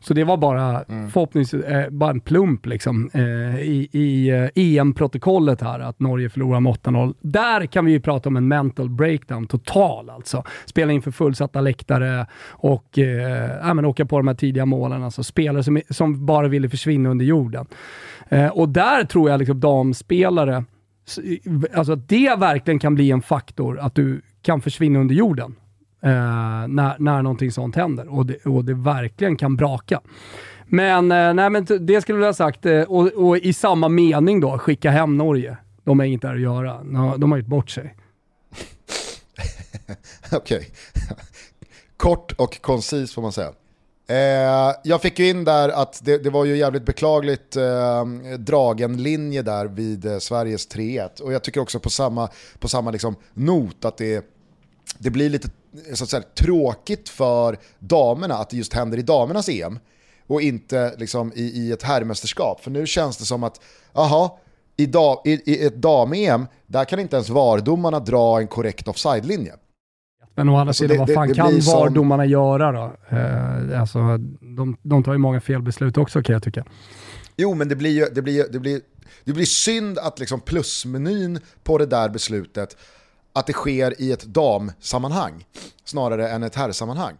Så 0.00 0.14
det 0.14 0.24
var 0.24 0.36
bara 0.36 0.82
mm. 0.82 1.10
förhoppningsvis 1.10 1.64
eh, 1.64 1.90
bara 1.90 2.10
en 2.10 2.20
plump 2.20 2.66
liksom, 2.66 3.10
eh, 3.14 3.60
i, 3.60 3.88
i 3.92 4.28
eh, 4.28 4.48
EM-protokollet 4.54 5.60
här, 5.60 5.80
att 5.80 6.00
Norge 6.00 6.28
förlorar 6.28 6.60
med 6.60 6.72
8-0. 6.72 7.14
Där 7.20 7.66
kan 7.66 7.84
vi 7.84 7.92
ju 7.92 8.00
prata 8.00 8.28
om 8.28 8.36
en 8.36 8.48
mental 8.48 8.90
breakdown, 8.90 9.46
total 9.46 10.10
alltså. 10.10 10.44
Spela 10.66 10.92
inför 10.92 11.10
fullsatta 11.10 11.60
läktare 11.60 12.26
och 12.48 12.98
eh, 12.98 13.74
men 13.74 13.84
åka 13.84 14.06
på 14.06 14.18
de 14.18 14.28
här 14.28 14.34
tidiga 14.34 14.66
målen. 14.66 15.02
Alltså 15.02 15.22
spelare 15.22 15.62
som, 15.62 15.80
som 15.90 16.26
bara 16.26 16.48
ville 16.48 16.68
försvinna 16.68 17.10
under 17.10 17.24
jorden. 17.24 17.66
Eh, 18.28 18.48
och 18.48 18.68
där 18.68 19.04
tror 19.04 19.30
jag 19.30 19.38
liksom 19.38 19.60
damspelare, 19.60 20.64
alltså 21.74 21.92
att 21.92 22.08
det 22.08 22.38
verkligen 22.38 22.78
kan 22.78 22.94
bli 22.94 23.10
en 23.10 23.22
faktor, 23.22 23.78
att 23.78 23.94
du 23.94 24.20
kan 24.42 24.60
försvinna 24.60 24.98
under 24.98 25.14
jorden. 25.14 25.54
Eh, 26.02 26.10
när, 26.68 26.98
när 26.98 27.22
någonting 27.22 27.52
sånt 27.52 27.76
händer 27.76 28.14
och 28.14 28.26
det, 28.26 28.46
och 28.46 28.64
det 28.64 28.74
verkligen 28.74 29.36
kan 29.36 29.56
braka. 29.56 30.00
Men, 30.66 31.12
eh, 31.12 31.34
nej, 31.34 31.50
men 31.50 31.66
det 31.80 32.00
skulle 32.00 32.18
jag 32.18 32.26
ha 32.26 32.32
sagt, 32.32 32.66
eh, 32.66 32.82
och, 32.82 33.06
och, 33.06 33.38
i 33.38 33.52
samma 33.52 33.88
mening 33.88 34.40
då, 34.40 34.58
skicka 34.58 34.90
hem 34.90 35.16
Norge. 35.16 35.56
De 35.84 35.98
har 35.98 36.06
inget 36.06 36.22
där 36.22 36.34
att 36.34 36.40
göra. 36.40 36.82
De 37.16 37.30
har 37.30 37.38
gjort 37.38 37.46
bort 37.46 37.70
sig. 37.70 37.96
Okej. 40.32 40.58
Okay. 40.58 40.70
Kort 41.96 42.32
och 42.32 42.60
koncis 42.62 43.14
får 43.14 43.22
man 43.22 43.32
säga. 43.32 43.52
Eh, 44.10 44.74
jag 44.82 45.02
fick 45.02 45.18
ju 45.18 45.28
in 45.28 45.44
där 45.44 45.68
att 45.68 46.00
det, 46.04 46.18
det 46.18 46.30
var 46.30 46.44
ju 46.44 46.56
jävligt 46.56 46.82
beklagligt 46.82 47.56
eh, 47.56 48.04
dragen 48.38 49.02
linje 49.02 49.42
där 49.42 49.66
vid 49.66 50.06
eh, 50.06 50.18
Sveriges 50.18 50.68
3-1. 50.68 51.20
Och 51.20 51.32
jag 51.32 51.42
tycker 51.42 51.60
också 51.60 51.80
på 51.80 51.90
samma, 51.90 52.28
på 52.58 52.68
samma 52.68 52.90
liksom 52.90 53.16
not 53.34 53.84
att 53.84 53.96
det, 53.96 54.24
det 54.98 55.10
blir 55.10 55.30
lite 55.30 55.48
eh, 55.88 55.94
så 55.94 56.04
att 56.04 56.10
säga, 56.10 56.22
tråkigt 56.34 57.08
för 57.08 57.58
damerna 57.78 58.34
att 58.34 58.50
det 58.50 58.56
just 58.56 58.72
händer 58.72 58.98
i 58.98 59.02
damernas 59.02 59.48
EM 59.48 59.78
och 60.26 60.42
inte 60.42 60.94
liksom 60.98 61.32
i, 61.36 61.42
i 61.42 61.72
ett 61.72 61.82
herrmästerskap. 61.82 62.60
För 62.60 62.70
nu 62.70 62.86
känns 62.86 63.16
det 63.16 63.24
som 63.24 63.44
att, 63.44 63.60
aha, 63.92 64.38
i, 64.76 64.86
da, 64.86 65.22
i, 65.24 65.52
i 65.52 65.66
ett 65.66 65.76
dam-EM, 65.76 66.46
där 66.66 66.84
kan 66.84 67.00
inte 67.00 67.16
ens 67.16 67.28
VAR-domarna 67.28 68.00
dra 68.00 68.40
en 68.40 68.48
korrekt 68.48 68.88
offside-linje. 68.88 69.54
Men 70.34 70.48
å 70.48 70.56
andra 70.56 70.68
alltså 70.70 70.84
sidan, 70.84 70.98
vad 70.98 71.14
fan 71.14 71.28
det, 71.28 71.34
det 71.34 71.36
kan 71.36 71.60
VAR-domarna 71.60 72.22
som... 72.22 72.30
göra 72.30 72.72
då? 72.72 72.92
Eh, 73.08 73.80
alltså, 73.80 73.98
de, 74.40 74.76
de 74.82 75.04
tar 75.04 75.12
ju 75.12 75.18
många 75.18 75.40
felbeslut 75.40 75.98
också 75.98 76.22
kan 76.22 76.32
jag 76.32 76.42
tycka. 76.42 76.64
Jo, 77.36 77.54
men 77.54 77.68
det 77.68 77.76
blir 77.76 77.90
ju 77.90 78.06
det 78.14 78.22
blir, 78.22 78.46
det 78.52 78.58
blir, 78.58 78.80
det 79.24 79.32
blir 79.32 79.46
synd 79.46 79.98
att 79.98 80.18
liksom 80.18 80.40
plusmenyn 80.40 81.40
på 81.62 81.78
det 81.78 81.86
där 81.86 82.08
beslutet 82.08 82.76
att 83.32 83.46
det 83.46 83.52
sker 83.52 84.00
i 84.02 84.12
ett 84.12 84.24
damsammanhang 84.24 85.44
snarare 85.84 86.28
än 86.28 86.42
ett 86.42 86.54
herrsammanhang. 86.54 87.14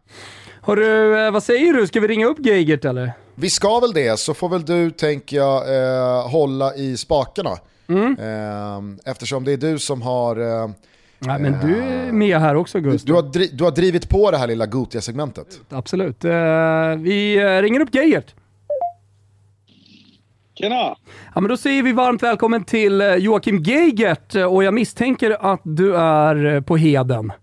Hörru, 0.62 1.26
eh, 1.26 1.30
vad 1.30 1.42
säger 1.42 1.72
du? 1.72 1.86
Ska 1.86 2.00
vi 2.00 2.08
ringa 2.08 2.26
upp 2.26 2.38
Geigert 2.46 2.84
eller? 2.84 3.12
Vi 3.34 3.50
ska 3.50 3.80
väl 3.80 3.92
det, 3.92 4.18
så 4.20 4.34
får 4.34 4.48
väl 4.48 4.64
du, 4.64 4.90
tänker 4.90 5.36
jag, 5.36 5.76
eh, 5.76 6.28
hålla 6.28 6.74
i 6.74 6.96
spakarna. 6.96 7.58
Mm. 7.88 8.16
Eh, 8.18 9.10
eftersom 9.10 9.44
det 9.44 9.52
är 9.52 9.56
du 9.56 9.78
som 9.78 10.02
har... 10.02 10.36
Eh, 10.36 10.70
Nej, 11.26 11.40
men 11.40 11.52
du 11.68 11.82
är 11.82 12.12
med 12.12 12.38
här 12.38 12.54
också 12.54 12.80
Gustav. 12.80 13.06
Du, 13.06 13.30
du, 13.30 13.40
har, 13.40 13.56
du 13.56 13.64
har 13.64 13.70
drivit 13.70 14.08
på 14.08 14.30
det 14.30 14.38
här 14.38 14.46
lilla 14.46 14.66
Gotia-segmentet. 14.66 15.60
Absolut. 15.68 16.24
Eh, 16.24 16.30
vi 16.98 17.36
eh, 17.36 17.62
ringer 17.62 17.80
upp 17.80 17.94
Geigert. 17.94 18.34
Tjena! 20.54 20.74
Ja, 21.34 21.40
men 21.40 21.48
då 21.48 21.56
säger 21.56 21.82
vi 21.82 21.92
varmt 21.92 22.22
välkommen 22.22 22.64
till 22.64 23.00
eh, 23.00 23.14
Joakim 23.14 23.56
Geigert 23.62 24.34
och 24.34 24.64
jag 24.64 24.74
misstänker 24.74 25.52
att 25.52 25.60
du 25.64 25.96
är 25.96 26.44
eh, 26.44 26.60
på 26.60 26.76
Heden. 26.76 27.32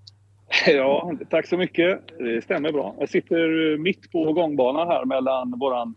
Ja, 0.68 1.12
tack 1.30 1.48
så 1.48 1.58
mycket. 1.58 2.02
Det 2.18 2.44
stämmer 2.44 2.72
bra. 2.72 2.96
Jag 3.00 3.10
sitter 3.10 3.78
mitt 3.78 4.12
på 4.12 4.34
gångbanan 4.34 4.88
här 4.88 5.06
mellan 5.06 5.60
våran 5.60 5.96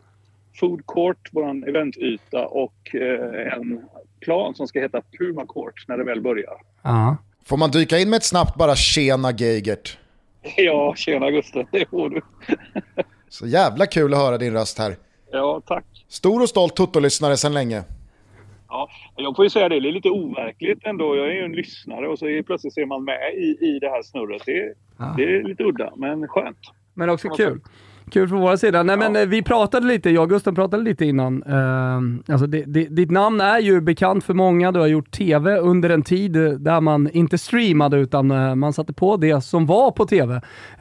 food 0.61 0.87
court, 0.87 1.29
våran 1.33 1.65
eventyta 1.65 2.47
och 2.47 2.95
eh, 2.95 3.53
en 3.53 3.81
plan 4.21 4.55
som 4.55 4.69
ska 4.69 4.81
heta 4.81 5.03
Puma 5.19 5.47
Court 5.47 5.85
när 5.89 5.99
det 5.99 6.05
väl 6.05 6.21
börjar. 6.21 6.55
Ja. 6.83 7.17
Får 7.45 7.57
man 7.57 7.71
dyka 7.71 7.99
in 7.99 8.11
med 8.11 8.17
ett 8.17 8.25
snabbt 8.25 8.57
bara 8.57 8.77
“tjena 8.77 9.33
Geigert”? 9.33 9.99
Ja, 10.57 10.95
tjena 10.97 11.31
Gustav, 11.31 11.67
det 11.73 11.91
får 11.91 12.11
du. 12.11 12.21
Så 13.29 13.47
jävla 13.47 13.87
kul 13.87 14.15
att 14.15 14.21
höra 14.21 14.39
din 14.39 14.53
röst 14.53 14.79
här. 14.79 14.97
Ja, 15.33 15.63
tack. 15.67 15.85
Stor 16.09 16.43
och 16.43 16.49
stolt 16.49 16.77
Toto-lyssnare 16.77 17.37
sedan 17.37 17.55
länge. 17.55 17.85
Ja, 18.69 18.89
jag 19.17 19.37
får 19.37 19.45
ju 19.45 19.51
säga 19.51 19.69
det, 19.69 19.81
det 19.81 19.89
är 19.89 19.93
lite 19.93 20.11
overkligt 20.11 20.85
ändå. 20.85 21.17
Jag 21.17 21.27
är 21.27 21.33
ju 21.33 21.45
en 21.45 21.53
lyssnare 21.53 22.09
och 22.09 22.19
så 22.19 22.27
är 22.27 22.43
plötsligt 22.43 22.75
ser 22.75 22.87
man 22.87 23.05
med 23.05 23.35
i, 23.35 23.67
i 23.67 23.79
det 23.81 23.89
här 23.89 24.03
snurret. 24.03 24.43
Det, 24.47 24.75
ja. 24.99 25.15
det 25.17 25.23
är 25.23 25.43
lite 25.43 25.65
udda, 25.65 25.93
men 25.97 26.29
skönt. 26.29 26.59
Men 26.95 27.11
också 27.11 27.29
kul. 27.29 27.61
Kul 28.11 28.29
från 28.29 28.41
våra 28.41 28.57
sida. 28.57 28.83
Nej, 28.83 28.97
men, 28.97 29.17
eh, 29.17 29.27
vi 29.27 29.43
pratade 29.43 29.87
lite, 29.87 30.11
jag 30.11 30.23
och 30.23 30.29
Gustav 30.29 30.55
pratade 30.55 30.83
lite 30.83 31.05
innan. 31.05 31.43
Uh, 31.43 32.33
alltså, 32.33 32.47
det, 32.47 32.65
det, 32.67 32.85
ditt 32.85 33.11
namn 33.11 33.41
är 33.41 33.59
ju 33.59 33.81
bekant 33.81 34.25
för 34.25 34.35
många. 34.35 34.73
Du 34.73 34.81
har 34.81 34.87
gjort 34.87 35.11
TV 35.11 35.57
under 35.59 35.91
en 35.91 36.03
tid 36.03 36.33
där 36.59 36.81
man 36.81 37.11
inte 37.11 37.39
streamade 37.39 37.97
utan 37.97 38.31
uh, 38.31 38.55
man 38.55 38.73
satte 38.73 38.93
på 38.93 39.17
det 39.17 39.41
som 39.41 39.67
var 39.67 39.91
på 39.91 40.07
TV. 40.07 40.35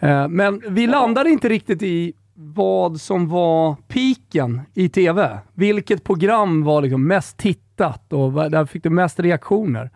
Uh, 0.03 0.27
men 0.27 0.61
vi 0.69 0.87
landade 0.87 1.29
inte 1.29 1.49
riktigt 1.49 1.83
i 1.83 2.13
vad 2.33 3.01
som 3.01 3.29
var 3.29 3.75
piken 3.87 4.61
i 4.73 4.89
TV. 4.89 5.39
Vilket 5.53 6.03
program 6.03 6.63
var 6.63 6.81
liksom 6.81 7.07
mest 7.07 7.37
tittat 7.37 8.13
och 8.13 8.51
där 8.51 8.65
fick 8.65 8.83
du 8.83 8.89
mest 8.89 9.19
reaktioner? 9.19 9.89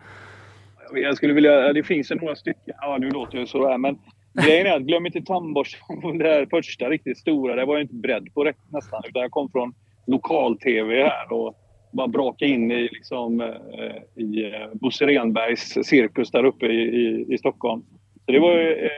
Jag 0.94 1.16
skulle 1.16 1.32
vilja... 1.32 1.72
Det 1.72 1.82
finns 1.82 2.10
ju 2.10 2.14
några 2.14 2.34
stycken. 2.34 2.74
Ja, 2.80 2.96
nu 3.00 3.10
låter 3.10 3.38
det 3.38 3.46
sådär, 3.46 3.78
men 3.78 3.98
grejen 4.42 4.66
är 4.66 4.76
att 4.76 4.82
glöm 4.82 5.06
inte 5.06 5.22
tandborsten. 5.22 6.18
Det 6.18 6.24
här 6.24 6.46
första 6.50 6.90
riktigt 6.90 7.18
stora, 7.18 7.56
det 7.56 7.64
var 7.64 7.74
jag 7.74 7.82
inte 7.82 7.94
beredd 7.94 8.34
på 8.34 8.44
nästan. 8.44 9.02
Utan 9.08 9.22
jag 9.22 9.30
kom 9.30 9.50
från 9.50 9.74
lokal-tv 10.06 11.04
här 11.04 11.32
och 11.32 11.54
bara 11.92 12.08
braka 12.08 12.44
in 12.44 12.70
i, 12.70 12.82
liksom, 12.82 13.40
eh, 13.40 14.22
i 14.24 14.44
eh, 14.44 14.68
Bosse 14.72 15.06
Renbergs 15.06 15.78
cirkus 15.84 16.30
där 16.30 16.44
uppe 16.44 16.66
i, 16.66 16.82
i, 16.82 17.26
i 17.34 17.38
Stockholm. 17.38 17.82
Så 18.26 18.32
det 18.32 18.38
var 18.38 18.58
eh, 18.58 18.88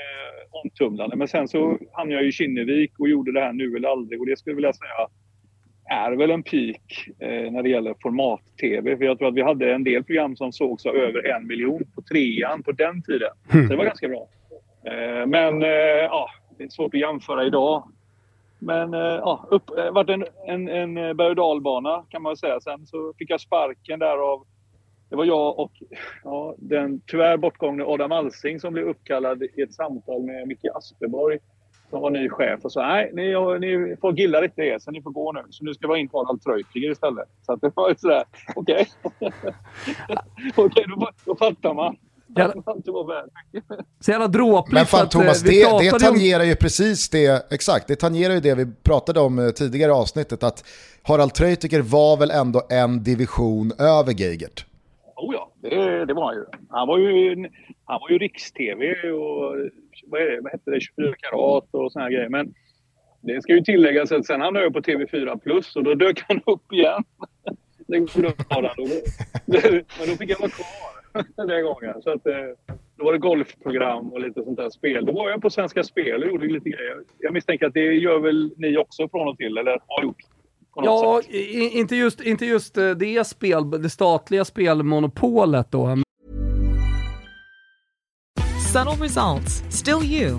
omtumlande. 0.65 1.17
Men 1.17 1.29
sen 1.29 1.49
så 1.49 1.79
hamnade 1.93 2.21
jag 2.21 2.29
i 2.29 2.33
Kinnevik 2.33 2.93
och 2.99 3.09
gjorde 3.09 3.33
det 3.33 3.41
här 3.41 3.53
nu 3.53 3.77
eller 3.77 3.89
aldrig. 3.89 4.21
Och 4.21 4.27
det 4.27 4.39
skulle 4.39 4.53
jag 4.53 4.57
vilja 4.57 4.73
säga 4.73 5.09
är 5.89 6.13
väl 6.13 6.31
en 6.31 6.43
peak 6.43 7.09
eh, 7.19 7.53
när 7.53 7.63
det 7.63 7.69
gäller 7.69 7.95
format-tv. 8.03 8.97
För 8.97 9.05
jag 9.05 9.19
tror 9.19 9.29
att 9.29 9.35
vi 9.35 9.43
hade 9.43 9.75
en 9.75 9.85
del 9.85 10.05
program 10.05 10.37
som 10.37 10.53
sågs 10.53 10.87
av 10.87 10.97
över 10.97 11.27
en 11.27 11.47
miljon 11.47 11.83
på 11.95 12.03
trean 12.03 12.63
på 12.63 12.73
den 12.73 13.03
tiden. 13.03 13.31
Mm. 13.53 13.67
Så 13.67 13.73
det 13.73 13.77
var 13.77 13.85
ganska 13.85 14.09
bra. 14.09 14.29
Eh, 14.87 15.27
men 15.27 15.63
eh, 15.63 15.69
ja, 16.11 16.31
det 16.59 16.65
är 16.65 16.69
svårt 16.69 16.95
att 16.95 17.01
jämföra 17.01 17.45
idag. 17.45 17.89
Men 18.59 18.95
eh, 18.95 19.01
ja, 19.01 19.47
upp, 19.51 19.71
eh, 19.71 19.85
det 19.85 19.91
varit 19.91 20.11
en, 20.11 20.25
en, 20.47 20.69
en 20.69 21.17
berg 21.17 21.29
och 21.29 21.37
dalbana 21.37 22.05
kan 22.09 22.23
man 22.23 22.31
väl 22.31 22.37
säga. 22.37 22.61
Sen 22.61 22.87
så 22.87 23.13
fick 23.19 23.31
jag 23.31 23.41
sparken 23.41 23.99
där 23.99 24.33
av 24.33 24.47
det 25.09 25.17
var 25.17 25.25
jag 25.25 25.59
och 25.59 25.73
ja, 26.25 26.55
den 26.59 27.01
tyvärr 27.07 27.37
bortgångne 27.37 27.85
Adam 27.85 28.13
Alsing 28.13 28.61
som 28.61 28.73
blev 28.73 28.89
uppkallad 28.89 29.43
i 29.43 29.63
ett 29.63 29.75
samtal 29.75 30.23
med 30.23 30.49
Micke 30.49 30.67
Asperborg 30.75 31.39
som 31.91 32.01
var 32.01 32.11
ny 32.11 32.29
chef 32.29 32.65
och 32.65 32.73
sa 32.73 32.87
nej, 32.87 33.11
ni, 33.15 33.59
ni 33.61 33.97
folk 34.01 34.19
gillar 34.19 34.45
inte 34.45 34.63
er 34.63 34.79
så 34.79 34.91
ni 34.91 35.03
får 35.03 35.11
gå 35.11 35.33
nu. 35.33 35.41
Så 35.51 35.65
nu 35.65 35.75
ska 35.75 35.87
vi 35.87 35.93
ha 35.93 35.99
in 35.99 36.11
Harald 36.13 36.43
Treutiger 36.43 36.91
istället. 36.91 37.29
Så 37.43 37.53
att 37.53 37.61
det 37.61 37.73
var 37.75 37.95
sådär, 37.99 38.25
okej. 38.57 38.87
Okay. 39.03 39.31
okej, 40.57 40.65
okay, 40.65 40.85
då, 40.85 41.09
då 41.25 41.37
fattar 41.37 41.75
man. 41.75 41.97
Så 44.01 44.11
jävla 44.11 44.29
dråpligt. 44.29 44.75
Men 44.75 44.87
fan 44.87 45.09
Thomas, 45.09 45.43
att, 45.43 45.49
eh, 45.49 45.53
det, 45.53 45.91
det 45.91 45.99
tangerar 45.99 46.41
om... 46.41 46.49
ju 46.49 46.57
precis 46.57 47.09
det, 47.11 47.53
exakt, 47.53 47.89
det 47.89 47.97
tangerar 47.97 48.35
ju 48.35 48.41
det 48.41 48.55
vi 48.55 48.67
pratade 48.83 49.21
om 49.21 49.39
eh, 49.39 49.51
tidigare 49.51 49.91
i 49.91 49.95
avsnittet, 49.95 50.43
att 50.43 50.65
Harald 51.03 51.35
Treutiger 51.35 51.83
var 51.83 52.17
väl 52.17 52.31
ändå 52.31 52.63
en 52.71 53.03
division 53.03 53.73
över 53.79 54.13
Geigert? 54.13 54.67
Oh 55.17 55.35
ja, 55.35 55.53
det, 55.63 56.05
det 56.05 56.15
var 56.15 56.25
han 56.25 56.35
ju. 56.35 56.45
Han 56.69 56.89
var 56.89 56.99
ju, 56.99 57.49
han 57.85 58.01
var 58.01 58.11
ju 58.11 58.19
riks-tv 58.19 59.11
och 59.11 59.57
vad, 60.07 60.21
är 60.21 60.27
det, 60.27 60.41
vad 60.41 60.53
hette 60.53 60.71
det, 60.71 60.81
24 60.81 61.15
karat 61.19 61.69
och 61.71 61.93
såna 61.93 62.05
här 62.05 62.13
grejer. 62.13 62.29
Men 62.29 62.55
det 63.23 63.43
ska 63.43 63.53
ju 63.53 63.61
tilläggas 63.61 64.13
att 64.13 64.27
sen 64.27 64.41
hamnade 64.41 64.65
jag 64.65 64.73
på 64.73 64.81
TV4 64.81 65.39
Plus 65.39 65.77
och 65.77 65.85
då 65.85 65.95
dök 65.95 66.25
han 66.29 66.41
upp 66.47 66.73
igen. 66.73 67.05
Den 67.89 68.09
Men 69.99 70.09
då 70.09 70.17
fick 70.19 70.31
jag 70.31 70.39
vara 70.39 70.51
kvar 70.51 70.96
den 71.37 71.65
gången. 71.65 72.03
Så 72.03 72.11
att, 72.11 72.27
eh, 72.27 72.77
då 72.99 73.05
var 73.05 73.13
det 73.13 73.19
golfprogram 73.19 74.13
och 74.13 74.21
lite 74.21 74.45
sånt 74.45 74.57
där 74.57 74.71
spel. 74.71 75.07
Då 75.07 75.13
var 75.13 75.31
jag 75.31 75.43
på 75.43 75.51
Svenska 75.51 75.83
Spel 75.83 76.23
och 76.23 76.29
gjorde 76.29 76.47
lite 76.47 76.71
grejer. 76.71 76.97
Jag 77.19 77.33
misstänker 77.33 77.67
att 77.67 77.75
det 77.75 77.95
gör 77.95 78.19
väl 78.19 78.53
ni 78.57 78.77
också 78.77 79.09
från 79.09 79.29
och 79.29 79.37
till, 79.37 79.59
eller 79.59 79.79
har 79.87 80.03
gjort? 80.03 80.17
Ja, 80.75 81.23
inte 81.73 81.97
just, 81.97 82.21
inte 82.21 82.47
just 82.47 82.79
eh, 82.79 82.91
det, 82.91 83.27
spel, 83.27 83.71
det 83.71 83.91
statliga 83.91 84.45
spelmonopolet 84.45 85.71
då. 85.71 85.97
Subtle 88.73 89.05
results, 89.05 89.65
still 89.71 90.03
you, 90.05 90.39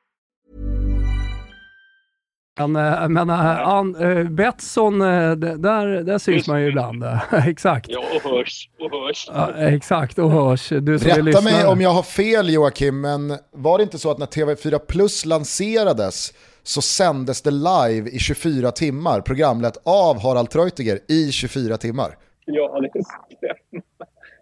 Men, 2.67 2.93
jag 3.01 3.11
menar, 3.11 3.59
An, 3.61 3.95
äh, 3.95 4.23
Betsson, 4.23 4.99
där, 4.99 6.03
där 6.03 6.17
syns 6.17 6.47
man 6.47 6.61
ju 6.61 6.67
ibland. 6.67 7.03
exakt. 7.47 7.87
Ja, 7.89 7.99
och 8.15 8.31
hörs. 8.31 8.69
Och 8.79 8.91
hörs. 8.91 9.29
Ja, 9.33 9.53
exakt, 9.55 10.19
och 10.19 10.31
hörs. 10.31 10.69
Du 10.69 10.99
som 10.99 11.09
Rätta 11.09 11.41
mig 11.41 11.65
om 11.65 11.81
jag 11.81 11.89
har 11.89 12.03
fel 12.03 12.49
Joakim, 12.49 13.01
men 13.01 13.37
var 13.51 13.77
det 13.77 13.83
inte 13.83 13.99
så 13.99 14.11
att 14.11 14.17
när 14.17 14.25
TV4 14.25 14.79
Plus 14.79 15.25
lanserades 15.25 16.33
så 16.63 16.81
sändes 16.81 17.41
det 17.41 17.51
live 17.51 18.09
i 18.09 18.19
24 18.19 18.71
timmar, 18.71 19.21
programlett 19.21 19.77
av 19.83 20.21
Harald 20.21 20.49
Treutiger 20.49 20.99
i 21.07 21.31
24 21.31 21.77
timmar? 21.77 22.17
Ja, 22.45 22.79
det 22.81 22.89
stämmer. 22.89 23.83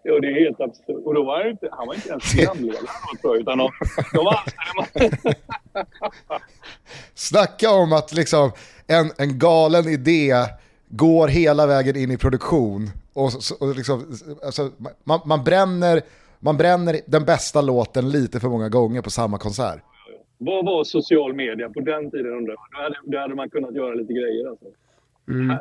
Ja, 0.02 0.20
det 0.20 0.26
är 0.26 0.44
helt 0.44 0.60
absurt. 0.60 1.02
Och 1.04 1.14
då 1.14 1.24
var 1.24 1.42
han, 1.42 1.50
inte, 1.50 1.68
han 1.72 1.86
var 1.86 1.94
inte 1.94 2.08
ens 2.08 2.34
programledare 2.34 2.86
tror 3.20 3.36
utan 3.36 3.58
de, 3.58 3.70
de 4.12 4.26
anställde 4.26 5.34
Snacka 7.14 7.70
om 7.70 7.92
att 7.92 8.12
liksom 8.12 8.50
en, 8.86 9.10
en 9.18 9.38
galen 9.38 9.88
idé 9.88 10.34
går 10.88 11.28
hela 11.28 11.66
vägen 11.66 11.96
in 11.96 12.10
i 12.10 12.18
produktion. 12.18 12.88
Och, 13.12 13.30
och 13.60 13.76
liksom, 13.76 14.18
alltså, 14.44 14.70
man, 15.04 15.20
man, 15.24 15.44
bränner, 15.44 16.02
man 16.38 16.56
bränner 16.56 17.00
den 17.06 17.24
bästa 17.24 17.60
låten 17.60 18.10
lite 18.10 18.40
för 18.40 18.48
många 18.48 18.68
gånger 18.68 19.02
på 19.02 19.10
samma 19.10 19.38
konsert. 19.38 19.80
Vad 20.38 20.64
var 20.64 20.84
social 20.84 21.34
media 21.34 21.68
på 21.68 21.80
den 21.80 22.10
tiden 22.10 22.32
undrar 22.32 22.54
jag? 22.54 22.66
Då 22.72 22.82
hade, 22.82 22.96
då 23.04 23.18
hade 23.18 23.34
man 23.34 23.50
kunnat 23.50 23.74
göra 23.74 23.94
lite 23.94 24.12
grejer 24.12 24.48
alltså. 24.48 24.66
Mm. 25.30 25.56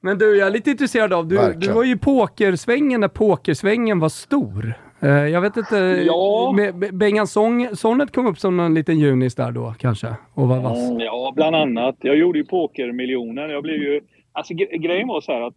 Men 0.00 0.18
du, 0.18 0.36
jag 0.36 0.46
är 0.46 0.52
lite 0.52 0.70
intresserad 0.70 1.12
av, 1.12 1.28
du, 1.28 1.54
du 1.56 1.72
var 1.72 1.84
ju 1.84 1.92
i 1.92 1.98
pokersvängen 1.98 3.00
när 3.00 3.08
pokersvängen 3.08 3.98
var 3.98 4.08
stor. 4.08 4.74
Uh, 5.02 5.28
jag 5.28 5.40
vet 5.40 5.56
inte, 5.56 5.76
ja. 6.06 6.54
Bengan 6.92 7.26
Sonnet 7.26 8.12
kom 8.12 8.26
upp 8.26 8.38
som 8.38 8.60
en 8.60 8.74
liten 8.74 8.98
junis 8.98 9.34
där 9.34 9.52
då 9.52 9.74
kanske? 9.78 10.08
Och 10.34 10.48
var 10.48 10.60
vass. 10.60 10.90
Mm, 10.90 11.00
ja, 11.00 11.32
bland 11.36 11.56
annat. 11.56 11.96
Jag 12.00 12.16
gjorde 12.16 12.38
ju 12.38 12.44
pokermiljoner. 12.44 13.48
Jag 13.48 13.62
blev 13.62 13.76
ju... 13.76 14.00
Alltså 14.32 14.54
grejen 14.54 15.08
var 15.08 15.20
så 15.20 15.32
här 15.32 15.40
att 15.40 15.54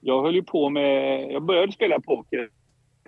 jag 0.00 0.22
höll 0.22 0.34
ju 0.34 0.42
på 0.42 0.70
med... 0.70 1.26
Jag 1.32 1.42
började 1.42 1.72
spela 1.72 2.00
poker 2.00 2.48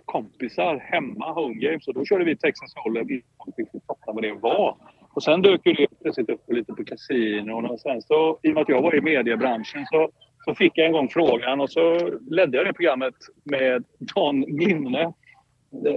kompisar 0.04 0.76
hemma, 0.76 1.32
home 1.32 1.54
games. 1.54 1.88
Och 1.88 1.94
då 1.94 2.04
körde 2.04 2.24
vi 2.24 2.36
Texas 2.36 2.74
Hold'em 2.74 3.10
innan 3.10 3.52
vi 3.56 3.64
fick 3.64 3.84
fatta 3.86 4.12
vad 4.12 4.22
det 4.22 4.32
var. 4.32 4.76
Och 5.18 5.24
sen 5.24 5.42
dök 5.42 5.66
ju 5.66 5.72
det 5.72 5.86
plötsligt 6.02 6.30
upp 6.30 6.42
lite 6.48 6.72
på 6.72 6.84
kasinon 6.84 7.66
och 7.66 7.80
sen 7.80 8.02
så, 8.02 8.38
i 8.42 8.50
och 8.50 8.54
med 8.54 8.62
att 8.62 8.68
jag 8.68 8.82
var 8.82 8.94
i 8.94 9.00
mediebranschen 9.00 9.86
så, 9.86 10.10
så 10.44 10.54
fick 10.54 10.72
jag 10.74 10.86
en 10.86 10.92
gång 10.92 11.08
frågan 11.08 11.60
och 11.60 11.70
så 11.70 12.10
ledde 12.30 12.56
jag 12.56 12.66
det 12.66 12.72
programmet 12.72 13.14
med 13.44 13.84
Dan 13.98 14.40
Glimne. 14.40 15.12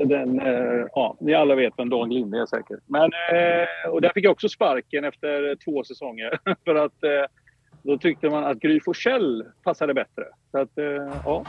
Den, 0.05 0.39
eh, 0.39 0.85
ja, 0.93 1.17
ni 1.19 1.33
alla 1.33 1.55
vet 1.55 1.73
vem 1.77 1.89
Dan 1.89 2.09
Glimne 2.09 2.41
är 2.41 2.45
säkert. 2.45 2.79
Men, 2.85 3.11
eh, 3.31 3.91
och 3.91 4.01
där 4.01 4.11
fick 4.13 4.25
jag 4.25 4.31
också 4.31 4.49
sparken 4.49 5.03
efter 5.03 5.55
två 5.55 5.83
säsonger. 5.83 6.39
För 6.65 6.75
att 6.75 7.03
eh, 7.03 7.25
då 7.83 7.97
tyckte 7.97 8.29
man 8.29 8.43
att 8.43 8.59
Gry 8.59 8.79
Forssell 8.79 9.45
passade 9.63 9.93
bättre. 9.93 10.23
Så 10.51 10.57
att, 10.59 10.77
eh, 10.77 11.13
ja, 11.25 11.45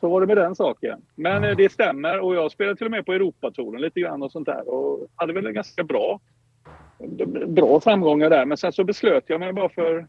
så 0.00 0.08
var 0.08 0.20
det 0.20 0.26
med 0.26 0.36
den 0.36 0.54
saken. 0.54 1.00
Men 1.14 1.44
eh, 1.44 1.56
det 1.56 1.72
stämmer 1.72 2.20
och 2.20 2.34
jag 2.34 2.52
spelade 2.52 2.76
till 2.76 2.86
och 2.86 2.90
med 2.90 3.06
på 3.06 3.12
Europatouren 3.12 3.80
lite 3.80 4.00
grann 4.00 4.22
och 4.22 4.32
sånt 4.32 4.46
där 4.46 4.68
och 4.68 5.06
hade 5.16 5.32
väl 5.32 5.46
en 5.46 5.54
ganska 5.54 5.84
bra 5.84 6.20
bra 7.46 7.80
framgångar 7.80 8.30
där. 8.30 8.46
Men 8.46 8.56
sen 8.56 8.72
så 8.72 8.84
beslöt 8.84 9.24
jag 9.26 9.40
mig 9.40 9.52
bara 9.52 9.68
för 9.68 10.06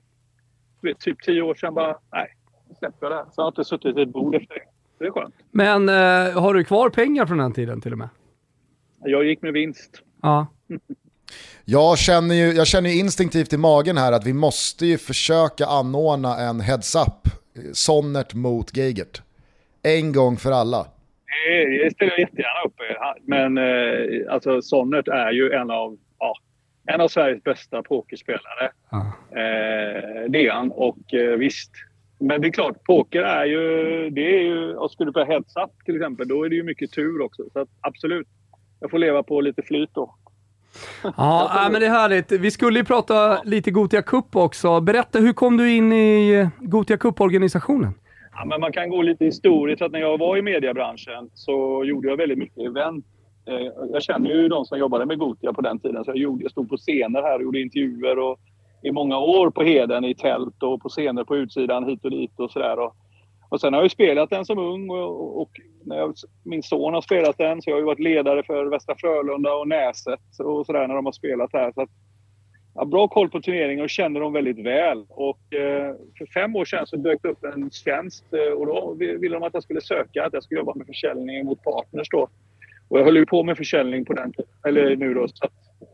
vet, 0.82 1.00
typ 1.00 1.24
tio 1.24 1.42
år 1.42 1.56
sedan 1.56 1.74
bara, 1.74 1.98
nej, 2.12 2.28
släpper 2.80 3.06
jag 3.06 3.12
det 3.12 3.16
här. 3.16 3.24
Så 3.24 3.34
jag 3.36 3.44
har 3.44 3.52
inte 3.52 3.64
suttit 3.64 3.98
vid 3.98 4.08
ett 4.08 4.14
bord 4.14 4.36
efter 4.36 4.56
det. 4.56 4.62
Det 5.00 5.06
är 5.06 5.12
skönt. 5.12 5.36
Men 5.52 5.90
eh, 5.90 6.42
har 6.42 6.54
du 6.54 6.64
kvar 6.64 6.90
pengar 6.90 7.26
från 7.26 7.38
den 7.38 7.54
tiden 7.54 7.82
till 7.82 7.92
och 7.92 7.98
med? 7.98 8.10
Jag 9.04 9.26
gick 9.26 9.42
med 9.42 9.54
vinst. 9.54 10.02
Ja. 10.22 10.48
Jag 11.66 11.98
känner 11.98 12.36
ju 12.36 12.52
jag 12.52 12.68
känner 12.68 12.90
ju 12.90 13.00
instinktivt 13.00 13.54
i 13.54 13.58
magen 13.58 13.98
här 13.98 14.12
att 14.12 14.26
vi 14.26 14.34
måste 14.34 14.86
ju 14.86 14.98
försöka 14.98 15.66
anordna 15.66 16.38
en 16.38 16.62
heads-up. 16.62 17.28
Sonnert 17.74 18.34
mot 18.34 18.78
Geigert. 18.78 19.22
En 19.84 20.14
gång 20.14 20.38
för 20.38 20.52
alla. 20.52 20.88
Det, 21.48 21.94
ställer 21.94 22.12
jag 22.12 22.20
jättegärna 22.20 22.68
upp. 22.68 22.76
Men 23.22 23.58
eh, 23.58 24.34
alltså 24.34 24.62
Sonnert 24.62 25.08
är 25.08 25.32
ju 25.32 25.52
en 25.52 25.72
av, 25.72 25.98
en 26.86 27.02
av 27.02 27.08
Sveriges 27.08 27.44
bästa 27.44 27.84
pokerspelare. 27.84 28.72
Ja. 28.92 29.14
Eh, 29.32 30.30
det 30.30 30.48
är 30.48 30.52
han. 30.52 30.72
Och 30.72 31.14
eh, 31.14 31.38
visst. 31.38 31.72
Men 32.20 32.42
det 32.42 32.48
är 32.48 32.52
klart, 32.52 32.84
poker 32.84 33.22
är 33.22 33.46
ju... 33.46 34.10
Det 34.10 34.36
är 34.36 34.42
ju 34.42 34.76
och 34.76 34.92
skulle 34.92 35.10
du 35.10 35.14
på 35.14 35.24
heads 35.24 35.56
up 35.56 35.86
till 35.86 35.96
exempel, 35.96 36.28
då 36.28 36.44
är 36.44 36.50
det 36.50 36.56
ju 36.56 36.64
mycket 36.64 36.92
tur 36.92 37.22
också. 37.22 37.44
Så 37.54 37.60
att, 37.60 37.70
absolut. 37.82 38.28
Jag 38.80 38.92
får 38.92 39.00
leva 39.00 39.24
på 39.24 39.42
lite 39.42 39.62
flyt 39.62 39.90
då. 39.94 40.16
Ja, 41.18 41.68
men 41.72 41.82
det 41.82 41.88
är 41.88 41.92
härligt. 41.92 42.32
Vi 42.32 42.52
skulle 42.52 42.80
ju 42.80 42.86
prata 42.86 43.44
lite 43.44 43.72
Gotia 43.72 44.02
Cup 44.02 44.36
också. 44.36 44.82
Berätta, 44.82 45.20
hur 45.20 45.34
kom 45.34 45.58
du 45.58 45.72
in 45.72 45.94
i 45.94 46.34
eh, 46.34 46.48
Gotia 46.60 46.98
Cup-organisationen? 46.98 47.94
Ja, 48.34 48.46
men 48.46 48.62
man 48.62 48.72
kan 48.72 48.90
gå 48.90 49.02
lite 49.02 49.26
historiskt. 49.26 49.82
Att 49.82 49.92
när 49.92 50.00
jag 50.00 50.18
var 50.18 50.38
i 50.38 50.42
mediebranschen 50.42 51.30
så 51.34 51.84
gjorde 51.86 52.10
jag 52.10 52.18
väldigt 52.18 52.38
mycket 52.38 52.66
event. 52.66 53.06
Eh, 53.46 53.68
Jag 53.92 54.04
känner 54.04 54.30
ju 54.30 54.48
de 54.48 54.66
som 54.66 54.80
jobbade 54.80 55.06
med 55.06 55.20
Gotia 55.20 55.54
på 55.54 55.62
den 55.62 55.80
tiden. 55.80 56.06
Så 56.06 56.12
jag, 56.12 56.18
gjorde, 56.18 56.44
jag 56.44 56.52
stod 56.52 56.70
på 56.70 56.78
scener 56.78 57.22
här 57.22 57.36
och 57.36 57.44
gjorde 57.44 57.62
intervjuer 57.62 58.20
och 58.20 58.40
i 58.84 58.92
många 58.92 59.18
år 59.18 59.50
på 59.50 59.64
Heden 59.64 60.06
i 60.06 60.16
tält 60.16 60.64
och 60.64 60.82
på 60.82 60.90
scener 60.90 61.24
på 61.24 61.38
utsidan 61.38 61.86
hit 61.86 62.06
och 62.06 62.12
dit 62.12 62.40
och 62.40 62.52
sådär. 62.52 62.80
Och, 62.80 62.96
och 63.50 63.62
sen 63.62 63.74
har 63.74 63.80
jag 63.80 63.86
ju 63.86 63.90
spelat 63.90 64.30
den 64.30 64.46
som 64.46 64.60
ung 64.60 64.90
och, 64.90 65.42
och 65.42 65.50
när 65.86 65.98
jag, 65.98 66.14
min 66.44 66.64
son 66.64 66.94
har 66.94 67.02
spelat 67.02 67.38
den 67.38 67.62
så 67.62 67.70
jag 67.70 67.76
har 67.76 67.80
ju 67.80 67.86
varit 67.86 68.00
ledare 68.00 68.44
för 68.44 68.66
Västra 68.66 68.96
Frölunda 68.98 69.54
och 69.54 69.68
Näset 69.68 70.40
och 70.40 70.66
sådär 70.66 70.88
när 70.88 70.96
de 70.96 71.06
har 71.06 71.12
spelat 71.12 71.54
här. 71.54 71.72
Så 71.72 71.82
att, 71.82 71.90
jag 72.74 72.82
har 72.82 72.86
bra 72.86 73.08
koll 73.08 73.30
på 73.30 73.42
turneringen 73.42 73.84
och 73.84 73.90
känner 73.90 74.20
dem 74.20 74.34
väldigt 74.34 74.66
väl. 74.66 75.06
Och, 75.10 75.54
eh, 75.54 75.96
för 76.18 76.26
fem 76.34 76.56
år 76.56 76.66
sedan 76.66 76.88
så 76.88 76.96
dök 76.96 77.22
det 77.22 77.30
upp 77.30 77.44
en 77.44 77.70
tjänst 77.72 78.26
eh, 78.34 78.54
och 78.54 78.66
då 78.66 78.94
ville 78.98 79.36
de 79.36 79.44
att 79.44 79.54
jag 79.54 79.64
skulle 79.64 79.82
söka, 79.82 80.26
att 80.26 80.34
jag 80.34 80.44
skulle 80.44 80.60
jobba 80.60 80.76
med 80.76 80.88
försäljning 80.88 81.46
mot 81.46 81.64
partners 81.64 82.10
då. 82.10 82.28
Och 82.92 83.00
jag 83.00 83.06
höll 83.06 83.16
ju 83.18 83.26
på 83.26 83.44
med 83.44 83.58
försäljning 83.58 84.06
på 84.06 84.14
den 84.14 84.34
eller 84.68 84.96
nu 84.96 85.14
då. 85.14 85.28
Så 85.28 85.46
att 85.46 85.52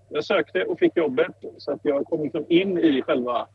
jag 0.10 0.24
sökte 0.24 0.64
och 0.64 0.80
fick 0.80 0.98
jobbet 0.98 1.32
så 1.58 1.72
att 1.72 1.80
jag 1.84 2.06
kom 2.06 2.24
liksom 2.24 2.45
in 2.50 2.78
i 2.78 3.02
själva 3.02 3.48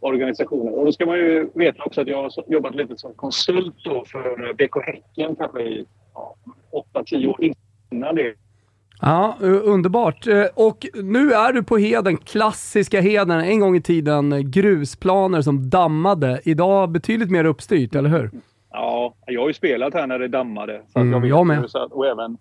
organisationen. 0.00 0.74
Och 0.74 0.84
då 0.84 0.92
ska 0.92 1.06
man 1.06 1.16
ju 1.18 1.50
veta 1.54 1.84
också 1.84 2.00
att 2.00 2.06
jag 2.08 2.22
har 2.22 2.30
jobbat 2.46 2.74
lite 2.74 2.96
som 2.96 3.14
konsult 3.14 3.74
då 3.84 4.04
för 4.06 4.52
BK 4.54 4.86
Häcken 4.86 5.36
kanske 5.36 5.62
i 5.62 5.86
ja, 6.14 6.34
8-10 6.94 7.26
år 7.26 7.36
innan 7.90 8.14
det. 8.14 8.34
Ja, 9.00 9.36
underbart. 9.64 10.26
Eh, 10.26 10.44
Och 10.54 10.86
nu 10.94 11.32
är 11.32 11.52
du 11.52 11.62
på 11.62 11.76
Heden, 11.76 12.16
klassiska 12.16 13.00
Heden. 13.00 13.30
En 13.30 13.60
gång 13.60 13.76
i 13.76 13.82
tiden 13.82 14.32
eh, 14.32 14.38
grusplaner 14.38 15.42
som 15.42 15.70
dammade. 15.70 16.40
Idag 16.44 16.90
betydligt 16.90 17.30
mer 17.30 17.44
uppstyrt, 17.44 17.94
eller 17.94 18.10
hur? 18.10 18.30
Ja, 18.70 19.14
jag 19.26 19.40
har 19.40 19.48
ju 19.48 19.54
spelat 19.54 19.94
här 19.94 20.06
när 20.06 20.18
det 20.18 20.28
dammade. 20.28 20.82
Så 20.92 20.98
Mm, 20.98 21.12
jag, 21.12 21.20
vet 21.20 21.28
jag 21.28 21.46
med. 21.46 21.64
att, 21.64 21.92
och 21.92 22.06
även... 22.06 22.38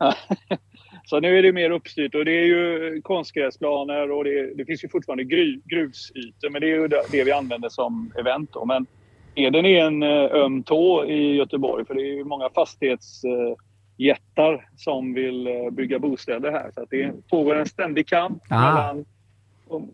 så 1.04 1.20
nu 1.20 1.38
är 1.38 1.42
det 1.42 1.52
mer 1.52 1.70
uppstyrt 1.70 2.14
och 2.14 2.24
det 2.24 2.32
är 2.32 2.44
ju 2.44 3.00
konstgräsplaner 3.02 4.10
och 4.10 4.24
det, 4.24 4.54
det 4.54 4.64
finns 4.64 4.84
ju 4.84 4.88
fortfarande 4.88 5.24
gry, 5.24 5.60
grusytor. 5.64 6.50
Men 6.50 6.60
det 6.60 6.66
är 6.66 6.80
ju 6.80 6.88
det, 6.88 7.02
det 7.10 7.24
vi 7.24 7.32
använder 7.32 7.68
som 7.68 8.12
event 8.18 8.50
då. 8.52 8.64
Men 8.64 8.86
Eden 9.34 9.66
är 9.66 9.84
en 9.84 10.02
eh, 10.02 10.24
öm 10.32 10.62
tå 10.62 11.04
i 11.04 11.34
Göteborg 11.36 11.84
för 11.86 11.94
det 11.94 12.02
är 12.02 12.14
ju 12.14 12.24
många 12.24 12.48
fastighetsjättar 12.54 14.68
som 14.76 15.14
vill 15.14 15.46
eh, 15.46 15.70
bygga 15.70 15.98
bostäder 15.98 16.50
här. 16.50 16.70
Så 16.74 16.86
det 16.90 17.12
pågår 17.30 17.54
en 17.54 17.66
ständig 17.66 18.08
kamp 18.08 18.42
Ah. 18.50 18.74
mellan 18.74 19.04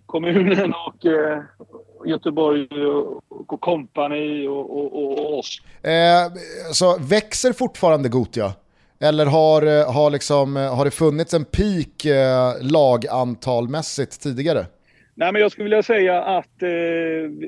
kommunen 0.06 0.74
och 0.86 1.06
eh, 1.06 1.42
Göteborg 2.06 2.86
och, 2.86 3.22
och 3.28 3.60
kompani 3.60 4.48
och, 4.48 4.76
och, 4.78 5.02
och, 5.04 5.18
och 5.18 5.38
oss. 5.38 5.62
Eh, 5.82 6.32
så 6.72 6.98
växer 6.98 7.52
fortfarande 7.52 8.08
Gotia? 8.08 8.52
Eller 9.00 9.26
har, 9.26 9.62
eh, 9.62 9.94
har, 9.94 10.10
liksom, 10.10 10.56
eh, 10.56 10.76
har 10.76 10.84
det 10.84 10.90
funnits 10.90 11.34
en 11.34 11.44
peak 11.44 12.04
eh, 12.04 12.52
lagantalmässigt 12.72 14.22
tidigare? 14.22 14.66
Nej, 15.14 15.32
men 15.32 15.42
jag 15.42 15.52
skulle 15.52 15.64
vilja 15.64 15.82
säga 15.82 16.22
att 16.22 16.62
eh, 16.62 16.68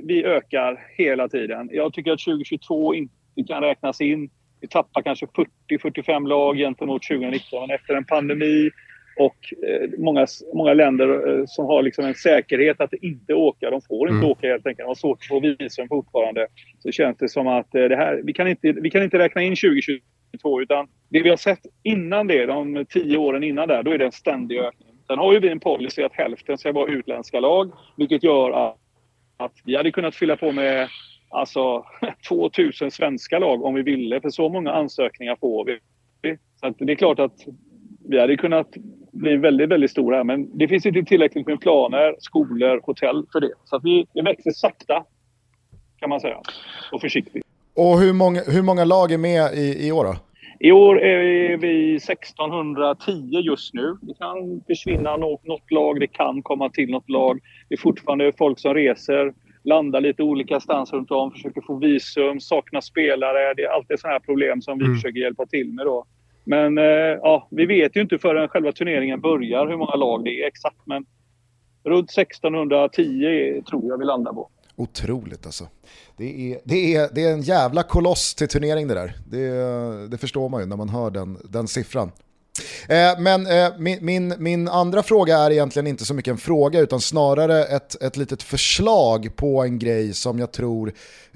vi 0.03 0.25
ökar 0.25 0.87
hela 0.97 1.29
tiden. 1.29 1.69
Jag 1.73 1.93
tycker 1.93 2.13
att 2.13 2.21
2022 2.21 2.95
inte 2.95 3.15
kan 3.49 3.63
räknas 3.63 4.01
in. 4.01 4.31
Vi 4.61 4.69
tappar 4.69 5.03
kanske 5.03 5.27
40-45 5.71 6.27
lag 6.29 6.57
gentemot 6.57 7.03
2019 7.03 7.61
men 7.61 7.71
efter 7.71 7.95
en 7.95 8.05
pandemi 8.05 8.71
och 9.19 9.55
eh, 9.69 9.91
många, 9.99 10.27
många 10.55 10.75
länder 10.75 11.39
eh, 11.39 11.45
som 11.47 11.67
har 11.67 11.83
liksom 11.83 12.05
en 12.05 12.15
säkerhet 12.15 12.81
att 12.81 12.93
inte 12.93 13.35
åka. 13.35 13.71
De 13.71 13.81
får 13.81 14.09
inte 14.09 14.19
Mm. 14.19 14.31
åka 14.31 14.49
helt 14.49 14.67
enkelt. 14.67 14.85
De 14.85 14.89
har 14.89 14.95
svårt 14.95 15.19
att 15.21 15.29
få 15.29 15.41
visum 15.41 15.89
fortfarande. 15.89 16.47
Så 16.79 16.91
känns 16.93 17.17
det 17.17 17.29
som 17.29 17.47
att 17.47 17.75
eh, 17.75 17.85
det 17.85 17.97
här, 17.97 18.21
vi, 18.25 18.33
kan 18.33 18.49
inte, 18.49 18.73
vi 18.73 18.91
kan 18.91 19.03
inte 19.03 19.19
räkna 19.19 19.43
in 19.43 19.57
2022 19.57 20.63
utan 20.63 20.89
det 21.09 21.23
vi 21.23 21.31
har 21.31 21.37
sett 21.37 21.61
innan 21.83 22.27
det, 22.27 22.47
de 22.47 22.85
tio 22.89 23.17
åren 23.19 23.45
innan 23.45 23.69
där, 23.69 23.83
då 23.83 23.91
är 23.91 23.99
det 23.99 24.05
en 24.05 24.13
ständig 24.13 24.59
ökning. 24.59 24.89
Sen 25.07 25.19
har 25.19 25.33
ju 25.33 25.39
vi 25.41 25.49
en 25.49 25.61
policy 25.61 26.03
att 26.03 26.13
hälften 26.13 26.59
ska 26.59 26.73
vara 26.73 26.91
utländska 26.93 27.41
lag, 27.41 27.73
vilket 27.97 28.25
gör 28.25 28.51
att, 28.51 28.77
att 29.37 29.53
vi 29.65 29.77
hade 29.77 29.91
kunnat 29.91 30.15
fylla 30.15 30.37
på 30.37 30.53
med 30.53 30.89
alltså 31.31 31.85
2000 32.29 32.91
svenska 32.91 33.39
lag 33.39 33.65
om 33.65 33.75
vi 33.75 33.83
ville, 33.83 34.21
för 34.21 34.31
så 34.31 34.49
många 34.49 34.73
ansökningar 34.73 35.37
får 35.41 35.65
vi. 35.65 35.79
Så 36.61 36.75
det 36.85 36.93
är 36.93 36.97
klart 36.97 37.19
att 37.19 37.47
vi 38.09 38.21
hade 38.21 38.37
kunnat 38.37 38.69
bli 39.13 39.37
väldigt, 39.37 39.69
väldigt 39.69 39.91
stora, 39.91 40.25
men 40.25 40.59
det 40.59 40.69
finns 40.69 40.87
inte 40.87 41.03
tillräckligt 41.03 41.47
med 41.47 41.61
planer, 41.61 42.17
skolor, 42.19 42.81
hotell 42.83 43.27
för 43.33 43.41
det. 43.41 43.53
Så 43.65 43.77
att 43.77 43.85
vi, 43.85 44.07
vi 44.15 44.21
växer 44.21 44.51
sakta, 44.51 45.05
kan 46.01 46.11
man 46.11 46.21
säga, 46.21 46.37
och 46.93 47.01
försiktigt. 47.01 47.45
Och 47.77 48.01
hur 48.01 48.13
många, 48.13 48.41
hur 48.47 48.63
många 48.63 48.85
lag 48.85 49.13
är 49.13 49.19
med 49.19 49.55
i, 49.55 49.87
i 49.89 49.93
år 49.93 50.05
då? 50.05 50.17
I 50.61 50.73
år 50.73 51.01
är 51.03 51.57
vi 51.57 51.97
1610 51.97 53.41
just 53.41 53.75
nu. 53.75 53.97
Det 54.03 54.15
kan 54.15 54.61
försvinna 54.67 55.17
något, 55.17 55.47
något 55.47 55.71
lag, 55.71 56.01
det 56.01 56.07
kan 56.07 56.43
komma 56.43 56.71
till 56.71 56.91
något 56.91 57.11
lag. 57.11 57.41
Det 57.69 57.75
är 57.75 57.79
fortfarande 57.79 58.33
folk 58.39 58.59
som 58.59 58.75
reser, 58.75 59.33
landar 59.65 60.01
lite 60.01 60.23
olika 60.23 60.61
stans 60.61 60.93
runt 60.93 61.11
om, 61.11 61.31
försöker 61.33 61.61
få 61.61 61.75
visum, 61.77 62.41
saknar 62.41 62.81
spelare. 62.81 63.55
Det 63.55 63.63
är 63.63 63.69
alltid 63.71 64.01
sådana 64.01 64.13
här 64.13 64.21
problem 64.21 64.63
som 64.63 64.79
vi 64.79 64.85
Mm. 64.85 64.97
försöker 64.97 65.21
hjälpa 65.21 65.47
till 65.47 65.73
med 65.73 65.87
då. 65.87 66.05
Men 66.49 66.79
eh, 66.79 66.85
ja, 67.23 67.49
vi 67.51 67.67
vet 67.67 67.97
ju 67.97 68.01
inte 68.01 68.19
förrän 68.19 68.49
själva 68.49 68.73
turneringen 68.73 69.21
börjar 69.21 69.67
hur 69.67 69.77
många 69.77 69.95
lag 69.95 70.25
det 70.25 70.43
är 70.43 70.47
exakt. 70.47 70.77
Men 70.85 71.07
runt 71.85 72.19
1610 72.19 73.63
tror 73.71 73.85
jag 73.89 73.99
vi 73.99 74.05
landar 74.05 74.33
på. 74.33 74.51
Otroligt 74.77 75.47
alltså. 75.47 75.65
Det 76.17 76.53
är, 76.53 76.61
det, 76.65 76.95
är, 76.95 77.09
det 77.15 77.25
är 77.25 77.33
en 77.33 77.43
jävla 77.43 77.83
koloss 77.83 78.35
till 78.35 78.49
turnering 78.49 78.89
det 78.89 78.95
där. 78.95 79.13
Det, 79.31 80.09
det 80.09 80.19
förstår 80.19 80.49
man 80.49 80.61
ju 80.61 80.67
när 80.67 80.77
man 80.77 80.89
hör 80.89 81.11
den, 81.11 81.39
den 81.45 81.69
siffran. 81.69 82.11
Eh, 82.89 83.21
men 83.21 83.47
eh, 83.47 83.73
min, 83.79 83.99
min, 84.05 84.35
min 84.39 84.69
andra 84.69 85.03
fråga 85.03 85.39
är 85.39 85.51
egentligen 85.51 85.87
inte 85.87 86.05
så 86.05 86.15
mycket 86.15 86.33
en 86.33 86.39
fråga 86.39 86.81
utan 86.81 87.01
snarare 87.01 87.65
ett, 87.65 88.03
ett 88.03 88.17
litet 88.17 88.43
förslag 88.43 89.37
på 89.37 89.63
en 89.63 89.79
grej 89.79 90.15
som 90.15 90.39
jag 90.39 90.53
tror 90.53 90.93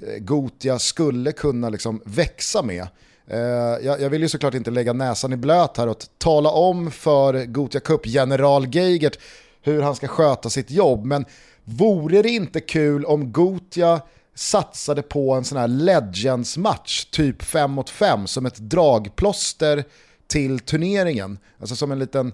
eh, 0.07 0.19
Gotia 0.19 0.79
skulle 0.79 1.31
kunna 1.31 1.69
liksom 1.69 2.01
växa 2.05 2.63
med. 2.63 2.87
Eh, 3.27 3.39
jag, 3.85 4.01
jag 4.01 4.09
vill 4.09 4.21
ju 4.21 4.29
såklart 4.29 4.53
inte 4.53 4.71
lägga 4.71 4.93
näsan 4.93 5.33
i 5.33 5.37
blöt 5.37 5.77
här 5.77 5.87
och 5.87 6.05
tala 6.17 6.49
om 6.49 6.91
för 6.91 7.45
Gotia 7.45 7.81
Cup-general 7.81 8.75
Geigert 8.75 9.19
hur 9.61 9.81
han 9.81 9.95
ska 9.95 10.07
sköta 10.07 10.49
sitt 10.49 10.71
jobb, 10.71 11.05
men 11.05 11.25
vore 11.63 12.21
det 12.21 12.29
inte 12.29 12.59
kul 12.59 13.05
om 13.05 13.31
Gotia 13.31 14.01
satsade 14.35 15.01
på 15.01 15.33
en 15.33 15.43
sån 15.43 15.57
här 15.57 15.67
Legends-match, 15.67 17.05
typ 17.05 17.43
5 17.43 17.71
mot 17.71 17.89
5, 17.89 18.27
som 18.27 18.45
ett 18.45 18.57
dragplåster 18.57 19.83
till 20.27 20.59
turneringen? 20.59 21.37
Alltså 21.59 21.75
som 21.75 21.91
en 21.91 21.99
liten, 21.99 22.33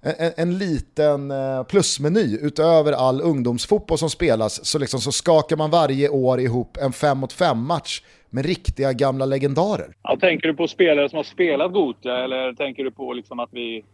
en, 0.00 0.32
en 0.36 0.58
liten 0.58 1.30
eh, 1.30 1.62
plusmeny 1.62 2.38
utöver 2.42 2.92
all 2.92 3.20
ungdomsfotboll 3.20 3.98
som 3.98 4.10
spelas 4.10 4.64
så, 4.64 4.78
liksom, 4.78 5.00
så 5.00 5.12
skakar 5.12 5.56
man 5.56 5.70
varje 5.70 6.08
år 6.08 6.40
ihop 6.40 6.76
en 6.76 6.92
5 6.92 7.18
mot 7.18 7.34
5-match 7.34 8.02
med 8.30 8.46
riktiga 8.46 8.92
gamla 8.92 9.26
legendarer. 9.26 9.94
Ja, 10.02 10.16
tänker 10.20 10.48
du 10.48 10.54
på 10.54 10.68
spelare 10.68 11.08
som 11.08 11.16
har 11.16 11.24
spelat 11.24 11.72
Gotia 11.72 12.24
eller 12.24 12.52
tänker 12.52 12.84
du 12.84 12.90
på 12.90 13.12
liksom 13.12 13.40
att 13.40 13.48
vi 13.52 13.84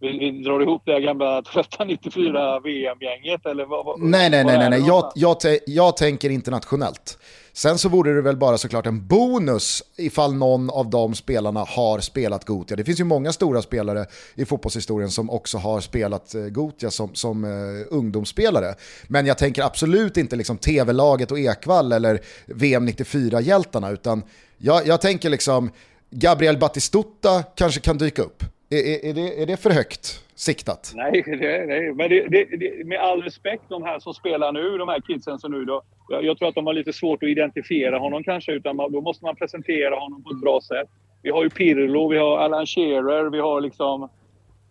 vi, 0.00 0.18
vi 0.18 0.42
drar 0.42 0.62
ihop 0.62 0.82
det 0.84 0.92
här 0.92 1.00
gamla 1.00 1.42
trötta 1.42 1.84
94 1.84 2.60
VM-gänget 2.60 3.46
eller 3.46 3.64
vad, 3.64 3.84
vad, 3.84 4.00
Nej, 4.00 4.30
nej, 4.30 4.44
nej, 4.44 4.58
nej, 4.58 4.70
nej. 4.70 4.82
Jag, 4.86 5.12
jag, 5.14 5.36
jag 5.66 5.96
tänker 5.96 6.30
internationellt. 6.30 7.18
Sen 7.52 7.78
så 7.78 7.88
vore 7.88 8.12
det 8.12 8.22
väl 8.22 8.36
bara 8.36 8.58
såklart 8.58 8.86
en 8.86 9.06
bonus 9.06 9.82
ifall 9.96 10.34
någon 10.34 10.70
av 10.70 10.90
de 10.90 11.14
spelarna 11.14 11.64
har 11.68 12.00
spelat 12.00 12.44
Gotia. 12.44 12.76
Det 12.76 12.84
finns 12.84 13.00
ju 13.00 13.04
många 13.04 13.32
stora 13.32 13.62
spelare 13.62 14.06
i 14.34 14.44
fotbollshistorien 14.44 15.10
som 15.10 15.30
också 15.30 15.58
har 15.58 15.80
spelat 15.80 16.34
eh, 16.34 16.42
Gotia 16.42 16.90
som, 16.90 17.14
som 17.14 17.44
eh, 17.44 17.50
ungdomsspelare. 17.90 18.74
Men 19.08 19.26
jag 19.26 19.38
tänker 19.38 19.62
absolut 19.62 20.16
inte 20.16 20.36
liksom 20.36 20.58
TV-laget 20.58 21.30
och 21.30 21.38
Ekvall 21.38 21.92
eller 21.92 22.20
VM 22.46 22.88
94-hjältarna, 22.88 23.92
utan 23.92 24.22
jag, 24.58 24.86
jag 24.86 25.00
tänker 25.00 25.30
liksom 25.30 25.70
Gabriel 26.10 26.58
Batistuta 26.58 27.42
kanske 27.42 27.80
kan 27.80 27.98
dyka 27.98 28.22
upp. 28.22 28.42
Är, 28.70 28.76
är, 28.76 29.10
är, 29.10 29.14
det, 29.14 29.42
är 29.42 29.46
det 29.46 29.56
för 29.56 29.70
högt 29.70 30.24
siktat? 30.34 30.92
Nej, 30.94 31.22
det, 31.26 31.66
nej. 31.66 31.94
men 31.94 32.08
det, 32.10 32.28
det, 32.28 32.44
det, 32.44 32.86
med 32.86 33.00
all 33.00 33.22
respekt 33.22 33.62
de 33.68 33.82
här 33.82 33.98
som 33.98 34.14
spelar 34.14 34.52
nu, 34.52 34.78
de 34.78 34.88
här 34.88 35.00
kidsen 35.00 35.38
som 35.38 35.52
nu 35.52 35.64
då. 35.64 35.82
Jag, 36.08 36.24
jag 36.24 36.38
tror 36.38 36.48
att 36.48 36.54
de 36.54 36.66
har 36.66 36.74
lite 36.74 36.92
svårt 36.92 37.22
att 37.22 37.28
identifiera 37.28 37.98
honom 37.98 38.24
kanske, 38.24 38.52
utan 38.52 38.76
man, 38.76 38.92
då 38.92 39.00
måste 39.00 39.24
man 39.24 39.36
presentera 39.36 39.94
honom 39.94 40.22
på 40.22 40.30
ett 40.30 40.40
bra 40.40 40.60
sätt. 40.60 40.88
Vi 41.22 41.30
har 41.30 41.42
ju 41.42 41.50
Pirlo, 41.50 42.08
vi 42.08 42.18
har 42.18 42.38
Alan 42.38 42.66
Shearer, 42.66 43.30
vi 43.30 43.38
har 43.38 43.60
liksom... 43.60 44.08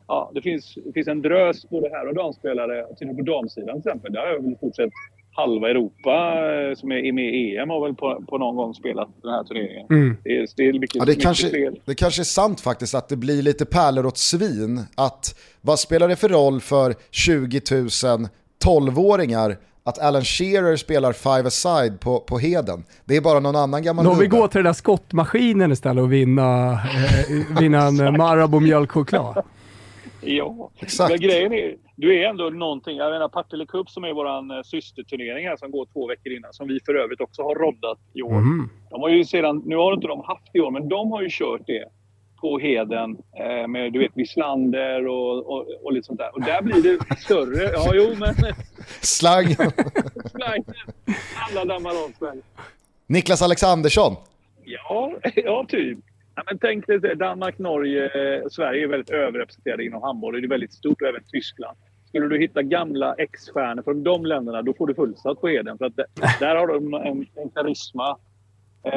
Ja, 0.08 0.32
det 0.34 0.42
finns, 0.42 0.78
det 0.86 0.94
finns 0.94 1.08
en 1.08 1.22
drös 1.22 1.70
både 1.70 1.90
här 1.90 2.08
och 2.08 2.16
damspelare. 2.16 2.84
och 2.84 2.96
du 3.00 3.16
på 3.16 3.22
damsidan 3.22 3.82
till 3.82 3.90
exempel, 3.90 4.14
där 4.14 4.22
har 4.22 4.28
jag 4.28 4.42
väl 4.42 4.52
i 4.52 4.56
stort 4.56 4.76
sett 4.76 4.90
halva 5.36 5.70
Europa 5.70 6.12
eh, 6.12 6.76
som 6.76 6.92
är 6.92 7.12
med 7.12 7.34
i 7.36 7.58
EM 7.58 7.70
har 7.70 7.86
väl 7.86 7.96
på, 7.96 8.24
på 8.30 8.38
någon 8.38 8.56
gång 8.56 8.74
spelat 8.74 9.10
den 9.22 9.32
här 9.32 9.44
turneringen. 9.44 9.86
Mm. 9.90 10.18
Det, 10.24 10.38
är, 10.38 10.48
det 10.56 10.64
är 10.68 10.80
mycket, 10.80 10.96
Ja, 10.96 11.06
det, 11.06 11.16
kanske, 11.16 11.72
det 11.86 11.96
kanske 11.96 12.22
är 12.22 12.24
sant 12.24 12.62
faktiskt 12.62 12.96
att 12.96 13.10
det 13.10 13.16
blir 13.16 13.42
lite 13.42 13.66
pärlor 13.66 14.06
åt 14.06 14.18
svin. 14.18 14.82
Att 14.96 15.40
vad 15.62 15.80
spelar 15.80 16.08
det 16.08 16.16
för 16.16 16.30
roll 16.30 16.62
för 16.62 16.96
20 17.12 17.62
000 17.72 18.28
12-åringar 18.66 19.58
att 19.84 20.00
Alan 20.00 20.24
Shearer 20.24 20.76
spelar 20.76 21.14
five-a-side 21.14 22.00
på, 22.00 22.20
på 22.20 22.40
Heden? 22.40 22.84
Det 23.06 23.16
är 23.16 23.22
bara 23.22 23.40
någon 23.40 23.56
annan 23.56 23.84
gammal 23.84 24.06
De 24.06 24.20
vill 24.20 24.28
gubbe. 24.30 24.42
gå 24.42 24.48
till 24.48 24.58
den 24.58 24.66
där 24.66 24.74
skottmaskinen 24.74 25.72
istället 25.72 26.02
och 26.02 26.14
vinna, 26.14 26.72
eh, 26.72 27.60
vinna 27.60 27.82
en 27.82 27.96
Marabou 28.18 28.60
mjölkchoklad. 28.60 29.44
Ja, 30.26 30.72
Exakt. 30.80 31.12
men 31.12 31.20
grejen 31.20 31.54
är, 31.54 31.76
du 31.96 32.20
är 32.20 32.30
ändå 32.30 32.50
någonting. 32.50 32.98
Jag 32.98 33.12
menar 33.12 33.30
Partille 33.30 33.66
Cup 33.66 33.90
som 33.90 34.04
är 34.04 34.14
vår 34.14 34.64
systerturnering 34.64 35.48
här 35.48 35.58
som 35.58 35.72
går 35.72 35.88
två 35.94 36.08
veckor 36.08 36.34
innan. 36.34 36.54
Som 36.54 36.68
vi 36.68 36.80
för 36.86 36.96
övrigt 36.96 37.22
också 37.22 37.42
har 37.44 37.56
roddat 37.56 38.00
i 38.14 38.22
år. 38.22 38.32
Mm. 38.32 38.70
De 38.90 39.02
har 39.02 39.10
ju 39.10 39.26
sedan, 39.26 39.62
nu 39.66 39.76
har 39.76 39.94
inte 39.94 40.08
de 40.08 40.20
haft 40.20 40.56
i 40.56 40.60
år, 40.60 40.72
men 40.72 40.90
de 40.90 41.12
har 41.12 41.22
ju 41.22 41.30
kört 41.32 41.62
det 41.68 41.86
på 42.42 42.60
Heden 42.60 43.18
eh, 43.40 43.68
med 43.68 43.94
du 43.94 44.00
vet 44.00 44.12
Wislander 44.16 45.08
och, 45.08 45.50
och, 45.52 45.68
och 45.84 45.94
lite 45.94 46.06
sånt 46.06 46.20
där. 46.20 46.36
Och 46.36 46.42
där 46.42 46.62
blir 46.62 46.84
det 46.84 47.16
större. 47.16 47.72
Ja, 47.74 47.92
jo, 47.94 48.16
men 48.20 48.36
Slang. 49.02 49.56
alla 51.50 51.66
dammar 51.66 51.90
av 51.90 52.12
Sverige. 52.20 52.42
Niklas 53.08 53.42
Alexandersson. 53.42 54.16
Ja, 54.66 55.14
ja 55.36 55.66
typ. 55.68 56.00
Ja, 56.36 56.44
men 56.46 56.58
tänk 56.60 56.88
dig 56.88 57.00
det, 57.00 57.16
Danmark, 57.16 57.58
Norge, 57.58 58.06
eh, 58.06 58.48
Sverige 58.52 58.84
är 58.84 58.88
väldigt 58.88 59.10
överrepresenterade 59.10 59.86
inom 59.86 60.02
handboll. 60.02 60.34
Det 60.34 60.48
är 60.48 60.50
väldigt 60.50 60.74
stort 60.74 61.02
och 61.02 61.08
även 61.08 61.24
Tyskland. 61.32 61.78
Skulle 62.08 62.28
du 62.28 62.40
hitta 62.40 62.62
gamla 62.62 63.16
ex-stjärnor 63.16 63.84
från 63.84 64.04
de 64.04 64.26
länderna, 64.26 64.62
då 64.62 64.74
får 64.74 64.88
du 64.88 64.96
fullsatt 64.96 65.42
på 65.42 65.50
Eden. 65.50 65.78
För 65.78 65.86
att 65.86 65.96
det, 65.96 66.06
där 66.40 66.56
har 66.56 66.68
de 66.68 66.94
en, 66.94 67.26
en 67.36 67.50
karisma 67.50 68.18
eh, 68.84 68.92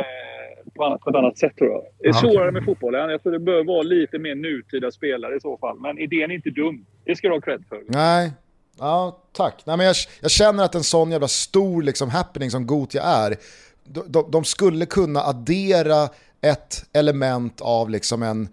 på, 0.74 0.84
annat, 0.84 1.00
på 1.00 1.10
ett 1.10 1.16
annat 1.16 1.38
sätt 1.38 1.56
tror 1.56 1.70
jag. 1.70 1.82
Det 1.98 2.08
är 2.08 2.12
svårare 2.12 2.52
med 2.52 2.64
fotbollen. 2.64 3.10
Jag 3.10 3.22
tror 3.22 3.32
det 3.32 3.38
bör 3.38 3.64
vara 3.64 3.82
lite 3.82 4.18
mer 4.18 4.34
nutida 4.34 4.90
spelare 4.90 5.36
i 5.36 5.40
så 5.40 5.56
fall. 5.56 5.78
Men 5.80 5.98
idén 5.98 6.30
är 6.30 6.34
inte 6.34 6.50
dum. 6.50 6.86
Det 7.04 7.16
ska 7.16 7.28
du 7.28 7.34
ha 7.34 7.40
cred 7.40 7.64
för. 7.68 7.82
Nej, 7.86 8.32
ja, 8.78 9.22
tack. 9.32 9.62
Nej, 9.66 9.76
men 9.76 9.86
jag, 9.86 9.96
jag 10.20 10.30
känner 10.30 10.64
att 10.64 10.74
en 10.74 10.84
sån 10.84 11.10
jävla 11.10 11.28
stor 11.28 11.82
liksom, 11.82 12.10
happening 12.10 12.50
som 12.50 12.66
Gotia 12.66 13.02
är, 13.02 13.36
de, 13.84 14.02
de, 14.06 14.30
de 14.30 14.44
skulle 14.44 14.86
kunna 14.86 15.20
addera 15.20 16.08
ett 16.40 16.84
element 16.92 17.60
av 17.60 17.90
liksom 17.90 18.22
en, 18.22 18.48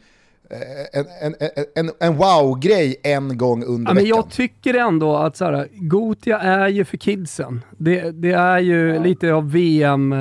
eh, 0.49 0.99
en, 0.99 1.05
en, 1.21 1.35
en, 1.39 1.65
en, 1.75 1.91
en 1.99 2.17
wow-grej 2.17 2.95
en 3.03 3.37
gång 3.37 3.63
under 3.63 3.89
Ja, 3.91 3.93
men 3.93 4.03
veckan. 4.03 4.07
jag 4.17 4.29
tycker 4.31 4.73
ändå 4.73 5.15
att 5.17 5.37
så 5.37 5.45
här, 5.45 5.67
Gotia 5.73 6.39
är 6.39 6.67
ju 6.67 6.85
för 6.85 6.97
kidsen. 6.97 7.61
Det, 7.77 8.11
det 8.11 8.31
är 8.31 8.59
ju 8.59 8.99
lite 9.03 9.33
av 9.33 9.51
VM 9.51 10.13
eh, 10.13 10.19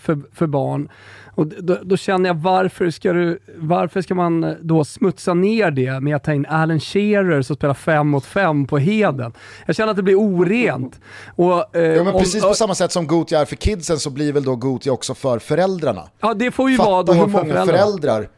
för, 0.00 0.34
för 0.34 0.46
barn. 0.46 0.88
Och 1.34 1.46
då, 1.46 1.78
då 1.82 1.96
känner 1.96 2.28
jag, 2.30 2.34
varför 2.34 2.90
ska, 2.90 3.12
du, 3.12 3.38
varför 3.56 4.02
ska 4.02 4.14
man 4.14 4.56
då 4.62 4.84
smutsa 4.84 5.34
ner 5.34 5.70
det 5.70 6.00
med 6.00 6.16
att 6.16 6.24
ta 6.24 6.32
in 6.32 6.46
Alan 6.46 6.80
Shearer 6.80 7.42
som 7.42 7.56
spelar 7.56 7.74
fem 7.74 8.08
mot 8.08 8.24
fem 8.26 8.66
på 8.66 8.78
Heden? 8.78 9.32
Jag 9.66 9.76
känner 9.76 9.90
att 9.90 9.96
det 9.96 10.02
blir 10.02 10.14
orent. 10.20 11.00
Och, 11.36 11.76
eh, 11.76 11.82
Ja, 11.82 12.04
men 12.04 12.14
om- 12.14 12.20
precis 12.20 12.42
på 12.42 12.54
samma 12.54 12.74
sätt 12.74 12.92
som 12.92 13.06
Gotia 13.06 13.40
är 13.40 13.44
för 13.44 13.56
kidsen 13.56 13.98
så 13.98 14.10
blir 14.10 14.32
väl 14.32 14.44
då 14.44 14.56
Gotia 14.56 14.92
också 14.92 15.14
för 15.14 15.38
föräldrarna. 15.38 16.02
Ja, 16.20 16.34
det 16.34 16.50
får 16.50 16.70
ju 16.70 16.76
vara 16.76 16.88
Fatta 16.88 17.12
då 17.12 17.12
hur 17.12 17.26
många 17.26 17.44
föräldrar. 17.44 17.66
föräldrar 17.78 18.28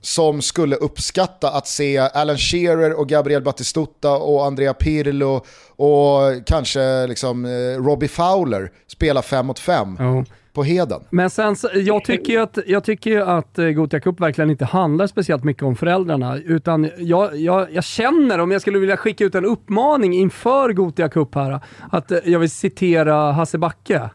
som 0.00 0.42
skulle 0.42 0.76
uppskatta 0.76 1.50
att 1.50 1.66
se 1.66 1.98
Alan 1.98 2.36
Shearer 2.38 2.98
och 3.00 3.08
Gabriel 3.08 3.42
Batistuta 3.42 4.10
och 4.10 4.44
Andrea 4.46 4.74
Pirlo 4.74 5.44
och 5.76 6.20
kanske 6.46 7.06
liksom 7.06 7.44
eh, 7.44 7.82
Robbie 7.82 8.08
Fowler 8.08 8.70
spela 8.86 9.22
fem 9.22 9.46
mot 9.46 9.58
fem 9.58 9.96
Ja 9.98 10.24
på 10.54 10.62
Heden. 10.62 11.00
Men 11.10 11.30
sen, 11.30 11.56
jag 11.74 12.04
tycker 12.04 12.32
ju 12.32 12.38
att, 12.38 12.58
jag 12.66 12.84
tycker 12.84 13.10
ju 13.10 13.22
att 13.22 13.58
eh, 13.58 13.66
Gothia 13.66 14.00
Cup 14.00 14.20
verkligen 14.20 14.50
inte 14.50 14.64
handlar 14.64 15.06
speciellt 15.06 15.44
mycket 15.44 15.62
om 15.62 15.76
föräldrarna. 15.76 16.38
Utan 16.38 16.90
jag, 16.98 17.36
jag, 17.36 17.72
jag 17.72 17.84
känner, 17.84 18.38
om 18.38 18.50
jag 18.50 18.60
skulle 18.60 18.78
vilja 18.78 18.96
skicka 18.96 19.24
ut 19.24 19.34
en 19.34 19.44
uppmaning 19.44 20.14
inför 20.14 20.72
Gothia 20.72 21.08
Cup 21.08 21.34
här, 21.34 21.60
att 21.90 22.10
eh, 22.12 22.18
jag 22.24 22.38
vill 22.38 22.50
citera 22.50 23.32
Hasse 23.32 23.58
Backe. 23.58 24.10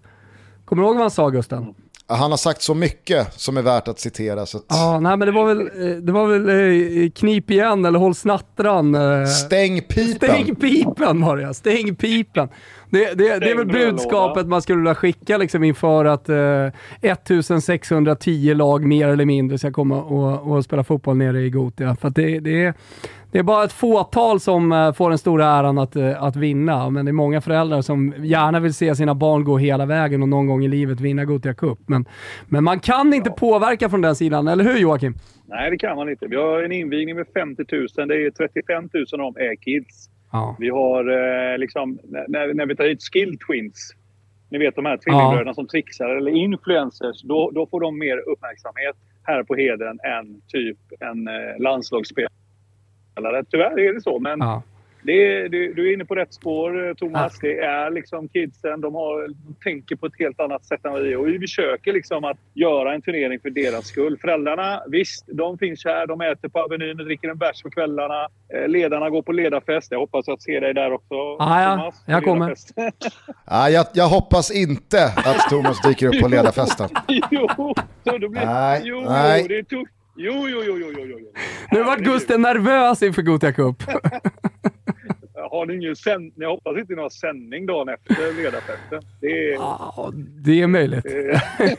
Kommer 0.65 0.83
du 0.83 0.87
ihåg 0.87 0.95
vad 0.95 1.03
han 1.03 1.11
sa 1.11 1.29
Gusten? 1.29 1.75
Han 2.09 2.31
har 2.31 2.37
sagt 2.37 2.61
så 2.61 2.73
mycket 2.73 3.33
som 3.33 3.57
är 3.57 3.61
värt 3.61 3.87
att 3.87 3.99
citera. 3.99 4.45
Så 4.45 4.57
att 4.57 4.65
Ja, 4.69 4.99
nej 4.99 5.17
men 5.17 5.25
det 5.25 5.31
var 5.31 5.45
väl, 5.45 5.59
eh, 5.61 5.97
det 5.97 6.11
var 6.11 6.27
väl 6.27 6.49
eh, 7.03 7.09
knip 7.09 7.51
igen 7.51 7.85
eller 7.85 7.99
håll 7.99 8.15
snattran. 8.15 8.95
eh, 8.95 9.25
Stäng 9.25 9.81
pipen! 9.81 10.15
Stäng 10.29 10.55
pipen 10.55 11.21
var 11.21 11.37
det 11.37 11.53
stäng 11.53 11.95
pipen. 11.95 12.49
Det, 12.89 13.05
det, 13.13 13.39
det 13.39 13.51
är 13.51 13.55
väl 13.57 13.67
budskapet 13.67 14.47
man 14.47 14.61
skulle 14.61 14.77
vilja 14.77 14.95
skicka 14.95 15.37
liksom 15.37 15.63
inför 15.63 16.05
att 16.05 16.29
eh, 16.29 16.67
1610 17.01 18.53
lag 18.53 18.85
mer 18.85 19.07
eller 19.07 19.25
mindre 19.25 19.57
ska 19.57 19.71
komma 19.71 20.03
och, 20.03 20.51
och 20.51 20.63
spela 20.63 20.83
fotboll 20.83 21.17
nere 21.17 21.39
i 21.41 21.49
Gotia. 21.49 21.95
För 21.95 22.07
att 22.07 22.15
det, 22.15 22.39
det, 22.39 22.65
är, 22.65 22.73
det 23.31 23.39
är 23.39 23.43
bara 23.43 23.63
ett 23.63 23.71
fåtal 23.71 24.39
som 24.39 24.71
eh, 24.71 24.93
får 24.93 25.09
den 25.09 25.17
stora 25.17 25.45
äran 25.45 25.77
att, 25.77 25.95
eh, 25.95 26.23
att 26.23 26.35
vinna, 26.35 26.89
men 26.89 27.05
det 27.05 27.11
är 27.11 27.13
många 27.13 27.41
föräldrar 27.41 27.81
som 27.81 28.13
gärna 28.17 28.59
vill 28.59 28.73
se 28.73 28.95
sina 28.95 29.15
barn 29.15 29.43
gå 29.43 29.57
hela 29.57 29.85
vägen 29.85 30.21
och 30.21 30.29
någon 30.29 30.47
gång 30.47 30.63
i 30.63 30.67
livet 30.67 30.99
vinna 30.99 31.25
Gotia 31.25 31.53
Cup. 31.53 31.79
Men, 31.87 32.05
men 32.47 32.63
man 32.63 32.79
kan 32.79 33.13
inte 33.13 33.29
påverka 33.29 33.89
från 33.89 34.01
den 34.01 34.15
sidan, 34.15 34.47
eller 34.47 34.63
hur 34.63 34.77
Joakim? 34.77 35.13
Nej, 35.45 35.71
det 35.71 35.77
kan 35.77 35.95
man 35.95 36.09
inte. 36.09 36.27
Vi 36.27 36.35
har 36.35 36.63
en 36.63 36.71
invigning 36.71 37.15
med 37.15 37.25
50 37.33 37.65
000. 37.71 38.07
Det 38.07 38.25
är 38.25 38.31
35 38.31 38.89
000 38.93 39.05
av 39.13 39.19
dem 39.19 39.35
är 39.37 39.55
kids. 39.55 40.09
Ja. 40.31 40.55
Vi 40.59 40.69
har 40.69 40.99
eh, 40.99 41.57
liksom, 41.57 41.99
när, 42.27 42.53
när 42.53 42.65
vi 42.65 42.75
tar 42.75 42.85
hit 42.85 43.03
skill 43.03 43.37
twins. 43.47 43.95
Ni 44.51 44.57
vet 44.57 44.75
de 44.75 44.85
här 44.85 44.97
tvillingbröderna 44.97 45.53
som 45.53 45.67
trixar, 45.67 46.09
eller 46.09 46.31
influencers. 46.31 47.21
Då, 47.23 47.51
då 47.51 47.67
får 47.67 47.81
de 47.81 47.99
mer 47.99 48.17
uppmärksamhet 48.17 48.95
här 49.23 49.43
på 49.43 49.55
Heden 49.55 49.99
än 50.03 50.41
typ 50.47 50.77
en 50.99 51.27
eh, 51.27 51.59
landslagsspelare. 51.59 52.38
Tyvärr 53.51 53.79
är 53.79 53.93
det 53.93 54.01
så, 54.01 54.19
men 54.19 54.39
Ja. 54.39 54.63
det 55.03 55.47
du, 55.47 55.73
du 55.73 55.89
är 55.89 55.93
inne 55.93 56.05
på 56.05 56.15
rätt 56.15 56.33
spår 56.33 56.87
eh, 56.87 56.93
Thomas. 56.93 57.39
Det 57.39 57.59
är 57.59 57.91
liksom 57.91 58.27
kidsen, 58.29 58.81
de, 58.81 58.95
har, 58.95 59.27
de 59.27 59.55
tänker 59.63 59.95
på 59.95 60.05
ett 60.05 60.19
helt 60.19 60.39
annat 60.39 60.65
sätt 60.65 60.85
än 60.85 61.03
vi. 61.03 61.15
Och 61.15 61.27
vi 61.27 61.39
försöker 61.39 61.93
liksom 61.93 62.23
att 62.23 62.37
göra 62.53 62.93
en 62.93 63.01
turnering 63.01 63.39
för 63.39 63.49
deras 63.49 63.87
skull. 63.87 64.17
Föräldrarna, 64.21 64.81
visst, 64.87 65.25
de 65.27 65.57
finns 65.57 65.85
här. 65.85 66.07
De 66.07 66.21
äter 66.21 66.49
på 66.49 66.59
Avenyn 66.59 66.99
och 66.99 67.05
dricker 67.05 67.29
en 67.29 67.37
bärs 67.37 67.61
på 67.63 67.69
kvällarna. 67.69 68.27
Eh, 68.53 68.67
Ledarna 68.67 69.09
går 69.09 69.21
på 69.21 69.31
ledarfest. 69.31 69.91
Jag 69.91 69.99
hoppas 69.99 70.29
att 70.29 70.41
se 70.41 70.59
dig 70.59 70.73
där 70.73 70.91
också 70.93 71.13
Ja, 71.39 71.61
ja. 71.63 71.75
Thomas. 71.77 72.03
Jag 72.07 72.23
kommer. 72.23 72.53
Ja, 73.45 73.69
jag, 73.75 73.85
jag 73.93 74.07
hoppas 74.07 74.51
inte 74.51 75.05
att 75.05 75.49
Thomas 75.49 75.81
dyker 75.81 76.07
upp 76.07 76.21
på 76.21 76.27
ledarfesten. 76.35 76.89
jo, 77.31 77.47
så 78.03 78.17
då 78.17 78.29
blir, 78.29 78.45
Nej, 78.45 78.81
jo, 78.83 79.01
nej. 79.01 79.45
det 79.47 79.57
är 79.57 79.63
tufft. 79.63 79.93
Jo, 80.21 80.47
jo, 80.49 80.63
jo, 80.65 80.77
jo, 80.77 80.91
jo, 80.97 81.05
jo. 81.19 81.31
Nu 81.71 81.83
vart 81.83 81.99
Gusten 81.99 82.41
nervös 82.41 83.03
inför 83.03 83.21
Gothia 83.21 83.51
Cup. 83.51 83.83
Har 85.51 85.65
ni 85.65 85.75
ingen 85.75 85.95
sänd... 85.95 86.33
Jag 86.35 86.49
hoppas 86.49 86.77
inte 86.77 86.95
ni 86.95 87.01
har 87.01 87.09
sändning 87.09 87.65
dagen 87.65 87.89
efter 87.89 88.43
ledarfesten. 88.43 89.01
Det 89.21 89.27
är... 89.27 89.53
Ja, 89.53 90.13
det 90.45 90.61
är 90.61 90.67
möjligt. 90.67 91.05
Eh, 91.05 91.41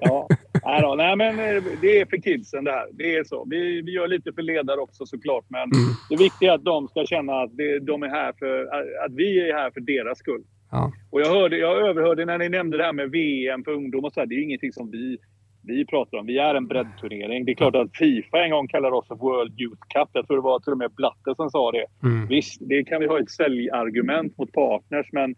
ja. 0.00 0.28
Nej, 0.64 0.82
då, 0.82 0.94
nej, 0.94 1.16
men 1.16 1.38
eh, 1.38 1.62
det 1.80 2.00
är 2.00 2.06
för 2.06 2.16
kidsen 2.16 2.64
det 2.64 2.70
här. 2.70 2.86
Det 2.92 3.16
är 3.16 3.24
så. 3.24 3.46
Vi, 3.50 3.82
vi 3.82 3.92
gör 3.92 4.08
lite 4.08 4.32
för 4.32 4.42
ledare 4.42 4.80
också 4.80 5.06
såklart. 5.06 5.44
Men 5.48 5.70
det 6.10 6.16
viktiga 6.16 6.50
är 6.50 6.54
att 6.54 6.64
de 6.64 6.88
ska 6.88 7.06
känna 7.06 7.32
att 7.32 7.56
det, 7.56 7.78
de 7.78 8.02
är 8.02 8.08
här 8.08 8.32
för, 8.38 8.62
att 9.04 9.12
vi 9.12 9.50
är 9.50 9.54
här 9.54 9.70
för 9.70 9.80
deras 9.80 10.18
skull. 10.18 10.42
Ja. 10.70 10.92
Och 11.10 11.20
jag, 11.20 11.28
hörde, 11.28 11.56
jag 11.56 11.88
överhörde 11.88 12.24
när 12.24 12.38
ni 12.38 12.48
nämnde 12.48 12.76
det 12.76 12.84
här 12.84 12.92
med 12.92 13.10
VM 13.10 13.64
för 13.64 13.72
ungdom 13.72 14.04
och 14.04 14.12
så 14.12 14.20
här, 14.20 14.26
Det 14.26 14.34
är 14.34 14.36
ju 14.36 14.44
ingenting 14.44 14.72
som 14.72 14.90
vi... 14.90 15.18
vi 15.66 15.86
pratar 15.86 16.18
om. 16.18 16.26
Vi 16.26 16.38
är 16.38 16.54
en 16.54 16.66
breddturnering. 16.66 17.44
Det 17.44 17.52
är 17.52 17.54
klart 17.54 17.74
att 17.74 17.96
Fifa 17.96 18.44
en 18.44 18.50
gång 18.50 18.68
kallade 18.68 18.96
oss 18.96 19.10
World 19.10 19.60
Youth 19.60 19.82
Cup. 19.94 20.08
Jag 20.12 20.26
tror 20.26 20.36
det 20.36 20.42
var 20.42 20.60
till 20.60 20.72
och 20.72 20.78
med 20.78 20.90
Blatter 20.90 21.34
som 21.34 21.50
sa 21.50 21.72
det. 21.72 21.86
Mm. 22.02 22.26
Visst, 22.26 22.60
det 22.60 22.84
kan 22.84 23.00
vi 23.00 23.06
ha 23.06 23.20
ett 23.20 23.30
säljargument 23.30 24.38
mot 24.38 24.52
partners, 24.52 25.06
men 25.12 25.34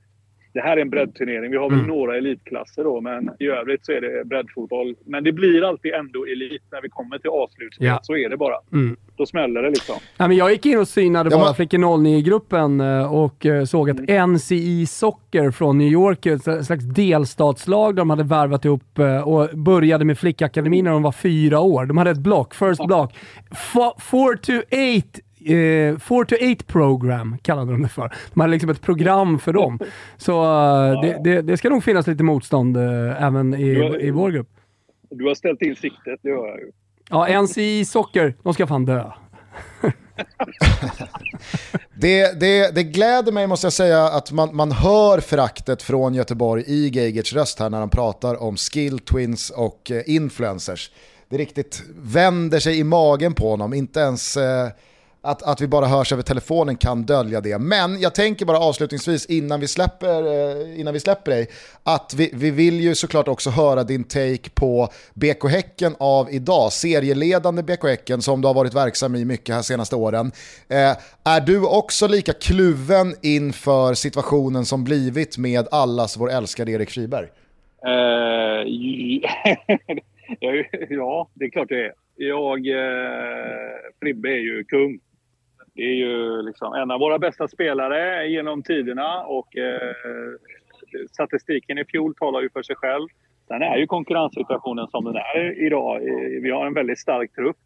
det 0.53 0.61
här 0.61 0.77
är 0.77 0.81
en 0.81 0.91
breddturnering. 0.91 1.51
Vi 1.51 1.57
har 1.57 1.71
väl 1.71 1.79
mm. 1.79 1.91
några 1.91 2.17
elitklasser 2.17 2.85
då, 2.85 3.01
men 3.01 3.31
i 3.39 3.47
övrigt 3.47 3.87
så 3.87 3.93
är 3.93 4.01
det 4.01 4.25
breddfotboll. 4.25 4.95
Men 5.05 5.25
det 5.25 5.33
blir 5.33 5.69
alltid 5.69 5.93
ändå 5.93 6.27
elit 6.27 6.63
när 6.73 6.83
vi 6.83 6.89
kommer 6.89 7.19
till 7.19 7.31
A-slutspel. 7.33 7.87
Ja. 7.87 8.01
Så 8.03 8.17
är 8.17 8.29
det 8.29 8.37
bara. 8.37 8.55
Mm. 8.73 8.97
Då 9.17 9.27
smäller 9.27 9.63
det 9.63 9.71
liksom. 9.71 9.95
Ja, 10.17 10.29
men 10.29 10.37
jag 10.37 10.51
gick 10.51 10.67
in 10.67 10.79
och 10.79 10.89
synade 10.89 11.31
ja, 11.31 11.39
bara 11.39 11.55
Flickor 11.55 11.79
09-gruppen 11.79 12.81
eh, 12.81 13.15
och 13.15 13.47
eh, 13.47 13.65
såg 13.65 13.91
att 13.91 13.99
mm. 13.99 14.33
NCI 14.33 14.87
Soccer 14.87 15.51
från 15.51 15.79
New 15.79 15.89
York, 15.89 16.27
ett 16.27 16.67
slags 16.67 16.85
delstatslag 16.85 17.97
de 17.97 18.11
hade 18.11 18.25
värvat 18.25 18.65
ihop 18.65 18.99
eh, 18.99 19.29
och 19.29 19.59
började 19.59 20.05
med 20.05 20.19
flickakademin 20.19 20.85
när 20.85 20.93
de 20.93 21.03
var 21.03 21.13
fyra 21.13 21.61
år. 21.61 21.87
De 21.87 21.97
hade 21.97 22.11
ett 22.11 22.19
block, 22.19 22.55
first 22.55 22.87
block. 22.87 23.15
4 24.11 24.37
to 24.43 24.53
8 24.99 25.28
eh, 25.45 25.99
4 25.99 26.25
to 26.25 26.35
8 26.53 26.65
program 26.67 27.37
kallade 27.43 27.73
de 27.73 27.83
det 27.83 27.89
för. 27.89 28.13
De 28.35 28.41
hade 28.41 28.53
liksom 28.53 28.71
ett 28.71 28.81
program 28.81 29.39
för 29.39 29.53
dem. 29.53 29.79
Så 30.17 30.43
uh, 30.43 31.01
det, 31.01 31.21
det, 31.25 31.43
det, 31.43 31.57
ska 31.57 31.69
nog 31.69 31.85
finnas 31.85 32.07
lite 32.07 32.23
motstånd 32.23 32.77
uh, 32.77 33.23
även 33.23 33.55
i, 33.55 33.75
har, 33.75 34.05
i 34.05 34.11
vår 34.11 34.31
grupp. 34.31 34.49
Du 35.11 35.25
har 35.25 35.35
ställt 35.35 35.63
in 35.63 35.77
siktet, 35.77 36.21
det 36.23 36.31
hör 36.31 36.49
jag 36.49 36.59
ju. 36.59 36.71
Ja, 37.11 37.29
ens 37.29 37.59
i 37.59 37.85
socker, 37.85 38.35
de 38.43 38.55
ska 38.55 38.67
fan 38.67 38.85
dö. 38.85 39.05
det, 41.95 42.41
det, 42.41 42.75
det 42.75 42.83
gläder 42.83 43.33
mig 43.33 43.47
måste 43.47 43.67
jag 43.67 43.73
säga 43.73 44.05
att 44.05 44.33
man, 44.33 44.57
man 44.57 44.73
hör 44.73 45.21
föraktet 45.21 45.83
från 45.83 46.15
Göteborg 46.15 46.65
i 46.67 46.89
Geigerts 46.89 47.33
röst 47.33 47.59
här 47.59 47.71
när 47.71 47.79
han 47.79 47.91
pratar 47.91 48.43
om 48.43 48.57
skill 48.57 48.99
twins 48.99 49.51
och 49.51 49.91
eh, 49.91 50.03
influencers. 50.07 50.91
Det 51.29 51.39
riktigt 51.39 51.83
vänder 51.97 52.59
sig 52.59 52.79
i 52.79 52.85
magen 52.85 53.35
på 53.35 53.51
honom, 53.51 53.75
inte 53.75 54.01
ens 54.01 54.37
eh, 54.37 54.69
att, 55.29 55.43
att 55.43 55.61
vi 55.61 55.67
bara 55.67 55.87
hörs 55.87 56.13
över 56.13 56.23
telefonen 56.23 56.77
kan 56.77 57.03
dölja 57.03 57.41
det. 57.41 57.59
Men 57.59 58.01
jag 58.01 58.15
tänker 58.15 58.47
bara 58.47 58.59
avslutningsvis 58.59 59.27
innan 59.27 59.61
vi 59.61 59.69
släpper, 59.69 60.23
eh, 60.27 60.81
innan 60.81 60.95
vi 60.95 61.01
släpper 61.01 61.31
dig, 61.31 61.49
att 61.83 62.15
vi, 62.17 62.31
vi 62.35 62.51
vill 62.51 62.81
ju 62.81 62.95
såklart 62.95 63.29
också 63.29 63.51
höra 63.51 63.85
din 63.85 64.05
take 64.05 64.51
på 64.55 64.89
BK 65.15 65.45
Häcken 65.51 65.95
av 65.99 66.31
idag, 66.31 66.73
serieledande 66.73 67.63
BK 67.63 67.85
Häcken 67.85 68.23
som 68.23 68.41
du 68.41 68.49
har 68.49 68.55
varit 68.55 68.75
verksam 68.75 69.15
i 69.15 69.25
mycket 69.25 69.55
här 69.55 69.63
senaste 69.63 69.97
åren. 69.97 70.33
Eh, 70.69 70.97
är 71.25 71.41
du 71.41 71.67
också 71.67 72.09
lika 72.09 72.33
kluven 72.33 73.15
inför 73.23 73.95
situationen 73.95 74.65
som 74.65 74.85
blivit 74.85 75.39
med 75.39 75.69
allas 75.71 76.17
vår 76.17 76.31
älskade 76.31 76.73
Erik 76.73 76.91
Friberg? 76.91 77.27
Uh, 77.87 77.93
ja, 80.89 81.29
det 81.35 81.45
är 81.45 81.51
klart 81.51 81.69
det 81.69 81.85
är. 81.87 81.93
Jag, 82.21 82.67
eh, 82.69 83.79
Fribbe 84.01 84.29
är 84.29 84.41
ju 84.41 84.65
kung. 84.65 84.99
Det 85.79 85.85
är 85.85 85.95
ju 85.95 86.43
liksom 86.43 86.75
en 86.75 86.91
av 86.91 87.01
våra 87.01 87.19
bästa 87.19 87.49
spelare 87.49 88.27
genom 88.29 88.63
tiderna 88.63 89.23
och 89.23 89.57
eh, 89.57 89.95
statistiken 91.11 91.79
i 91.79 91.85
fjol 91.85 92.15
talar 92.15 92.41
ju 92.41 92.51
för 92.51 92.63
sig 92.63 92.77
själv. 92.77 93.09
Sen 93.49 93.63
är 93.63 93.77
ju 93.77 93.87
konkurrenssituationen 93.87 94.89
som 94.89 95.05
den 95.05 95.17
är 95.17 95.67
idag. 95.67 95.97
Eh, 96.09 96.43
vi 96.43 96.51
har 96.51 96.67
en 96.67 96.75
väldigt 96.75 96.99
stark 96.99 97.35
trupp. 97.35 97.63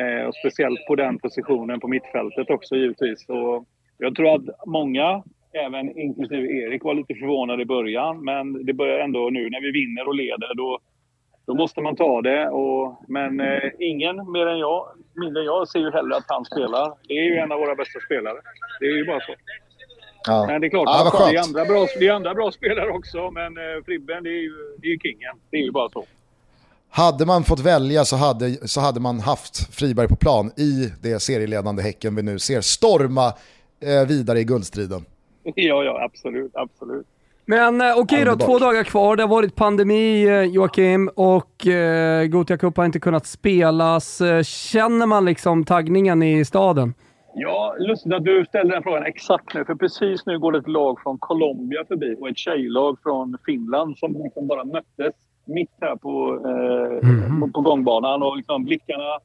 Eh, 0.00 0.26
och 0.26 0.34
speciellt 0.34 0.86
på 0.86 0.96
den 0.96 1.18
positionen 1.18 1.80
på 1.80 1.88
mittfältet 1.88 2.50
också 2.50 2.76
givetvis. 2.76 3.26
Så 3.26 3.64
jag 3.98 4.14
tror 4.16 4.34
att 4.34 4.66
många, 4.66 5.22
även 5.66 5.98
inklusive 5.98 6.46
Erik, 6.52 6.84
var 6.84 6.94
lite 6.94 7.14
förvånade 7.14 7.62
i 7.62 7.66
början. 7.66 8.24
Men 8.24 8.66
det 8.66 8.72
börjar 8.72 8.98
ändå 8.98 9.30
nu 9.30 9.50
när 9.50 9.60
vi 9.60 9.70
vinner 9.70 10.08
och 10.08 10.14
leder. 10.14 10.54
Då, 10.54 10.78
då 11.50 11.54
måste 11.54 11.80
man 11.80 11.96
ta 11.96 12.22
det. 12.22 12.48
Och, 12.48 13.00
men 13.08 13.40
eh, 13.40 13.70
ingen 13.78 14.32
mer 14.32 14.46
än 14.46 14.58
jag, 14.58 14.88
mindre 15.14 15.42
än 15.42 15.46
jag, 15.46 15.68
ser 15.68 15.78
ju 15.78 15.90
hellre 15.90 16.16
att 16.16 16.24
han 16.28 16.44
spelar. 16.44 16.92
Det 17.08 17.14
är 17.14 17.22
ju 17.22 17.36
en 17.36 17.52
av 17.52 17.58
våra 17.58 17.74
bästa 17.74 18.00
spelare. 18.00 18.38
Det 18.80 18.86
är 18.86 18.96
ju 18.96 19.06
bara 19.06 19.20
så. 19.20 19.34
Ja. 20.26 20.46
Men 20.46 20.60
det 20.60 20.66
är 20.66 20.68
klart, 20.68 20.84
ja, 20.86 21.28
det, 21.30 21.36
är 21.36 21.42
andra 21.42 21.64
bra, 21.64 21.86
det 21.98 22.06
är 22.06 22.12
andra 22.12 22.34
bra 22.34 22.52
spelare 22.52 22.90
också. 22.90 23.30
Men 23.30 23.56
eh, 23.56 23.84
Fribben, 23.84 24.22
det 24.24 24.30
är 24.30 24.42
ju 24.42 24.54
det 24.78 24.88
är 24.92 24.98
kingen. 24.98 25.34
Det 25.50 25.56
är 25.56 25.62
ju 25.62 25.70
bara 25.70 25.88
så. 25.88 26.04
Hade 26.90 27.26
man 27.26 27.44
fått 27.44 27.60
välja 27.60 28.04
så 28.04 28.16
hade, 28.16 28.68
så 28.68 28.80
hade 28.80 29.00
man 29.00 29.20
haft 29.20 29.74
Friberg 29.74 30.08
på 30.08 30.16
plan 30.16 30.50
i 30.56 30.92
det 31.02 31.20
serieledande 31.20 31.82
Häcken 31.82 32.16
vi 32.16 32.22
nu 32.22 32.38
ser 32.38 32.60
storma 32.60 33.26
eh, 33.80 34.08
vidare 34.08 34.40
i 34.40 34.44
guldstriden. 34.44 35.04
Ja, 35.54 35.84
ja, 35.84 36.04
absolut, 36.04 36.50
absolut. 36.54 37.06
Men 37.50 37.80
eh, 37.80 37.86
okej 37.90 38.02
okay 38.02 38.24
då, 38.24 38.36
två 38.36 38.58
dagar 38.58 38.84
kvar. 38.84 39.16
Det 39.16 39.22
har 39.22 39.28
varit 39.28 39.56
pandemi 39.56 40.28
eh, 40.28 40.42
Joakim 40.42 41.10
och 41.16 41.66
eh, 41.66 42.26
Gothia 42.26 42.56
Cup 42.56 42.76
har 42.76 42.84
inte 42.84 43.00
kunnat 43.00 43.26
spelas. 43.26 44.20
Eh, 44.20 44.42
känner 44.42 45.06
man 45.06 45.24
liksom 45.24 45.64
taggningen 45.64 46.22
i 46.22 46.44
staden? 46.44 46.94
Ja, 47.34 47.76
lustigt 47.78 48.12
att 48.12 48.24
du 48.24 48.44
ställer 48.44 48.72
den 48.74 48.82
frågan 48.82 49.06
exakt 49.06 49.54
nu. 49.54 49.64
För 49.64 49.74
precis 49.74 50.26
nu 50.26 50.38
går 50.38 50.52
det 50.52 50.58
ett 50.58 50.68
lag 50.68 51.00
från 51.02 51.18
Colombia 51.18 51.84
förbi 51.88 52.16
och 52.20 52.28
ett 52.28 52.38
tjejlag 52.38 52.98
från 53.02 53.38
Finland 53.46 53.98
som 53.98 54.22
liksom 54.24 54.46
bara 54.46 54.64
möttes 54.64 55.14
mitt 55.44 55.76
här 55.80 55.96
på, 55.96 56.40
eh, 56.44 57.10
mm. 57.10 57.52
på 57.52 57.60
gångbanan. 57.60 58.22
Och 58.22 58.36
liksom 58.36 58.64
blickarna, 58.64 59.18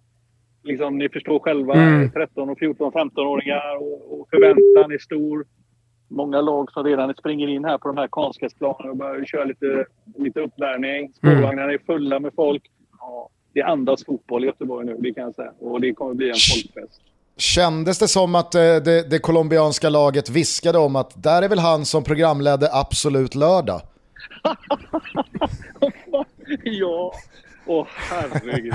liksom, 0.64 0.98
ni 0.98 1.10
förstår 1.10 1.40
själva, 1.40 1.74
mm. 1.74 2.12
13 2.12 2.50
och 2.50 2.60
14 2.60 2.92
15-åringar 2.92 3.76
och, 3.76 4.20
och 4.20 4.28
förväntan 4.30 4.92
är 4.92 4.98
stor 4.98 5.46
många 6.08 6.42
lag 6.42 6.72
som 6.72 6.84
redan 6.84 7.14
springer 7.14 7.48
in 7.48 7.66
här 7.66 7.78
på 7.78 7.88
de 7.88 7.98
här 7.98 8.08
konstgräsplanerna 8.08 8.92
och 8.92 8.98
börjar 8.98 9.26
köra 9.26 9.44
lite, 9.44 9.86
lite 10.18 10.40
uppvärmning. 10.40 11.14
Spårvagnarna 11.14 11.74
är 11.74 11.78
fulla 11.86 12.20
med 12.20 12.32
folk. 12.36 12.64
Ja, 13.00 13.30
det 13.54 13.62
andas 13.62 14.06
fotboll 14.06 14.44
i 14.44 14.48
Göteborg 14.48 14.86
nu, 14.86 14.98
det 15.00 15.14
kan 15.14 15.24
jag 15.24 15.36
säga. 15.36 15.52
Och 15.60 15.82
det 15.82 15.94
kommer 15.94 16.14
bli 16.14 16.30
en 16.30 16.36
folkfest. 16.36 17.02
Kändes 17.38 18.00
det 18.00 18.08
som 18.08 18.36
att 18.36 18.56
eh, 18.56 18.62
det, 18.62 19.10
det 19.10 19.20
colombianska 19.20 19.90
laget 19.90 20.30
viskade 20.30 20.78
om 20.78 20.96
att 20.96 21.24
där 21.24 21.42
är 21.42 21.50
väl 21.50 21.60
han 21.60 21.86
som 21.86 22.04
programledde 22.04 22.70
Absolut 22.72 23.36
Lördag? 23.36 23.82
ja, 26.64 27.14
åh 27.66 27.82
oh, 27.82 27.88
herregud. 27.88 28.74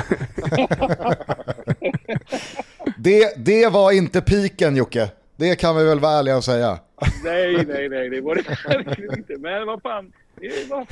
det, 2.97 3.45
det 3.45 3.69
var 3.69 3.93
inte 3.93 4.21
piken 4.21 4.77
Jocke. 4.77 5.11
Det 5.41 5.57
kan 5.57 5.77
vi 5.77 5.85
väl 5.85 6.01
vara 6.01 6.13
ärliga 6.19 6.37
och 6.37 6.45
säga. 6.45 6.79
Nej, 7.25 7.65
nej, 7.69 7.89
nej, 7.89 8.11
det 8.11 8.21
var 8.21 8.35
det 8.35 8.43
verkligen 8.69 9.15
inte. 9.19 9.37
Men 9.39 9.67
vad 9.67 9.83
fan, 9.83 10.13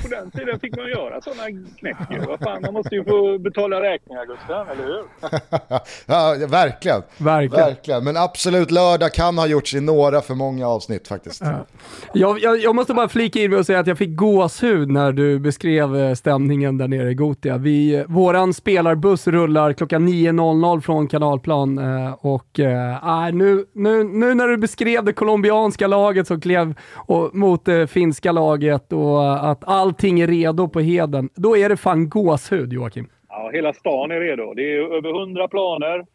på 0.01 0.07
den 0.07 0.31
tiden 0.31 0.59
fick 0.59 0.77
man 0.77 0.89
göra 0.89 1.21
sådana 1.21 1.43
knäck 1.79 1.97
Vad 2.27 2.39
fan, 2.39 2.61
man 2.61 2.73
måste 2.73 2.95
ju 2.95 3.03
få 3.03 3.37
betala 3.37 3.81
räkningar 3.81 4.25
Gustav, 4.25 4.69
eller 4.69 4.83
hur? 4.83 5.03
ja, 6.05 6.47
verkligen. 6.47 7.01
verkligen. 7.17 7.65
Verkligen. 7.65 8.03
Men 8.03 8.17
absolut 8.17 8.71
lördag 8.71 9.13
kan 9.13 9.37
ha 9.37 9.47
gjorts 9.47 9.73
i 9.73 9.81
några 9.81 10.21
för 10.21 10.35
många 10.35 10.67
avsnitt 10.67 11.07
faktiskt. 11.07 11.41
Ja. 11.41 11.65
Jag, 12.13 12.39
jag, 12.39 12.59
jag, 12.59 12.75
måste 12.75 12.93
bara 12.93 13.09
flika 13.09 13.39
in 13.39 13.51
med 13.51 13.59
och 13.59 13.65
säga 13.65 13.79
att 13.79 13.87
jag 13.87 13.97
fick 13.97 14.15
gåshud 14.15 14.89
när 14.89 15.11
du 15.11 15.39
beskrev 15.39 15.95
eh, 15.95 16.13
stämningen 16.13 16.77
där 16.77 16.87
nere 16.87 17.11
i 17.11 17.13
Gotia. 17.13 17.57
Vi, 17.57 17.95
eh, 17.95 18.05
våran 18.07 18.53
spelarbuss 18.53 19.27
rullar 19.27 19.73
klockan 19.73 20.09
9.00 20.09 20.81
från 20.81 21.07
kanalplan 21.07 21.77
eh, 21.77 22.13
och 22.13 22.59
äh, 22.59 23.33
nu, 23.33 23.65
nu, 23.73 24.03
nu 24.03 24.33
när 24.33 24.47
du 24.47 24.57
beskrev 24.57 25.03
det 25.03 25.13
colombianska 25.13 25.87
laget 25.87 26.27
som 26.27 26.41
klev 26.41 26.73
och, 26.95 27.35
mot 27.35 27.65
det 27.65 27.87
finska 27.87 28.31
laget 28.31 28.93
och 28.93 29.38
att 29.39 29.63
allting 29.67 30.19
är 30.19 30.27
redo 30.27 30.67
på 30.67 30.79
Heden, 30.79 31.29
då 31.35 31.57
är 31.57 31.69
det 31.69 31.77
fan 31.77 32.09
gåshud 32.09 32.73
Joakim. 32.73 33.07
Ja, 33.29 33.49
hela 33.53 33.73
stan 33.73 34.11
är 34.11 34.19
redo. 34.19 34.53
Det 34.53 34.73
är 34.73 34.97
över 34.97 35.19
hundra 35.19 35.47
planer 35.47 36.05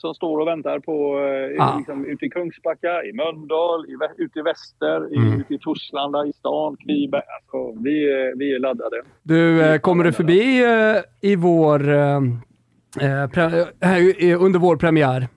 som 0.00 0.14
står 0.14 0.38
och 0.38 0.46
väntar 0.46 0.78
på 0.78 1.18
ah. 1.58 1.76
liksom, 1.78 2.06
ute 2.06 2.26
i 2.26 2.30
Kungsbacka, 2.30 3.04
i 3.04 3.12
Mölndal, 3.12 3.86
i, 3.86 4.22
ute 4.22 4.38
i 4.38 4.42
väster, 4.42 5.16
mm. 5.16 5.40
ute 5.40 5.54
i 5.54 5.58
Torslanda, 5.58 6.26
i 6.26 6.32
stan, 6.32 6.76
Kviberg. 6.76 7.22
Alltså, 7.40 7.82
vi, 7.82 8.10
är, 8.10 8.38
vi 8.38 8.54
är 8.54 8.58
laddade. 8.58 9.02
Du, 9.22 9.62
eh, 9.62 9.78
kommer 9.78 10.04
du 10.04 10.12
förbi 10.12 10.64
eh, 10.64 11.30
i 11.30 11.36
vår, 11.36 11.88
eh, 11.88 12.16
eh 13.00 14.42
under 14.42 14.58
vår 14.58 14.76
premiär? 14.76 15.28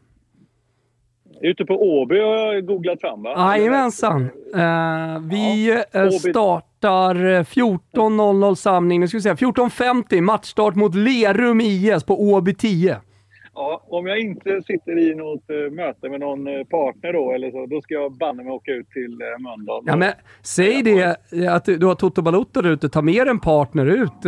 Ute 1.41 1.65
på 1.65 1.73
Åby 1.73 2.19
har 2.19 2.53
jag 2.53 2.65
googlat 2.65 3.01
fram 3.01 3.23
va? 3.23 3.57
Jajamensan. 3.57 4.21
Uh, 4.21 5.29
vi 5.29 5.69
ja, 5.93 6.61
startar 6.83 7.43
14.00 7.43 8.55
samling, 8.55 8.99
nu 8.99 9.07
ska 9.07 9.17
vi 9.17 9.21
säga 9.21 9.35
14.50 9.35 10.21
matchstart 10.21 10.75
mot 10.75 10.95
Lerum 10.95 11.61
IS 11.61 12.03
på 12.03 12.21
Åby 12.21 12.53
10. 12.53 12.97
Ja, 13.53 13.83
om 13.87 14.07
jag 14.07 14.19
inte 14.19 14.61
sitter 14.67 14.97
i 14.97 15.15
något 15.15 15.49
uh, 15.49 15.71
möte 15.71 16.09
med 16.09 16.19
någon 16.19 16.47
uh, 16.47 16.63
partner 16.63 17.13
då, 17.13 17.31
eller 17.31 17.51
så, 17.51 17.65
då 17.65 17.81
ska 17.81 17.93
jag 17.93 18.17
banne 18.17 18.43
mig 18.43 18.51
åka 18.51 18.71
ut 18.71 18.89
till 18.89 19.19
Mölndal. 19.39 19.83
Ja, 19.85 19.95
men 19.95 20.11
säg 20.41 20.83
det, 20.83 21.17
att 21.49 21.65
du 21.65 21.85
har 21.85 21.95
Toto 21.95 22.21
Balotto 22.21 22.61
där 22.61 22.69
ute, 22.69 22.89
ta 22.89 23.01
med 23.01 23.27
en 23.27 23.39
partner 23.39 23.85
ut 23.85 24.25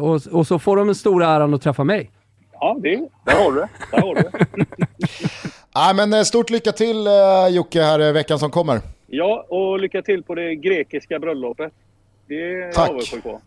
och, 0.00 0.38
och 0.38 0.46
så 0.46 0.58
får 0.58 0.76
de 0.76 0.88
en 0.88 0.94
stor 0.94 1.22
äran 1.22 1.54
att 1.54 1.62
träffa 1.62 1.84
mig. 1.84 2.10
Ja, 2.52 2.78
det, 2.82 3.08
där 3.24 3.44
har 3.44 3.52
du 3.52 3.60
det. 3.60 3.68
Där 3.92 4.00
har 4.00 4.14
du 4.14 4.22
Ja, 5.74 5.92
men 5.96 6.12
eh, 6.12 6.22
stort 6.22 6.50
lycka 6.50 6.72
till 6.72 7.06
Jocke 7.50 7.82
här 7.82 8.12
veckan 8.12 8.38
som 8.38 8.50
kommer. 8.50 8.80
Ja, 9.06 9.46
och 9.48 9.80
lycka 9.80 10.02
till 10.02 10.22
på 10.22 10.34
det 10.34 10.54
grekiska 10.54 11.18
bröllopet. 11.18 11.72
Det 12.32 12.52
är 12.52 12.72
Tack. 12.72 13.22
på. 13.22 13.40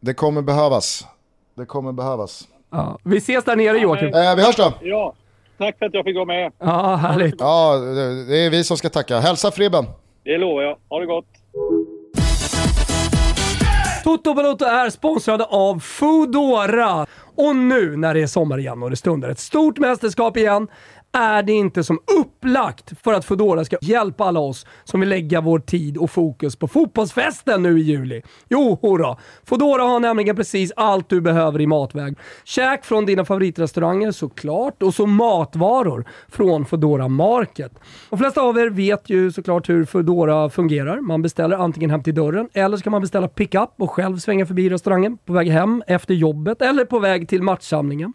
Det 0.00 0.14
kommer 0.14 0.42
behövas. 0.42 1.06
Det 1.54 1.64
kommer 1.64 1.92
behövas. 1.92 2.48
Ja. 2.70 2.98
Vi 3.04 3.16
ses 3.16 3.44
där 3.44 3.56
nere 3.56 3.78
Joakim. 3.78 4.08
Eh, 4.08 4.36
vi 4.36 4.42
hörs 4.42 4.56
då. 4.56 4.72
Ja, 4.80 5.14
tack 5.58 5.78
för 5.78 5.86
att 5.86 5.94
jag 5.94 6.04
fick 6.04 6.14
vara 6.16 6.24
med. 6.24 6.52
Ja, 6.58 6.94
härligt. 6.94 7.34
Ja, 7.38 7.76
det 7.76 8.24
det 8.24 8.38
är 8.38 8.50
vi 8.50 8.64
som 8.64 8.76
ska 8.76 8.88
tacka. 8.88 9.20
Hälsa 9.20 9.50
Fribben. 9.50 9.84
Det 10.24 10.38
lovar 10.38 10.62
jag. 10.62 10.76
Ha 10.88 11.00
det 11.00 11.06
gott. 11.06 11.24
Toto 14.04 14.34
Balotto 14.34 14.64
är 14.64 14.90
sponsrade 14.90 15.44
av 15.44 15.78
Foodora. 15.80 17.06
Och 17.36 17.56
nu 17.56 17.96
när 17.96 18.14
det 18.14 18.22
är 18.22 18.26
sommar 18.26 18.58
igen 18.58 18.82
och 18.82 18.90
det 18.90 18.96
stundar 18.96 19.28
ett 19.28 19.38
stort 19.38 19.78
mästerskap 19.78 20.36
igen 20.36 20.68
är 21.12 21.42
det 21.42 21.52
inte 21.52 21.84
som 21.84 21.98
upplagt 22.20 22.92
för 23.02 23.12
att 23.12 23.24
Foodora 23.24 23.64
ska 23.64 23.76
hjälpa 23.80 24.24
alla 24.24 24.40
oss 24.40 24.66
som 24.84 25.00
vill 25.00 25.08
lägga 25.08 25.40
vår 25.40 25.58
tid 25.58 25.96
och 25.96 26.10
fokus 26.10 26.56
på 26.56 26.68
fotbollsfesten 26.68 27.62
nu 27.62 27.78
i 27.78 27.82
juli. 27.82 28.22
Jo, 28.48 28.78
hurra! 28.82 29.16
Foodora 29.44 29.82
har 29.82 30.00
nämligen 30.00 30.36
precis 30.36 30.72
allt 30.76 31.08
du 31.08 31.20
behöver 31.20 31.60
i 31.60 31.66
matväg. 31.66 32.18
Käk 32.44 32.84
från 32.84 33.06
dina 33.06 33.24
favoritrestauranger 33.24 34.10
såklart 34.10 34.82
och 34.82 34.94
så 34.94 35.06
matvaror 35.06 36.04
från 36.28 36.64
Foodora 36.64 37.08
Market. 37.08 37.72
De 38.10 38.18
flesta 38.18 38.40
av 38.40 38.58
er 38.58 38.70
vet 38.70 39.10
ju 39.10 39.32
såklart 39.32 39.68
hur 39.68 39.84
Foodora 39.84 40.50
fungerar. 40.50 41.00
Man 41.00 41.22
beställer 41.22 41.56
antingen 41.56 41.90
hem 41.90 42.02
till 42.02 42.14
dörren 42.14 42.48
eller 42.52 42.76
så 42.76 42.82
kan 42.82 42.90
man 42.90 43.00
beställa 43.00 43.28
pickup 43.28 43.70
och 43.78 43.90
själv 43.90 44.18
svänga 44.18 44.46
förbi 44.46 44.70
restaurangen 44.70 45.18
på 45.24 45.32
väg 45.32 45.48
hem 45.48 45.82
efter 45.86 46.14
jobbet 46.14 46.62
eller 46.62 46.84
på 46.84 46.98
väg 46.98 47.28
till 47.28 47.42
matchsamlingen. 47.42 48.12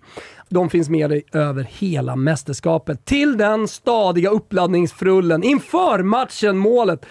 De 0.50 0.70
finns 0.70 0.90
med 0.90 1.10
dig 1.10 1.24
över 1.34 1.64
hela 1.64 2.16
mästerskapet. 2.16 3.06
Till 3.06 3.38
den 3.38 3.68
stadiga 3.68 4.30
uppladdningsfrullen 4.30 5.44
inför 5.44 6.04
matchen, 6.04 6.58
målet, 6.58 7.06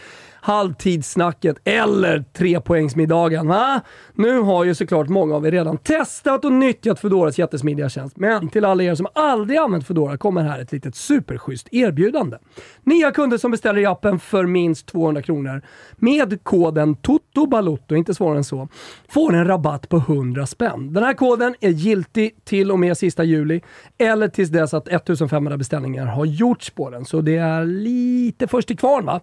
halvtidssnacket 0.47 1.57
eller 1.65 2.25
trepoängsmiddagen. 2.33 3.49
Va? 3.49 3.81
Nu 4.15 4.41
har 4.41 4.65
ju 4.65 4.75
såklart 4.75 5.09
många 5.09 5.35
av 5.35 5.47
er 5.47 5.51
redan 5.51 5.79
testat 5.79 6.45
och 6.45 6.53
nyttjat 6.53 7.01
Foodoras 7.01 7.39
jättesmidiga 7.39 7.89
tjänst. 7.89 8.17
Men 8.17 8.49
till 8.49 8.65
alla 8.65 8.83
er 8.83 8.95
som 8.95 9.07
aldrig 9.15 9.59
använt 9.59 9.87
Foodora 9.87 10.17
kommer 10.17 10.43
här 10.43 10.59
ett 10.59 10.73
litet 10.73 10.97
superschysst 10.97 11.69
erbjudande. 11.71 12.37
Nya 12.83 13.11
kunder 13.11 13.39
som 13.39 13.51
beställer 13.51 13.81
i 13.81 13.87
appen 13.87 14.19
för 14.19 14.47
minst 14.47 14.87
200 14.87 15.23
kronor 15.23 15.63
med 15.97 16.45
koden 16.45 16.95
TOTOBALOTTO, 16.95 17.95
inte 17.95 18.15
svårare 18.15 18.37
än 18.37 18.45
så, 18.45 18.69
får 19.09 19.35
en 19.35 19.47
rabatt 19.47 19.89
på 19.89 19.97
100 19.97 20.47
spänn. 20.47 20.93
Den 20.93 21.03
här 21.03 21.15
koden 21.15 21.55
är 21.61 21.71
giltig 21.71 22.45
till 22.45 22.71
och 22.71 22.79
med 22.79 22.99
sista 22.99 23.25
juli 23.25 23.61
eller 23.99 24.29
tills 24.29 24.51
dess 24.51 24.75
att 24.75 24.89
1500 24.89 25.57
beställningar 25.57 26.07
har 26.07 26.25
gjorts 26.25 26.71
på 26.71 26.91
den. 26.91 27.05
Så 27.05 27.21
det 27.21 27.37
är 27.37 27.65
lite 27.65 28.47
först 28.47 28.69
till 28.69 28.79
kvarn 28.79 29.05
va? 29.07 29.21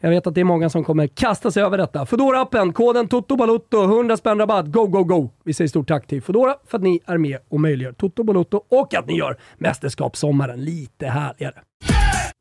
Jag 0.00 0.10
vet 0.10 0.26
att 0.26 0.34
det 0.34 0.40
är 0.40 0.44
många 0.44 0.70
som 0.70 0.84
kommer 0.84 1.06
kasta 1.06 1.50
sig 1.50 1.62
över 1.62 1.78
detta. 1.78 2.06
Foodora 2.06 2.40
appen 2.40 2.72
koden 2.72 3.08
TOTOBALOTTO, 3.08 3.84
100 3.84 4.16
spänn 4.16 4.38
rabatt. 4.38 4.66
Go, 4.66 4.86
go, 4.86 5.04
go! 5.04 5.30
Vi 5.44 5.54
säger 5.54 5.68
stort 5.68 5.88
tack 5.88 6.06
till 6.06 6.22
Foodora 6.22 6.56
för 6.66 6.78
att 6.78 6.84
ni 6.84 7.00
är 7.06 7.18
med 7.18 7.38
och 7.48 7.60
möjliggör 7.60 7.92
Toto 7.92 8.22
Balotto 8.22 8.60
och 8.68 8.94
att 8.94 9.06
ni 9.06 9.18
gör 9.18 9.36
mästerskapssommaren 9.58 10.64
lite 10.64 11.06
härligare. 11.06 11.54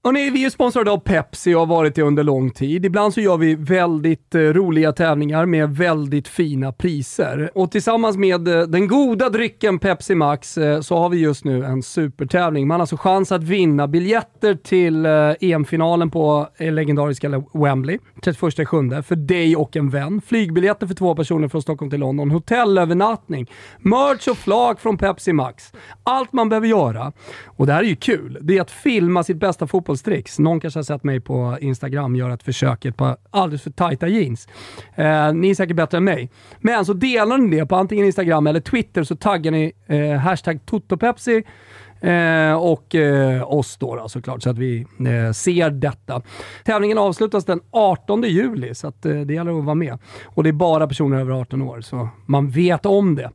Hörrni, 0.05 0.29
vi 0.29 0.45
är 0.45 0.49
sponsrade 0.49 0.91
av 0.91 0.97
Pepsi 0.97 1.53
och 1.53 1.59
har 1.59 1.65
varit 1.65 1.95
det 1.95 2.01
under 2.01 2.23
lång 2.23 2.51
tid. 2.51 2.85
Ibland 2.85 3.13
så 3.13 3.21
gör 3.21 3.37
vi 3.37 3.55
väldigt 3.55 4.35
eh, 4.35 4.39
roliga 4.39 4.91
tävlingar 4.91 5.45
med 5.45 5.69
väldigt 5.69 6.27
fina 6.27 6.71
priser. 6.71 7.51
Och 7.55 7.71
tillsammans 7.71 8.17
med 8.17 8.47
eh, 8.47 8.61
den 8.61 8.87
goda 8.87 9.29
drycken 9.29 9.79
Pepsi 9.79 10.15
Max 10.15 10.57
eh, 10.57 10.81
så 10.81 10.97
har 10.97 11.09
vi 11.09 11.17
just 11.17 11.45
nu 11.45 11.63
en 11.63 11.83
supertävling. 11.83 12.67
Man 12.67 12.75
har 12.75 12.79
alltså 12.79 12.97
chans 12.97 13.31
att 13.31 13.43
vinna 13.43 13.87
biljetter 13.87 14.55
till 14.55 15.05
EM-finalen 15.39 16.11
på 16.11 16.47
legendariska 16.59 17.43
Wembley 17.53 17.97
31 18.23 18.67
sjunde 18.67 19.03
för 19.03 19.15
dig 19.15 19.55
och 19.55 19.75
en 19.75 19.89
vän. 19.89 20.21
Flygbiljetter 20.27 20.87
för 20.87 20.95
två 20.95 21.15
personer 21.15 21.47
från 21.47 21.61
Stockholm 21.61 21.91
till 21.91 21.99
London, 21.99 22.31
hotellövernattning, 22.31 23.51
merch 23.79 24.27
och 24.27 24.37
flak 24.37 24.79
från 24.79 24.97
Pepsi 24.97 25.33
Max. 25.33 25.71
Allt 26.03 26.33
man 26.33 26.49
behöver 26.49 26.67
göra, 26.67 27.11
och 27.45 27.65
det 27.65 27.73
här 27.73 27.83
är 27.83 27.87
ju 27.87 27.95
kul, 27.95 28.37
det 28.41 28.57
är 28.57 28.61
att 28.61 28.71
filma 28.71 29.23
sitt 29.23 29.37
bästa 29.37 29.67
fotbollstricks. 29.95 30.39
Någon 30.39 30.59
kanske 30.59 30.77
har 30.77 30.83
sett 30.83 31.03
mig 31.03 31.19
på 31.19 31.57
Instagram 31.61 32.15
göra 32.15 32.33
ett 32.33 32.43
försök 32.43 32.85
i 32.85 32.87
ett 32.87 32.97
par 32.97 33.17
alldeles 33.31 33.61
för 33.61 33.71
tajta 33.71 34.07
jeans. 34.07 34.47
Eh, 34.95 35.33
ni 35.33 35.49
är 35.49 35.55
säkert 35.55 35.75
bättre 35.75 35.97
än 35.97 36.03
mig. 36.03 36.29
Men 36.61 36.85
så 36.85 36.93
delar 36.93 37.37
ni 37.37 37.57
det 37.57 37.65
på 37.65 37.75
antingen 37.75 38.05
Instagram 38.05 38.47
eller 38.47 38.59
Twitter 38.59 39.03
så 39.03 39.15
taggar 39.15 39.51
ni 39.51 39.73
eh, 39.87 40.19
hashtag 40.19 40.59
TotoPepsi 40.65 41.43
Eh, 42.01 42.53
och 42.53 42.95
eh, 42.95 43.51
oss 43.53 43.77
då, 43.77 43.95
då 43.95 44.09
såklart, 44.09 44.43
så 44.43 44.49
att 44.49 44.57
vi 44.57 44.85
eh, 44.99 45.31
ser 45.33 45.69
detta. 45.69 46.21
Tävlingen 46.63 46.97
avslutas 46.97 47.45
den 47.45 47.59
18 47.71 48.23
juli, 48.23 48.75
så 48.75 48.87
att, 48.87 49.05
eh, 49.05 49.15
det 49.15 49.33
gäller 49.33 49.59
att 49.59 49.65
vara 49.65 49.75
med. 49.75 49.97
Och 50.25 50.43
det 50.43 50.49
är 50.49 50.53
bara 50.53 50.87
personer 50.87 51.19
över 51.19 51.31
18 51.31 51.61
år, 51.61 51.81
så 51.81 52.09
man 52.25 52.49
vet 52.49 52.85
om 52.85 53.15
det. 53.15 53.31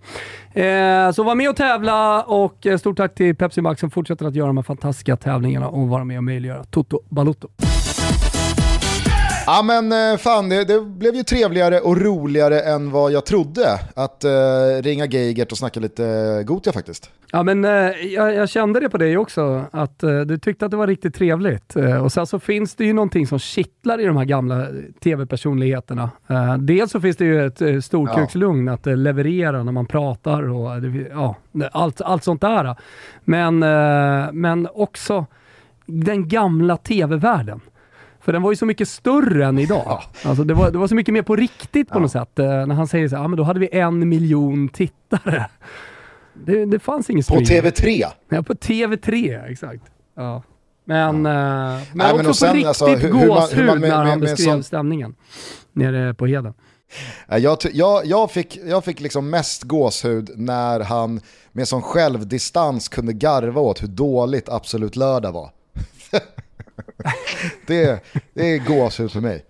Eh, 0.63 1.13
så 1.13 1.23
var 1.23 1.35
med 1.35 1.51
och 1.51 1.57
tävla 1.57 2.23
och 2.23 2.67
eh, 2.67 2.79
stort 2.79 2.97
tack 2.97 3.15
till 3.15 3.37
Pepsi 3.37 3.61
Max 3.61 3.81
som 3.81 3.91
fortsätter 3.91 4.27
att 4.27 4.35
göra 4.35 4.47
de 4.47 4.57
här 4.57 4.65
fantastiska 4.65 5.17
tävlingarna 5.17 5.69
och 5.69 5.89
vara 5.89 6.05
med 6.05 6.17
och 6.17 6.25
möjliggöra 6.25 6.65
Toto 6.65 7.01
Balotto. 7.09 7.49
Ja 9.53 9.63
men 9.63 9.93
eh, 9.93 10.19
fan, 10.19 10.49
det, 10.49 10.65
det 10.65 10.81
blev 10.81 11.15
ju 11.15 11.23
trevligare 11.23 11.81
och 11.81 11.97
roligare 11.97 12.61
än 12.61 12.91
vad 12.91 13.13
jag 13.13 13.27
trodde 13.27 13.67
att 13.95 14.25
eh, 14.25 14.83
ringa 14.83 15.07
Geigert 15.07 15.53
och 15.53 15.59
snacka 15.59 15.81
lite 15.81 16.43
Gotia 16.47 16.73
faktiskt. 16.73 17.11
Ja, 17.33 17.43
men 17.43 17.65
eh, 17.65 17.71
jag, 18.15 18.35
jag 18.35 18.49
kände 18.49 18.81
det 18.81 18.89
på 18.89 18.99
dig 18.99 19.19
också, 19.19 19.65
att 19.71 20.03
eh, 20.03 20.21
du 20.21 20.39
tyckte 20.39 20.65
att 20.65 20.71
det 20.71 20.77
var 20.77 20.87
riktigt 20.87 21.15
trevligt. 21.15 21.77
Eh, 21.77 22.05
och 22.05 22.13
sen 22.13 22.27
så 22.27 22.39
finns 22.39 22.75
det 22.75 22.85
ju 22.85 22.93
någonting 22.93 23.27
som 23.27 23.39
kittlar 23.39 24.01
i 24.01 24.05
de 24.05 24.17
här 24.17 24.25
gamla 24.25 24.67
tv-personligheterna. 25.03 26.11
Eh, 26.29 26.57
dels 26.57 26.91
så 26.93 27.01
finns 27.01 27.17
det 27.17 27.25
ju 27.25 27.47
ett 27.47 27.63
eh, 27.63 27.81
storkukslugn 27.81 28.69
att 28.69 28.87
eh, 28.87 28.97
leverera 28.97 29.63
när 29.63 29.73
man 29.73 29.87
pratar 29.87 30.51
och 30.51 30.77
eh, 30.77 31.07
ja, 31.11 31.37
allt, 31.73 32.01
allt 32.01 32.25
sånt 32.25 32.41
där. 32.41 32.77
Men, 33.25 33.63
eh, 33.63 34.33
men 34.33 34.69
också 34.75 35.27
den 35.87 36.29
gamla 36.29 36.77
tv-världen. 36.77 37.61
För 38.21 38.33
den 38.33 38.43
var 38.43 38.53
ju 38.53 38.57
så 38.57 38.67
mycket 38.67 38.89
större 38.89 39.47
än 39.47 39.59
idag. 39.59 40.03
Alltså 40.25 40.45
det, 40.45 40.55
var, 40.55 40.71
det 40.71 40.79
var 40.79 40.87
så 40.87 40.95
mycket 40.95 41.15
mer 41.15 41.23
på 41.23 41.37
riktigt 41.37 41.89
på 41.89 41.99
något 41.99 42.13
sätt. 42.13 42.39
Eh, 42.39 42.47
när 42.47 42.75
han 42.75 42.89
säger 42.89 43.09
så 43.09 43.17
här, 43.17 43.25
ah, 43.25 43.29
men 43.29 43.37
då 43.37 43.43
hade 43.43 43.61
vi 43.61 43.69
en 43.79 44.09
miljon 44.09 44.69
tittare. 44.69 45.47
Det, 46.47 46.65
det 46.65 46.79
fanns 46.79 47.11
ingen 47.11 47.25
På 47.29 47.45
streaming. 47.45 47.71
TV3. 47.73 48.05
Ja, 48.29 48.43
på 48.43 48.55
TV3, 48.55 49.45
exakt. 49.53 49.83
Ja. 50.17 50.43
Men, 50.85 51.27
eh, 51.27 51.33
men 51.33 51.73
Nej, 51.73 51.87
men 51.95 52.13
också 52.17 52.29
och 52.29 52.37
sen, 52.37 52.49
på 52.49 52.55
riktigt 52.55 52.69
alltså, 52.69 52.87
hur- 52.87 52.97
hur 52.97 53.13
man- 53.13 53.27
gåshud 53.29 53.59
hur 53.59 53.67
man 53.67 53.81
med- 53.81 53.91
när 53.91 53.99
med- 53.99 54.09
han 54.09 54.19
med 54.19 54.21
beskrev 54.29 54.45
sån- 54.53 54.63
stämningen 54.63 55.15
nere 55.73 56.15
på 56.15 56.27
Heden. 56.27 56.55
Jag, 57.29 57.59
jag, 57.73 58.07
jag, 58.07 58.31
fick, 58.31 58.57
jag 58.67 58.85
fick 58.85 59.01
liksom 59.01 59.31
mest 59.31 59.63
gåshud 59.63 60.31
när 60.37 60.81
han 60.81 61.21
med 61.53 61.69
sån 61.69 61.83
självdistans 61.83 62.89
kunde 62.89 63.13
garva 63.13 63.61
åt 63.61 63.83
hur 63.83 63.89
dåligt 63.89 64.49
Absolut 64.49 64.97
Lördag 64.97 65.33
var. 65.33 65.51
det, 67.67 68.05
det 68.35 68.55
är 68.55 68.59
gåshud 68.59 69.13
för 69.13 69.21
mig. 69.21 69.45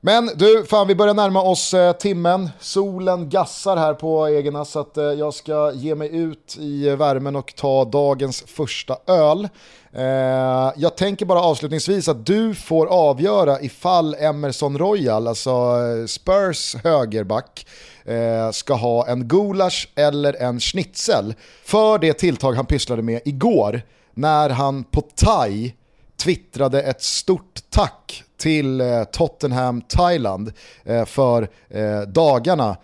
Men 0.00 0.30
du, 0.34 0.64
fan 0.64 0.88
vi 0.88 0.94
börjar 0.94 1.14
närma 1.14 1.42
oss 1.42 1.74
eh, 1.74 1.92
timmen. 1.92 2.50
Solen 2.60 3.28
gassar 3.28 3.76
här 3.76 3.94
på 3.94 4.26
Egerna 4.26 4.64
så 4.64 4.80
att 4.80 4.96
eh, 4.96 5.04
jag 5.04 5.34
ska 5.34 5.72
ge 5.74 5.94
mig 5.94 6.16
ut 6.16 6.56
i 6.58 6.88
värmen 6.88 7.36
och 7.36 7.54
ta 7.56 7.84
dagens 7.84 8.44
första 8.46 8.96
öl. 9.06 9.48
Eh, 9.92 10.72
jag 10.76 10.96
tänker 10.96 11.26
bara 11.26 11.40
avslutningsvis 11.40 12.08
att 12.08 12.26
du 12.26 12.54
får 12.54 12.86
avgöra 12.86 13.60
ifall 13.60 14.14
Emerson 14.14 14.78
Royal, 14.78 15.28
alltså 15.28 15.50
eh, 15.50 16.06
Spurs 16.06 16.76
högerback, 16.84 17.66
eh, 18.04 18.50
ska 18.50 18.74
ha 18.74 19.06
en 19.06 19.28
gulasch 19.28 19.88
eller 19.94 20.42
en 20.42 20.60
schnitzel 20.60 21.34
för 21.64 21.98
det 21.98 22.12
tilltag 22.12 22.52
han 22.52 22.66
pysslade 22.66 23.02
med 23.02 23.20
igår 23.24 23.82
när 24.14 24.50
han 24.50 24.84
på 24.84 25.00
thai 25.00 25.72
twittrade 26.16 26.82
ett 26.82 27.02
stort 27.02 27.60
tack 27.70 28.24
till 28.38 28.80
eh, 28.80 29.04
Tottenham 29.04 29.80
Thailand 29.80 30.52
eh, 30.84 31.04
för 31.04 31.48
eh, 31.68 32.00
dagarna 32.00 32.76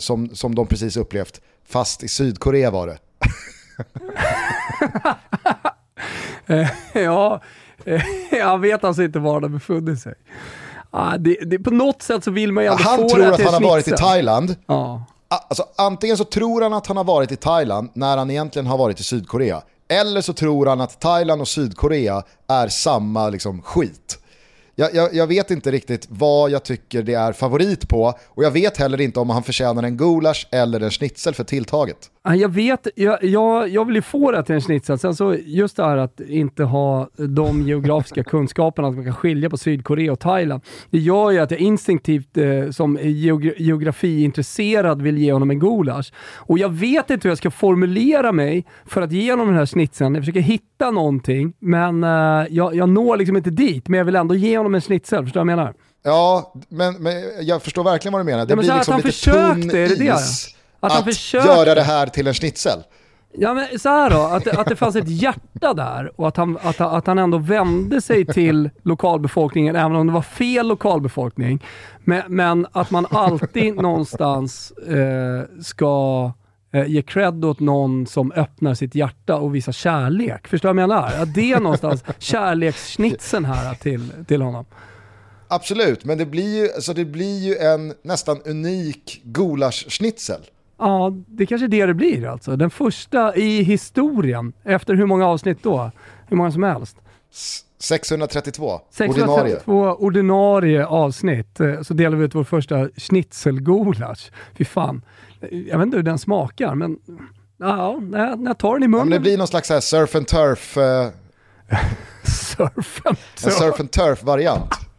som, 0.00 0.34
som 0.34 0.54
de 0.54 0.66
precis 0.66 0.96
upplevt, 0.96 1.40
fast 1.68 2.02
i 2.02 2.08
Sydkorea 2.08 2.70
var 2.70 2.86
det. 2.86 2.98
ja, 7.00 7.42
jag 8.30 8.58
vet 8.58 8.84
alltså 8.84 9.02
inte 9.02 9.18
var 9.18 9.40
de 9.40 9.52
befunnit 9.52 10.00
sig. 10.00 10.14
Ah, 10.90 11.16
det, 11.18 11.36
det, 11.46 11.58
på 11.58 11.70
något 11.70 12.02
sätt 12.02 12.24
så 12.24 12.30
vill 12.30 12.52
man 12.52 12.64
ju 12.64 12.70
ändå 12.70 12.82
Han 12.82 12.98
få 12.98 13.08
tror 13.08 13.18
det 13.18 13.28
att 13.28 13.36
till 13.36 13.44
han 13.44 13.54
har 13.54 13.70
varit 13.70 13.88
i. 13.88 13.90
Thailand, 13.90 14.56
Ja. 14.66 15.04
Alltså, 15.28 15.64
antingen 15.76 16.16
så 16.16 16.24
tror 16.24 16.62
han 16.62 16.72
att 16.72 16.86
han 16.86 16.96
har 16.96 17.04
varit 17.04 17.32
i 17.32 17.36
Thailand 17.36 17.90
när 17.94 18.16
han 18.16 18.30
egentligen 18.30 18.66
har 18.66 18.78
varit 18.78 19.00
i 19.00 19.02
Sydkorea. 19.02 19.62
Eller 19.90 20.20
så 20.20 20.32
tror 20.32 20.66
han 20.66 20.80
att 20.80 21.00
Thailand 21.00 21.40
och 21.40 21.48
Sydkorea 21.48 22.22
är 22.48 22.68
samma 22.68 23.28
liksom, 23.28 23.62
skit. 23.62 24.18
Jag, 24.74 24.94
jag, 24.94 25.14
jag 25.14 25.26
vet 25.26 25.50
inte 25.50 25.70
riktigt 25.70 26.06
vad 26.08 26.50
jag 26.50 26.62
tycker 26.62 27.02
det 27.02 27.14
är 27.14 27.32
favorit 27.32 27.88
på 27.88 28.14
och 28.26 28.44
jag 28.44 28.50
vet 28.50 28.76
heller 28.76 29.00
inte 29.00 29.20
om 29.20 29.30
han 29.30 29.42
förtjänar 29.42 29.82
en 29.82 29.96
gulasch 29.96 30.48
eller 30.50 30.80
en 30.80 30.90
schnitzel 30.90 31.34
för 31.34 31.44
tilltaget. 31.44 32.10
Jag 32.22 32.48
vet, 32.48 32.88
jag, 32.96 33.24
jag, 33.24 33.68
jag 33.68 33.84
vill 33.84 33.96
ju 33.96 34.02
få 34.02 34.30
det 34.30 34.42
till 34.42 34.54
en 34.54 34.60
schnitzel. 34.60 34.98
Sen 34.98 35.14
så 35.14 35.36
just 35.44 35.76
det 35.76 35.84
här 35.84 35.96
att 35.96 36.20
inte 36.20 36.64
ha 36.64 37.08
de 37.16 37.62
geografiska 37.62 38.24
kunskaperna, 38.24 38.88
att 38.88 38.94
man 38.94 39.04
kan 39.04 39.14
skilja 39.14 39.50
på 39.50 39.56
Sydkorea 39.56 40.12
och 40.12 40.20
Thailand. 40.20 40.62
Det 40.90 40.98
gör 40.98 41.30
ju 41.30 41.38
att 41.38 41.50
jag 41.50 41.60
instinktivt 41.60 42.36
eh, 42.36 42.70
som 42.70 42.98
geogra 43.02 43.52
geografiintresserad 43.58 45.02
vill 45.02 45.18
ge 45.18 45.32
honom 45.32 45.50
en 45.50 45.58
gulasch. 45.58 46.12
Och 46.36 46.58
jag 46.58 46.68
vet 46.68 47.10
inte 47.10 47.28
hur 47.28 47.30
jag 47.30 47.38
ska 47.38 47.50
formulera 47.50 48.32
mig 48.32 48.64
för 48.86 49.02
att 49.02 49.12
ge 49.12 49.32
honom 49.32 49.46
den 49.46 49.56
här 49.56 49.66
schnitzeln. 49.66 50.14
Jag 50.14 50.22
försöker 50.22 50.40
hitta 50.40 50.90
någonting, 50.90 51.52
men 51.58 52.04
eh, 52.04 52.46
jag, 52.50 52.74
jag 52.74 52.88
når 52.88 53.16
liksom 53.16 53.36
inte 53.36 53.50
dit. 53.50 53.88
Men 53.88 53.98
jag 53.98 54.04
vill 54.04 54.16
ändå 54.16 54.34
ge 54.34 54.56
honom 54.56 54.74
en 54.74 54.80
schnitzel, 54.80 55.24
förstår 55.24 55.40
du 55.40 55.44
vad 55.44 55.52
jag 55.52 55.58
menar? 55.58 55.74
Ja, 56.02 56.54
men, 56.68 56.94
men 56.94 57.12
jag 57.40 57.62
förstår 57.62 57.84
verkligen 57.84 58.12
vad 58.12 58.20
du 58.20 58.24
menar. 58.24 58.46
Det 58.46 58.52
Ja, 58.52 58.56
men 58.56 58.64
blir 58.64 58.74
liksom 58.74 58.80
att 58.80 58.86
han 58.86 58.96
lite 58.96 59.08
försökte, 59.08 59.60
tunn 59.60 59.68
det 59.68 60.04
det? 60.04 60.18
Att 60.80 60.90
att, 60.90 60.92
han 60.92 61.04
försökte. 61.04 61.48
göra 61.48 61.74
det 61.74 61.82
här 61.82 62.06
till 62.06 62.26
en 62.26 62.34
schnitzel. 62.34 62.82
Ja 63.32 63.54
men 63.54 63.78
så 63.78 63.88
här 63.88 64.10
då, 64.10 64.20
att, 64.20 64.46
att 64.46 64.66
det 64.66 64.76
fanns 64.76 64.96
ett 64.96 65.08
hjärta 65.08 65.74
där 65.74 66.20
och 66.20 66.28
att 66.28 66.36
han, 66.36 66.58
att, 66.62 66.80
att 66.80 67.06
han 67.06 67.18
ändå 67.18 67.38
vände 67.38 68.00
sig 68.00 68.26
till 68.26 68.70
lokalbefolkningen, 68.82 69.76
även 69.76 69.96
om 69.96 70.06
det 70.06 70.12
var 70.12 70.22
fel 70.22 70.68
lokalbefolkning. 70.68 71.64
Men, 72.04 72.22
men 72.28 72.66
att 72.72 72.90
man 72.90 73.06
alltid 73.10 73.74
någonstans 73.74 74.70
eh, 74.70 75.62
ska 75.62 76.32
eh, 76.72 76.86
ge 76.86 77.02
cred 77.02 77.44
åt 77.44 77.60
någon 77.60 78.06
som 78.06 78.32
öppnar 78.32 78.74
sitt 78.74 78.94
hjärta 78.94 79.36
och 79.36 79.54
visar 79.54 79.72
kärlek. 79.72 80.48
Förstår 80.48 80.68
du 80.68 80.74
vad 80.74 80.82
jag 80.82 80.88
menar? 80.88 81.22
Att 81.22 81.34
det 81.34 81.52
är 81.52 81.60
någonstans 81.60 82.04
kärleksschnitzeln 82.18 83.44
här 83.44 83.74
till, 83.74 84.10
till 84.28 84.42
honom. 84.42 84.64
Absolut, 85.48 86.04
men 86.04 86.18
det 86.18 86.26
blir 86.26 86.62
ju, 86.62 86.72
alltså 86.72 86.94
det 86.94 87.04
blir 87.04 87.38
ju 87.38 87.56
en 87.56 87.94
nästan 88.02 88.42
unik 88.44 89.20
gulaschschnitzel. 89.24 90.40
Ja, 90.80 91.12
det 91.26 91.46
kanske 91.46 91.66
är 91.66 91.68
det 91.68 91.86
det 91.86 91.94
blir 91.94 92.26
alltså. 92.26 92.56
Den 92.56 92.70
första 92.70 93.36
i 93.36 93.62
historien. 93.62 94.52
Efter 94.64 94.94
hur 94.94 95.06
många 95.06 95.26
avsnitt 95.26 95.62
då? 95.62 95.90
Hur 96.28 96.36
många 96.36 96.52
som 96.52 96.62
helst. 96.62 96.96
632, 97.78 98.80
632 98.90 99.72
ordinarie. 99.72 99.94
ordinarie 99.98 100.86
avsnitt 100.86 101.60
eh, 101.60 101.82
så 101.82 101.94
delar 101.94 102.16
vi 102.16 102.24
ut 102.24 102.34
vår 102.34 102.44
första 102.44 102.88
schnitzelgulasch. 102.96 104.30
Fy 104.54 104.64
fan. 104.64 105.02
Jag 105.50 105.78
vet 105.78 105.86
inte 105.86 105.96
hur 105.96 106.04
den 106.04 106.18
smakar, 106.18 106.74
men 106.74 106.98
ja, 107.58 108.00
när 108.02 108.46
jag, 108.46 108.58
tar 108.58 108.74
den 108.74 108.82
i 108.82 108.86
Om 108.86 108.90
munnen. 108.90 109.10
det 109.10 109.20
blir 109.20 109.38
någon 109.38 109.46
slags 109.46 109.68
surf 109.68 110.14
and 110.14 110.26
turf, 110.26 110.76
eh, 110.76 111.08
surfen. 112.24 113.16
en 113.44 113.50
surf 113.50 113.80
and 113.80 113.90
turf 113.90 114.22
variant. 114.22 114.89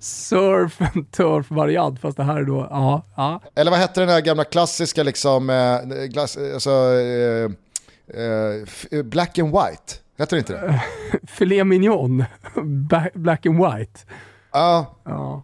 Surf 0.00 0.80
and 0.80 1.10
turf 1.10 1.50
variant, 1.50 2.00
fast 2.00 2.16
det 2.16 2.22
här 2.24 2.36
är 2.36 2.44
då, 2.44 2.66
ja, 2.70 3.02
ja. 3.16 3.40
Eller 3.54 3.70
vad 3.70 3.80
hette 3.80 4.00
den 4.00 4.08
här 4.08 4.20
gamla 4.20 4.44
klassiska 4.44 5.02
liksom, 5.02 5.50
eh, 5.50 6.04
glass, 6.04 6.38
alltså, 6.54 6.70
eh, 6.70 7.50
eh, 8.22 9.02
black 9.02 9.38
and 9.38 9.48
white? 9.52 9.94
Hette 10.18 10.34
det 10.36 10.38
inte 10.38 10.52
det? 10.52 10.82
Filet 11.26 11.66
mignon, 11.66 12.24
black 13.14 13.46
and 13.46 13.56
white. 13.56 14.00
Ja, 14.52 14.86
Ja. 15.04 15.42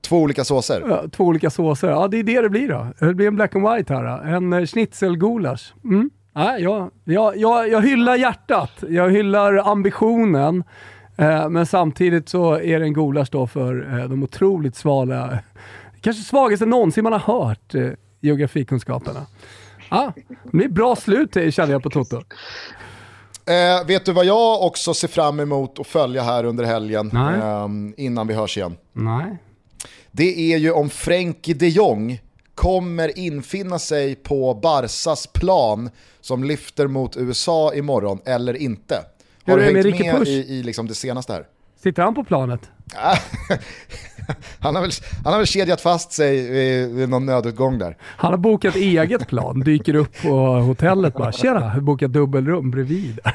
två 0.00 0.18
olika 0.22 0.44
såser. 0.44 0.84
Ja, 0.88 1.04
två 1.12 1.24
olika 1.24 1.50
såser. 1.50 1.90
Ja, 1.90 2.08
det 2.08 2.16
är 2.18 2.22
det 2.24 2.40
det 2.40 2.48
blir 2.48 2.68
då. 2.68 2.86
Det 3.06 3.14
blir 3.14 3.26
en 3.26 3.34
black 3.36 3.54
and 3.56 3.68
white 3.68 3.94
här. 3.94 4.04
Då. 4.04 4.36
En 4.36 4.52
eh, 4.52 4.66
schnitzelgulasch. 4.66 5.74
Mm. 5.84 6.10
Ja, 6.34 6.58
jag, 6.58 6.90
jag, 7.04 7.36
jag, 7.36 7.68
jag 7.68 7.82
hyllar 7.82 8.16
hjärtat. 8.16 8.70
Jag 8.88 9.10
hyllar 9.10 9.56
ambitionen. 9.72 10.64
Eh, 11.16 11.48
men 11.48 11.66
samtidigt 11.66 12.28
så 12.28 12.54
är 12.54 12.78
det 12.78 12.84
en 12.84 12.94
gulasch 12.94 13.28
då 13.30 13.46
för 13.46 13.98
eh, 13.98 14.08
de 14.08 14.22
otroligt 14.22 14.76
svala, 14.76 15.38
kanske 16.00 16.22
svagaste 16.22 16.66
någonsin 16.66 17.04
man 17.04 17.12
har 17.12 17.38
hört, 17.38 17.74
eh, 17.74 17.90
geografikunskaperna. 18.20 19.26
Ja, 19.90 20.12
det 20.44 20.56
blir 20.56 20.68
bra 20.68 20.96
slut 20.96 21.36
eh, 21.36 21.50
känner 21.50 21.72
jag 21.72 21.82
på 21.82 21.90
Toto. 21.90 22.16
Eh, 23.46 23.86
vet 23.86 24.04
du 24.04 24.12
vad 24.12 24.24
jag 24.24 24.62
också 24.62 24.94
ser 24.94 25.08
fram 25.08 25.40
emot 25.40 25.78
att 25.78 25.86
följa 25.86 26.22
här 26.22 26.44
under 26.44 26.64
helgen 26.64 27.16
ehm, 27.16 27.94
innan 27.96 28.26
vi 28.26 28.34
hörs 28.34 28.56
igen? 28.56 28.76
Nej. 28.92 29.36
Det 30.10 30.52
är 30.52 30.58
ju 30.58 30.72
om 30.72 30.90
Frenkie 30.90 31.54
de 31.54 31.68
Jong 31.68 32.20
kommer 32.54 33.18
infinna 33.18 33.78
sig 33.78 34.14
på 34.14 34.54
Barsas 34.54 35.26
plan 35.26 35.90
som 36.20 36.44
lyfter 36.44 36.86
mot 36.86 37.16
USA 37.16 37.74
imorgon 37.74 38.20
eller 38.24 38.54
inte. 38.56 39.04
Hur 39.44 39.52
Har 39.52 39.58
du 39.58 39.64
hängt 39.64 40.00
med 40.00 40.18
Pusch? 40.18 40.28
i, 40.28 40.32
i 40.32 40.62
liksom 40.62 40.88
det 40.88 40.94
senaste 40.94 41.32
här? 41.32 41.46
Sitter 41.82 42.02
han 42.02 42.14
på 42.14 42.24
planet? 42.24 42.60
han, 44.58 44.74
har 44.74 44.82
väl, 44.82 44.90
han 45.24 45.32
har 45.32 45.40
väl 45.40 45.46
kedjat 45.46 45.80
fast 45.80 46.12
sig 46.12 46.50
vid, 46.88 47.08
någon 47.08 47.26
nödutgång 47.26 47.78
där. 47.78 47.96
Han 48.00 48.30
har 48.30 48.38
bokat 48.38 48.76
eget 48.76 49.28
plan, 49.28 49.60
dyker 49.60 49.94
upp 49.94 50.22
på 50.22 50.36
hotellet 50.46 51.14
bara. 51.14 51.32
Tjena, 51.32 51.80
bokat 51.80 52.12
dubbelrum 52.12 52.70
bredvid. 52.70 53.18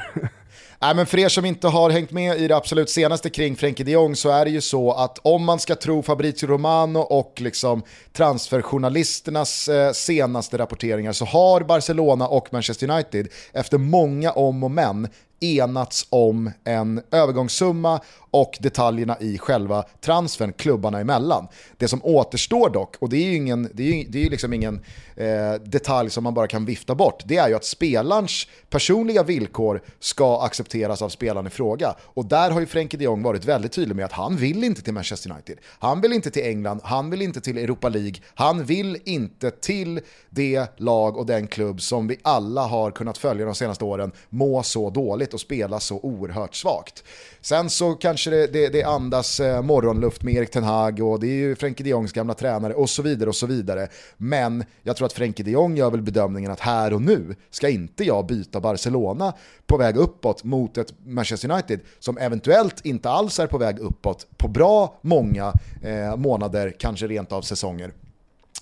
Nej, 0.80 0.96
men 0.96 1.06
för 1.06 1.18
er 1.18 1.28
som 1.28 1.44
inte 1.44 1.68
har 1.68 1.90
hängt 1.90 2.10
med 2.10 2.40
i 2.40 2.48
det 2.48 2.56
absolut 2.56 2.90
senaste 2.90 3.30
kring 3.30 3.56
Frenkie 3.56 3.86
de 3.86 3.92
Jong 3.92 4.16
så 4.16 4.30
är 4.30 4.44
det 4.44 4.50
ju 4.50 4.60
så 4.60 4.92
att 4.92 5.18
om 5.22 5.44
man 5.44 5.58
ska 5.58 5.74
tro 5.74 6.02
Fabrizio 6.02 6.46
Romano 6.46 6.98
och 6.98 7.34
liksom 7.40 7.82
transferjournalisternas 8.12 9.68
eh, 9.68 9.92
senaste 9.92 10.58
rapporteringar 10.58 11.12
så 11.12 11.24
har 11.24 11.60
Barcelona 11.60 12.28
och 12.28 12.48
Manchester 12.52 12.90
United 12.90 13.28
efter 13.52 13.78
många 13.78 14.30
om 14.30 14.64
och 14.64 14.70
men 14.70 15.08
enats 15.40 16.06
om 16.10 16.50
en 16.64 17.02
övergångssumma 17.10 18.00
och 18.30 18.58
detaljerna 18.60 19.16
i 19.20 19.38
själva 19.38 19.84
transfern 20.00 20.52
klubbarna 20.52 21.00
emellan. 21.00 21.48
Det 21.76 21.88
som 21.88 22.00
återstår 22.04 22.70
dock, 22.70 22.96
och 22.98 23.08
det 23.08 23.16
är 23.16 23.24
ju 23.24 23.34
ingen, 23.34 23.70
det 23.74 23.82
är 23.82 23.96
ju, 23.96 24.04
det 24.08 24.26
är 24.26 24.30
liksom 24.30 24.52
ingen 24.52 24.80
eh, 25.16 25.54
detalj 25.64 26.10
som 26.10 26.24
man 26.24 26.34
bara 26.34 26.46
kan 26.46 26.64
vifta 26.64 26.94
bort, 26.94 27.22
det 27.26 27.36
är 27.36 27.48
ju 27.48 27.54
att 27.54 27.64
spelarens 27.64 28.46
personliga 28.70 29.22
villkor 29.22 29.82
ska 30.00 30.42
accepteras 30.42 31.02
av 31.02 31.08
spelaren 31.08 31.46
i 31.46 31.50
fråga. 31.50 31.94
Och 32.00 32.24
där 32.24 32.50
har 32.50 32.60
ju 32.60 32.66
Frenkie 32.66 32.98
de 32.98 33.04
Jong 33.04 33.22
varit 33.22 33.44
väldigt 33.44 33.72
tydlig 33.72 33.96
med 33.96 34.04
att 34.04 34.12
han 34.12 34.36
vill 34.36 34.64
inte 34.64 34.82
till 34.82 34.94
Manchester 34.94 35.30
United. 35.30 35.58
Han 35.78 36.00
vill 36.00 36.12
inte 36.12 36.30
till 36.30 36.42
England, 36.42 36.80
han 36.84 37.10
vill 37.10 37.22
inte 37.22 37.40
till 37.40 37.58
Europa 37.58 37.88
League, 37.88 38.14
han 38.34 38.64
vill 38.64 38.98
inte 39.04 39.50
till 39.50 40.00
det 40.30 40.80
lag 40.80 41.16
och 41.16 41.26
den 41.26 41.46
klubb 41.46 41.80
som 41.80 42.08
vi 42.08 42.18
alla 42.22 42.62
har 42.66 42.90
kunnat 42.90 43.18
följa 43.18 43.46
de 43.46 43.54
senaste 43.54 43.84
åren 43.84 44.12
må 44.28 44.62
så 44.62 44.90
dåligt 44.90 45.27
och 45.34 45.40
spela 45.40 45.80
så 45.80 46.00
oerhört 46.00 46.54
svagt. 46.54 47.04
Sen 47.40 47.70
så 47.70 47.94
kanske 47.94 48.30
det, 48.30 48.46
det, 48.46 48.68
det 48.68 48.82
andas 48.82 49.40
eh, 49.40 49.62
morgonluft 49.62 50.22
med 50.22 50.34
Erik 50.34 50.50
Ten 50.50 50.64
Hag 50.64 51.00
och 51.00 51.20
det 51.20 51.26
är 51.26 51.34
ju 51.34 51.56
Frenkie 51.56 51.84
de 51.84 51.90
Jongs 51.90 52.12
gamla 52.12 52.34
tränare 52.34 52.74
och 52.74 52.90
så 52.90 53.02
vidare 53.02 53.28
och 53.28 53.36
så 53.36 53.46
vidare. 53.46 53.88
Men 54.16 54.64
jag 54.82 54.96
tror 54.96 55.06
att 55.06 55.12
Frenkie 55.12 55.44
de 55.44 55.50
Jong 55.50 55.76
gör 55.76 55.90
väl 55.90 56.02
bedömningen 56.02 56.50
att 56.50 56.60
här 56.60 56.92
och 56.92 57.02
nu 57.02 57.36
ska 57.50 57.68
inte 57.68 58.04
jag 58.04 58.26
byta 58.26 58.60
Barcelona 58.60 59.32
på 59.66 59.76
väg 59.76 59.96
uppåt 59.96 60.44
mot 60.44 60.78
ett 60.78 60.94
Manchester 61.06 61.50
United 61.50 61.80
som 61.98 62.18
eventuellt 62.18 62.86
inte 62.86 63.10
alls 63.10 63.38
är 63.38 63.46
på 63.46 63.58
väg 63.58 63.78
uppåt 63.78 64.26
på 64.36 64.48
bra 64.48 64.98
många 65.00 65.52
eh, 65.82 66.16
månader, 66.16 66.74
kanske 66.78 67.06
rent 67.06 67.32
av 67.32 67.42
säsonger. 67.42 67.92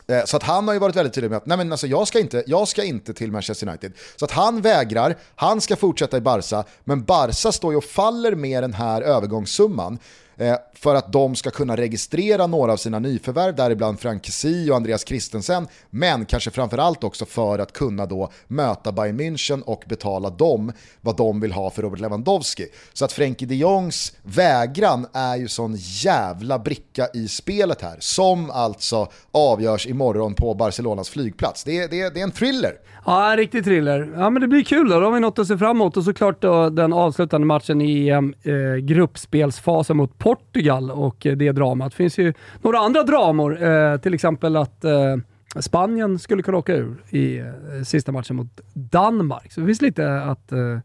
Eh, 0.09 0.25
så 0.25 0.37
att 0.37 0.43
han 0.43 0.67
har 0.67 0.75
ju 0.75 0.81
varit 0.81 0.97
väldigt 0.97 1.15
tydlig 1.15 1.31
med 1.31 1.37
att 1.37 1.47
nej 1.47 1.57
men 1.57 1.73
alltså 1.73 1.87
jag, 1.87 2.09
ska 2.09 2.21
inte, 2.21 2.45
jag 2.47 2.69
ska 2.69 2.85
inte 2.85 3.15
till 3.15 3.33
Manchester 3.33 3.69
United. 3.69 3.93
Så 4.17 4.25
att 4.25 4.31
han 4.31 4.61
vägrar, 4.61 5.17
han 5.35 5.61
ska 5.61 5.77
fortsätta 5.77 6.17
i 6.17 6.21
Barca, 6.21 6.65
men 6.85 7.05
Barca 7.05 7.53
står 7.53 7.73
ju 7.73 7.77
och 7.77 7.85
faller 7.85 8.35
med 8.35 8.63
den 8.63 8.75
här 8.75 9.03
övergångssumman 9.03 9.99
Eh, 10.39 10.57
för 10.75 10.95
att 10.95 11.13
de 11.13 11.35
ska 11.35 11.51
kunna 11.51 11.77
registrera 11.77 12.47
några 12.47 12.73
av 12.73 12.77
sina 12.77 12.99
nyförvärv, 12.99 13.55
däribland 13.55 14.01
Frank 14.01 14.25
Kessie 14.25 14.71
och 14.71 14.77
Andreas 14.77 15.07
Christensen, 15.07 15.69
men 15.91 16.25
kanske 16.27 16.51
framförallt 16.51 17.05
också 17.05 17.25
för 17.25 17.59
att 17.59 17.73
kunna 17.73 18.07
då 18.07 18.31
möta 18.49 18.93
Bayern 18.93 19.21
München 19.21 19.63
och 19.63 19.85
betala 19.87 20.31
dem 20.31 20.73
vad 21.01 21.17
de 21.17 21.41
vill 21.41 21.53
ha 21.53 21.71
för 21.71 21.83
Robert 21.83 22.01
Lewandowski. 22.01 22.67
Så 22.93 23.05
att 23.05 23.13
Frenkie 23.13 23.49
de 23.49 23.55
Jongs 23.55 24.13
vägran 24.23 25.07
är 25.13 25.37
ju 25.37 25.49
sån 25.49 25.77
jävla 25.79 26.59
bricka 26.59 27.09
i 27.15 27.29
spelet 27.29 27.83
här, 27.83 27.97
som 28.01 28.51
alltså 28.51 29.09
avgörs 29.33 29.87
imorgon 29.87 30.35
på 30.35 30.55
Barcelonas 30.55 31.09
flygplats. 31.09 31.65
Det 31.65 31.79
är, 31.79 31.89
det 31.89 32.01
är, 32.01 32.11
det 32.11 32.21
är 32.21 32.25
en 32.25 32.31
thriller. 32.31 32.75
Ja, 33.09 33.31
en 33.31 33.37
riktig 33.37 33.65
thriller. 33.65 34.13
Ja, 34.17 34.31
men 34.31 34.43
det 34.43 34.49
blir 34.49 34.65
kul 34.65 34.89
då. 34.89 35.01
Då 35.01 35.07
har 35.07 35.13
vi 35.13 35.21
något 35.21 35.39
att 35.39 35.47
se 35.47 35.59
fram 35.59 35.77
emot. 35.77 35.97
Och 35.97 36.05
såklart 36.05 36.43
då 36.43 36.71
den 36.71 36.93
avslutande 36.93 37.47
matchen 37.47 37.81
i 37.81 38.09
eh, 38.09 38.77
gruppspelsfasen 38.81 39.97
mot 39.97 40.19
Portugal 40.19 40.91
och 40.91 41.27
eh, 41.27 41.37
det 41.37 41.53
dramat. 41.53 41.93
Det 41.93 41.97
finns 41.97 42.19
ju 42.19 42.33
några 42.63 42.79
andra 42.79 43.03
dramor, 43.03 43.63
eh, 43.63 43.97
till 43.97 44.15
exempel 44.15 44.57
att 44.57 44.85
eh, 44.85 45.17
Spanien 45.61 46.19
skulle 46.19 46.43
kunna 46.43 46.59
åka 46.59 46.75
ur 46.75 46.97
i 47.11 47.39
eh, 47.39 47.45
sista 47.85 48.13
matchen 48.13 48.37
mot 48.37 48.61
Danmark. 48.75 49.53
Så 49.53 49.61
det 49.61 49.67
finns 49.67 49.83
lite 49.83 50.23
att, 50.23 50.53
eh, 50.53 50.79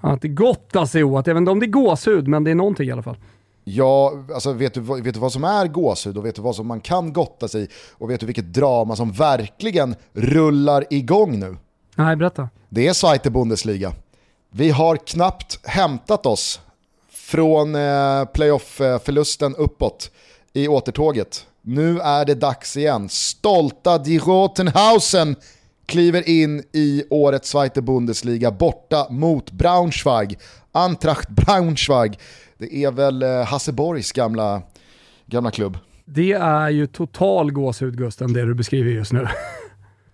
att 0.00 0.22
gotta 0.22 0.86
sig 0.86 1.04
åt. 1.04 1.26
Jag 1.26 1.34
vet 1.34 1.40
inte 1.40 1.52
om 1.52 1.60
det 1.60 1.66
är 1.66 1.70
gåshud, 1.70 2.28
men 2.28 2.44
det 2.44 2.50
är 2.50 2.54
någonting 2.54 2.88
i 2.88 2.92
alla 2.92 3.02
fall. 3.02 3.16
Ja, 3.70 4.12
alltså 4.34 4.52
vet 4.52 4.74
du, 4.74 4.80
vad- 4.80 5.00
vet 5.04 5.14
du 5.14 5.20
vad 5.20 5.32
som 5.32 5.44
är 5.44 5.66
gåshud 5.66 6.18
och 6.18 6.26
vet 6.26 6.34
du 6.36 6.42
vad 6.42 6.56
som 6.56 6.66
man 6.66 6.80
kan 6.80 7.12
gotta 7.12 7.48
sig 7.48 7.68
och 7.92 8.10
vet 8.10 8.20
du 8.20 8.26
vilket 8.26 8.52
drama 8.52 8.96
som 8.96 9.12
verkligen 9.12 9.94
rullar 10.12 10.84
igång 10.90 11.38
nu? 11.38 11.56
Nej, 11.96 12.16
berätta. 12.16 12.48
Det 12.68 12.86
är 12.88 12.92
Zweite 12.92 13.30
Bundesliga. 13.30 13.92
Vi 14.50 14.70
har 14.70 14.96
knappt 14.96 15.66
hämtat 15.66 16.26
oss 16.26 16.60
från 17.10 17.74
eh, 17.74 18.24
playoff-förlusten 18.24 19.54
uppåt 19.56 20.10
i 20.52 20.68
återtåget 20.68 21.46
Nu 21.62 22.00
är 22.00 22.24
det 22.24 22.34
dags 22.34 22.76
igen. 22.76 23.08
Stolta 23.08 23.98
Die 23.98 24.18
Rotenhausen 24.18 25.36
kliver 25.86 26.28
in 26.28 26.62
i 26.72 27.04
årets 27.10 27.48
Zweite 27.48 27.82
Bundesliga 27.82 28.50
borta 28.50 29.06
mot 29.10 29.50
Braunschweig. 29.50 30.38
Antracht 30.78 31.28
Braunschweig. 31.28 32.18
Det 32.58 32.84
är 32.84 32.92
väl 32.92 33.22
Hasseborgs 33.22 33.48
Hasse 33.48 33.72
Borgs 33.72 34.12
gamla, 34.12 34.62
gamla 35.26 35.50
klubb. 35.50 35.78
Det 36.04 36.32
är 36.32 36.68
ju 36.70 36.86
total 36.86 37.52
gåshud 37.52 37.96
Gusten, 37.98 38.32
det 38.32 38.44
du 38.44 38.54
beskriver 38.54 38.90
just 38.90 39.12
nu. 39.12 39.28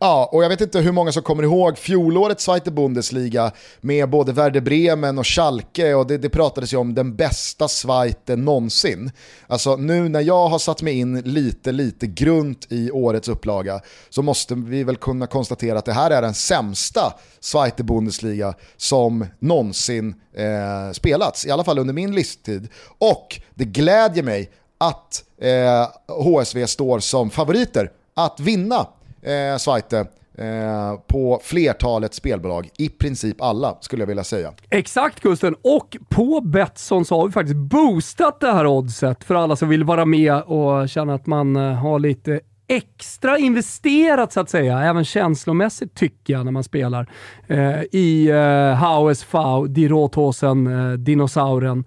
Ja, 0.04 0.28
och 0.32 0.44
jag 0.44 0.48
vet 0.48 0.60
inte 0.60 0.80
hur 0.80 0.92
många 0.92 1.12
som 1.12 1.22
kommer 1.22 1.42
ihåg 1.42 1.78
fjolårets 1.78 2.44
Zweite 2.44 2.70
Bundesliga 2.70 3.52
med 3.80 4.10
både 4.10 4.32
Werder 4.32 4.60
Bremen 4.60 5.18
och 5.18 5.26
Schalke 5.26 5.94
och 5.94 6.06
det, 6.06 6.18
det 6.18 6.28
pratades 6.28 6.72
ju 6.72 6.76
om 6.76 6.94
den 6.94 7.16
bästa 7.16 7.68
Zweite 7.68 8.36
någonsin. 8.36 9.10
Alltså 9.46 9.76
nu 9.76 10.08
när 10.08 10.20
jag 10.20 10.48
har 10.48 10.58
satt 10.58 10.82
mig 10.82 10.98
in 10.98 11.20
lite, 11.20 11.72
lite 11.72 12.06
grunt 12.06 12.66
i 12.70 12.90
årets 12.90 13.28
upplaga 13.28 13.80
så 14.10 14.22
måste 14.22 14.54
vi 14.54 14.84
väl 14.84 14.96
kunna 14.96 15.26
konstatera 15.26 15.78
att 15.78 15.84
det 15.84 15.92
här 15.92 16.10
är 16.10 16.22
den 16.22 16.34
sämsta 16.34 17.14
Zweite 17.40 17.84
Bundesliga 17.84 18.54
som 18.76 19.26
någonsin 19.38 20.14
eh, 20.34 20.92
spelats, 20.92 21.46
i 21.46 21.50
alla 21.50 21.64
fall 21.64 21.78
under 21.78 21.94
min 21.94 22.14
listtid. 22.14 22.68
Och 22.98 23.40
det 23.54 23.64
glädjer 23.64 24.24
mig 24.24 24.50
att 24.78 25.24
eh, 25.40 25.88
HSV 26.24 26.66
står 26.66 26.98
som 26.98 27.30
favoriter 27.30 27.90
att 28.14 28.40
vinna 28.40 28.86
eh, 29.24 29.56
Svajte, 29.58 30.06
eh, 30.38 30.94
på 31.06 31.40
flertalet 31.42 32.14
spelbolag. 32.14 32.68
I 32.78 32.88
princip 32.88 33.40
alla 33.40 33.76
skulle 33.80 34.02
jag 34.02 34.06
vilja 34.06 34.24
säga. 34.24 34.52
Exakt 34.70 35.20
Gusten, 35.20 35.54
och 35.62 35.96
på 36.08 36.40
Betsson 36.40 37.04
så 37.04 37.16
har 37.16 37.26
vi 37.26 37.32
faktiskt 37.32 37.56
boostat 37.56 38.40
det 38.40 38.52
här 38.52 38.66
oddset 38.66 39.24
för 39.24 39.34
alla 39.34 39.56
som 39.56 39.68
vill 39.68 39.84
vara 39.84 40.04
med 40.04 40.42
och 40.42 40.88
känna 40.88 41.14
att 41.14 41.26
man 41.26 41.56
eh, 41.56 41.72
har 41.72 41.98
lite 41.98 42.40
extra 42.68 43.38
investerat 43.38 44.32
så 44.32 44.40
att 44.40 44.50
säga, 44.50 44.80
även 44.80 45.04
känslomässigt 45.04 45.94
tycker 45.94 46.32
jag 46.32 46.44
när 46.44 46.52
man 46.52 46.64
spelar 46.64 47.10
eh, 47.46 47.82
i 47.92 48.30
eh, 48.30 48.84
HSV, 48.84 49.38
Die 49.68 49.88
Rothausen, 49.88 50.66
eh, 50.66 50.92
dinosauren. 50.92 51.84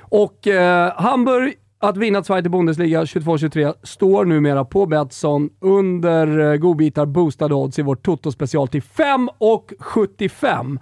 Och 0.00 0.46
eh, 0.46 0.92
Hamburg 0.96 1.54
att 1.82 1.96
vinna 1.96 2.24
Zweite 2.24 2.48
Bundesliga 2.48 3.04
22-23 3.04 3.74
står 3.82 4.24
numera 4.24 4.64
på 4.64 4.86
Betsson 4.86 5.50
under 5.60 6.52
eh, 6.52 6.56
godbitar 6.56 7.06
boostade 7.06 7.54
odds 7.54 7.78
i 7.78 7.82
vårt 7.82 8.02
Toto-special 8.02 8.68
till 8.68 8.82
5,75. 8.82 10.78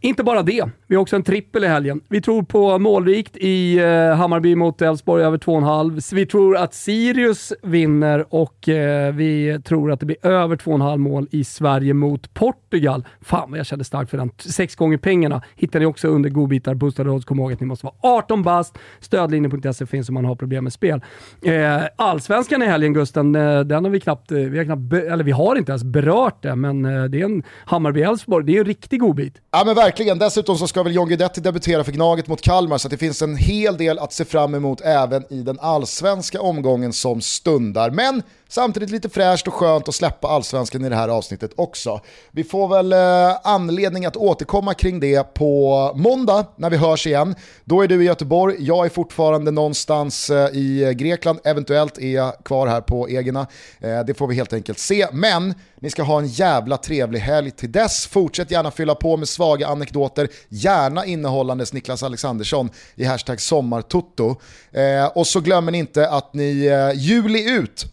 Inte 0.00 0.22
bara 0.24 0.42
det, 0.42 0.64
vi 0.86 0.94
har 0.94 1.02
också 1.02 1.16
en 1.16 1.22
trippel 1.22 1.64
i 1.64 1.66
helgen. 1.66 2.00
Vi 2.08 2.20
tror 2.20 2.42
på 2.42 2.78
målrikt 2.78 3.36
i 3.36 3.78
eh, 3.78 4.14
Hammarby 4.14 4.54
mot 4.54 4.82
Elfsborg 4.82 5.24
över 5.24 5.38
2,5. 5.38 6.14
Vi 6.14 6.26
tror 6.26 6.56
att 6.56 6.74
Sirius 6.74 7.52
vinner 7.62 8.34
och 8.34 8.68
eh, 8.68 9.14
vi 9.14 9.60
tror 9.64 9.92
att 9.92 10.00
det 10.00 10.06
blir 10.06 10.26
över 10.26 10.56
2,5 10.56 10.96
mål 10.96 11.28
i 11.30 11.44
Sverige 11.44 11.94
mot 11.94 12.34
Portugal. 12.34 13.04
Fan 13.20 13.50
vad 13.50 13.58
jag 13.58 13.66
kände 13.66 13.84
starkt 13.84 14.10
för 14.10 14.18
den. 14.18 14.30
Sex 14.38 14.76
gånger 14.76 14.98
pengarna 14.98 15.42
hittar 15.56 15.80
ni 15.80 15.86
också 15.86 16.08
under 16.08 16.30
godbitar, 16.30 16.74
boostade 16.74 17.10
odds. 17.10 17.24
Kom 17.24 17.38
ihåg 17.38 17.52
att 17.52 17.60
ni 17.60 17.66
måste 17.66 17.86
vara 17.86 17.94
18 18.18 18.42
bast. 18.42 18.78
Stödlinjen.se 19.00 19.86
finns 19.86 20.08
om 20.08 20.14
man 20.14 20.24
har 20.24 20.34
problem 20.34 20.64
med 20.64 20.72
spel. 20.72 21.00
Eh, 21.44 21.82
Allsvenskan 21.96 22.62
i 22.62 22.66
helgen 22.66 22.92
Gusten, 22.94 23.34
eh, 23.34 23.60
den 23.60 23.84
har 23.84 23.90
vi 23.90 24.00
knappt, 24.00 24.32
eh, 24.32 24.38
vi 24.38 24.58
har 24.58 24.64
knappt, 24.64 24.92
eller 24.92 25.24
vi 25.24 25.32
har 25.32 25.56
inte 25.56 25.72
ens 25.72 25.84
berört 25.84 26.42
det, 26.42 26.56
men 26.56 26.84
eh, 26.84 27.04
det 27.04 27.20
är 27.20 27.24
en 27.24 27.42
Hammarby-Elfsborg. 27.66 28.44
Det 28.44 28.56
är 28.56 28.60
en 28.60 28.64
riktig 28.64 29.00
godbit. 29.00 29.34
Ja 29.50 29.62
men 29.66 29.74
verkligen, 29.88 30.18
dessutom 30.18 30.58
så 30.58 30.66
ska 30.66 30.82
väl 30.82 30.94
John 30.94 31.08
Guidetti 31.08 31.40
debutera 31.40 31.84
för 31.84 31.92
Gnaget 31.92 32.26
mot 32.28 32.40
Kalmar 32.40 32.78
så 32.78 32.88
det 32.88 32.96
finns 32.96 33.22
en 33.22 33.36
hel 33.36 33.76
del 33.76 33.98
att 33.98 34.12
se 34.12 34.24
fram 34.24 34.54
emot 34.54 34.80
även 34.80 35.32
i 35.32 35.42
den 35.42 35.58
allsvenska 35.60 36.40
omgången 36.40 36.92
som 36.92 37.20
stundar. 37.20 37.90
Men 37.90 38.22
samtidigt 38.48 38.90
lite 38.90 39.08
fräscht 39.08 39.48
och 39.48 39.54
skönt 39.54 39.88
att 39.88 39.94
släppa 39.94 40.28
allsvenskan 40.28 40.84
i 40.84 40.88
det 40.88 40.96
här 40.96 41.08
avsnittet 41.08 41.50
också. 41.56 42.00
Vi 42.30 42.44
får 42.44 42.68
väl 42.68 42.92
eh, 42.92 43.36
anledning 43.44 44.06
att 44.06 44.16
återkomma 44.16 44.74
kring 44.74 45.00
det 45.00 45.34
på 45.34 45.92
måndag 45.94 46.46
när 46.56 46.70
vi 46.70 46.76
hörs 46.76 47.06
igen. 47.06 47.34
Då 47.64 47.82
är 47.82 47.88
du 47.88 48.02
i 48.02 48.06
Göteborg, 48.06 48.56
jag 48.58 48.86
är 48.86 48.90
fortfarande 48.90 49.50
någonstans 49.50 50.30
eh, 50.30 50.48
i 50.48 50.94
Grekland, 50.96 51.38
eventuellt 51.44 51.98
är 51.98 52.14
jag 52.14 52.34
kvar 52.44 52.66
här 52.66 52.80
på 52.80 53.10
Egena. 53.10 53.46
Eh, 53.80 54.00
det 54.06 54.14
får 54.14 54.26
vi 54.26 54.34
helt 54.34 54.52
enkelt 54.52 54.78
se, 54.78 55.06
men 55.12 55.54
ni 55.80 55.90
ska 55.90 56.02
ha 56.02 56.18
en 56.18 56.26
jävla 56.26 56.76
trevlig 56.76 57.20
helg 57.20 57.50
till 57.50 57.72
dess. 57.72 58.06
Fortsätt 58.06 58.50
gärna 58.50 58.70
fylla 58.70 58.94
på 58.94 59.16
med 59.16 59.28
svaga 59.28 59.68
anekdoter, 59.78 60.28
gärna 60.48 61.04
innehållandes 61.04 61.72
Niklas 61.72 62.02
Alexandersson 62.02 62.70
i 62.94 63.04
hashtag 63.04 63.40
sommartotto. 63.40 64.36
Eh, 64.72 65.06
och 65.06 65.26
så 65.26 65.40
glömmer 65.40 65.72
ni 65.72 65.78
inte 65.78 66.08
att 66.08 66.34
ni 66.34 66.66
eh, 66.66 67.00
juli 67.00 67.50
ut 67.50 67.86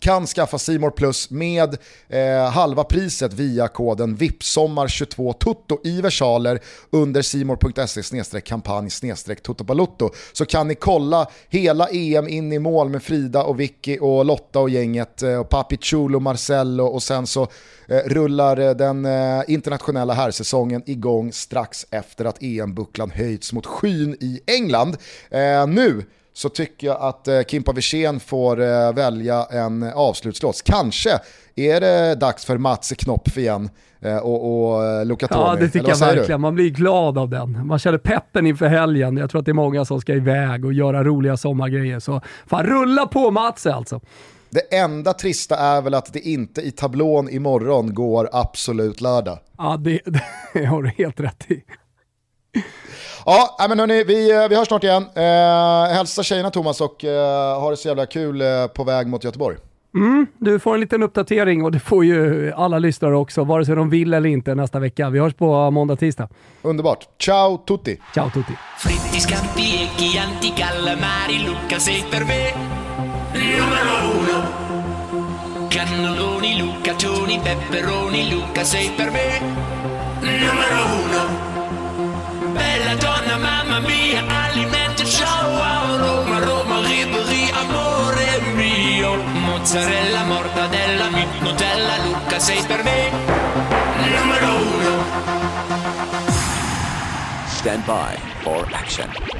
kan 0.00 0.26
skaffa 0.26 0.58
Simor 0.58 0.90
Plus 0.90 1.30
med 1.30 1.76
eh, 2.08 2.50
halva 2.50 2.84
priset 2.84 3.32
via 3.32 3.68
koden 3.68 4.16
VIPSOMMAR22TUTTO 4.16 5.78
i 5.84 6.00
versaler 6.00 6.60
under 6.90 7.22
simor.se 7.22 8.40
kampanj 8.40 8.90
tuttobalutto 9.42 10.10
så 10.32 10.44
kan 10.44 10.68
ni 10.68 10.74
kolla 10.74 11.26
hela 11.48 11.88
EM 11.88 12.28
in 12.28 12.52
i 12.52 12.58
mål 12.58 12.88
med 12.88 13.02
Frida 13.02 13.42
och 13.42 13.60
Vicky 13.60 13.98
och 13.98 14.24
Lotta 14.24 14.60
och 14.60 14.70
gänget 14.70 15.22
eh, 15.22 15.40
och 15.40 15.48
Papi 15.48 15.76
Chulo, 15.76 16.20
Marcello 16.20 16.84
och 16.84 17.02
sen 17.02 17.26
så 17.26 17.42
eh, 17.88 17.98
rullar 18.06 18.56
eh, 18.56 18.70
den 18.70 19.04
eh, 19.04 19.42
internationella 19.48 20.14
herrsäsongen 20.14 20.82
igång 20.86 21.32
strax 21.32 21.86
efter 21.90 22.24
att 22.24 22.42
EM-bucklan 22.42 23.10
höjts 23.10 23.52
mot 23.52 23.66
skyn 23.66 24.16
i 24.20 24.40
England. 24.46 24.96
Eh, 25.30 25.66
nu 25.66 26.04
så 26.36 26.48
tycker 26.48 26.86
jag 26.86 26.96
att 27.00 27.28
eh, 27.28 27.40
Kimpa 27.42 27.72
Wirsén 27.72 28.20
får 28.20 28.60
eh, 28.60 28.92
välja 28.92 29.44
en 29.50 29.82
avslutslåt. 29.82 30.62
Kanske 30.64 31.10
är 31.54 31.80
det 31.80 32.14
dags 32.14 32.44
för 32.44 32.58
Mats 32.58 32.92
Knopf 32.98 33.38
igen 33.38 33.70
eh, 34.00 34.16
och, 34.16 34.72
och 34.72 34.84
eh, 34.84 35.06
Luca 35.06 35.28
Toni. 35.28 35.40
Ja, 35.40 35.56
det 35.60 35.68
tycker 35.68 35.88
jag 35.88 35.98
verkligen. 35.98 36.40
Man 36.40 36.54
blir 36.54 36.70
glad 36.70 37.18
av 37.18 37.28
den. 37.28 37.66
Man 37.66 37.78
känner 37.78 37.98
peppen 37.98 38.46
inför 38.46 38.66
helgen. 38.66 39.16
Jag 39.16 39.30
tror 39.30 39.38
att 39.38 39.44
det 39.44 39.52
är 39.52 39.54
många 39.54 39.84
som 39.84 40.00
ska 40.00 40.14
iväg 40.14 40.64
och 40.64 40.72
göra 40.72 41.04
roliga 41.04 41.36
sommargrejer. 41.36 42.00
Så 42.00 42.20
fan, 42.46 42.66
rulla 42.66 43.06
på 43.06 43.30
Mats 43.30 43.66
alltså. 43.66 44.00
Det 44.50 44.76
enda 44.76 45.12
trista 45.12 45.56
är 45.56 45.82
väl 45.82 45.94
att 45.94 46.12
det 46.12 46.20
inte 46.20 46.60
i 46.60 46.70
tablån 46.70 47.28
imorgon 47.28 47.94
går 47.94 48.28
absolut 48.32 49.00
lördag. 49.00 49.38
Ja, 49.58 49.76
det, 49.76 50.00
det 50.54 50.64
har 50.64 50.82
du 50.82 50.88
helt 50.88 51.20
rätt 51.20 51.50
i. 51.50 51.62
Ja, 53.26 53.66
men 53.68 53.78
hörni, 53.78 54.04
vi, 54.04 54.30
eh, 54.30 54.48
vi 54.48 54.56
hörs 54.56 54.68
snart 54.68 54.84
igen. 54.84 55.06
Eh, 55.14 55.94
hälsa 55.94 56.22
tjejerna 56.22 56.50
Thomas 56.50 56.80
och 56.80 57.04
eh, 57.04 57.60
ha 57.60 57.70
det 57.70 57.76
så 57.76 57.88
jävla 57.88 58.06
kul 58.06 58.40
eh, 58.40 58.66
på 58.66 58.84
väg 58.84 59.06
mot 59.06 59.24
Göteborg. 59.24 59.56
Mm, 59.94 60.26
du 60.38 60.58
får 60.58 60.74
en 60.74 60.80
liten 60.80 61.02
uppdatering 61.02 61.64
och 61.64 61.72
det 61.72 61.78
får 61.78 62.04
ju 62.04 62.52
alla 62.52 62.78
lyssnare 62.78 63.16
också, 63.16 63.44
vare 63.44 63.64
sig 63.64 63.76
de 63.76 63.90
vill 63.90 64.14
eller 64.14 64.28
inte 64.28 64.54
nästa 64.54 64.78
vecka. 64.78 65.10
Vi 65.10 65.18
hörs 65.18 65.34
på 65.34 65.70
måndag, 65.70 65.96
tisdag. 65.96 66.28
Underbart. 66.62 67.08
Ciao 67.18 67.58
tutti! 67.58 68.00
Ciao 68.14 68.30
tutti! 68.30 68.52
Calamari, 70.56 71.38
Luca 71.46 71.78
lucaccioni, 76.86 77.40
peperoni, 77.40 78.30
Luca 78.30 78.64
sei 78.64 78.90
per 78.90 79.10
me 79.10 79.40
numero 80.20 80.84
uno. 81.04 81.55
Mamma 83.38 83.80
mia, 83.80 84.24
ciao, 85.04 85.96
Roma, 85.98 86.38
Roma, 86.38 86.76
amore 87.52 88.40
mio. 88.54 89.16
Mozzarella, 89.16 90.24
mortadella, 90.24 91.08
Nutella, 91.40 91.96
Luca 92.04 92.38
sei 92.38 92.62
per 92.64 92.82
me 92.82 93.10
numero 94.08 94.54
uno. 94.54 95.04
Stand 97.46 97.84
by 97.84 98.16
for 98.42 98.66
action. 98.72 99.35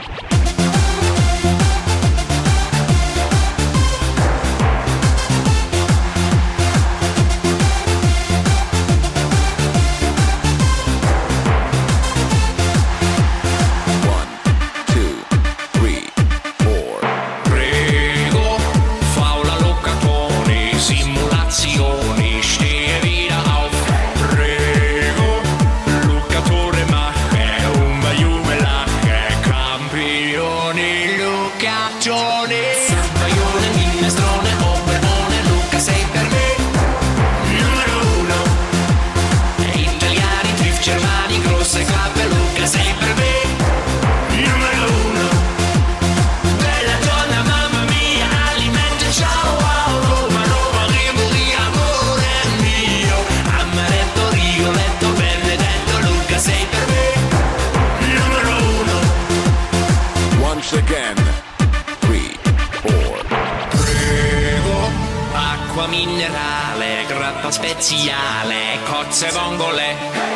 spaziale, 67.86 68.78
cozze 68.84 69.30
vongole. 69.30 70.35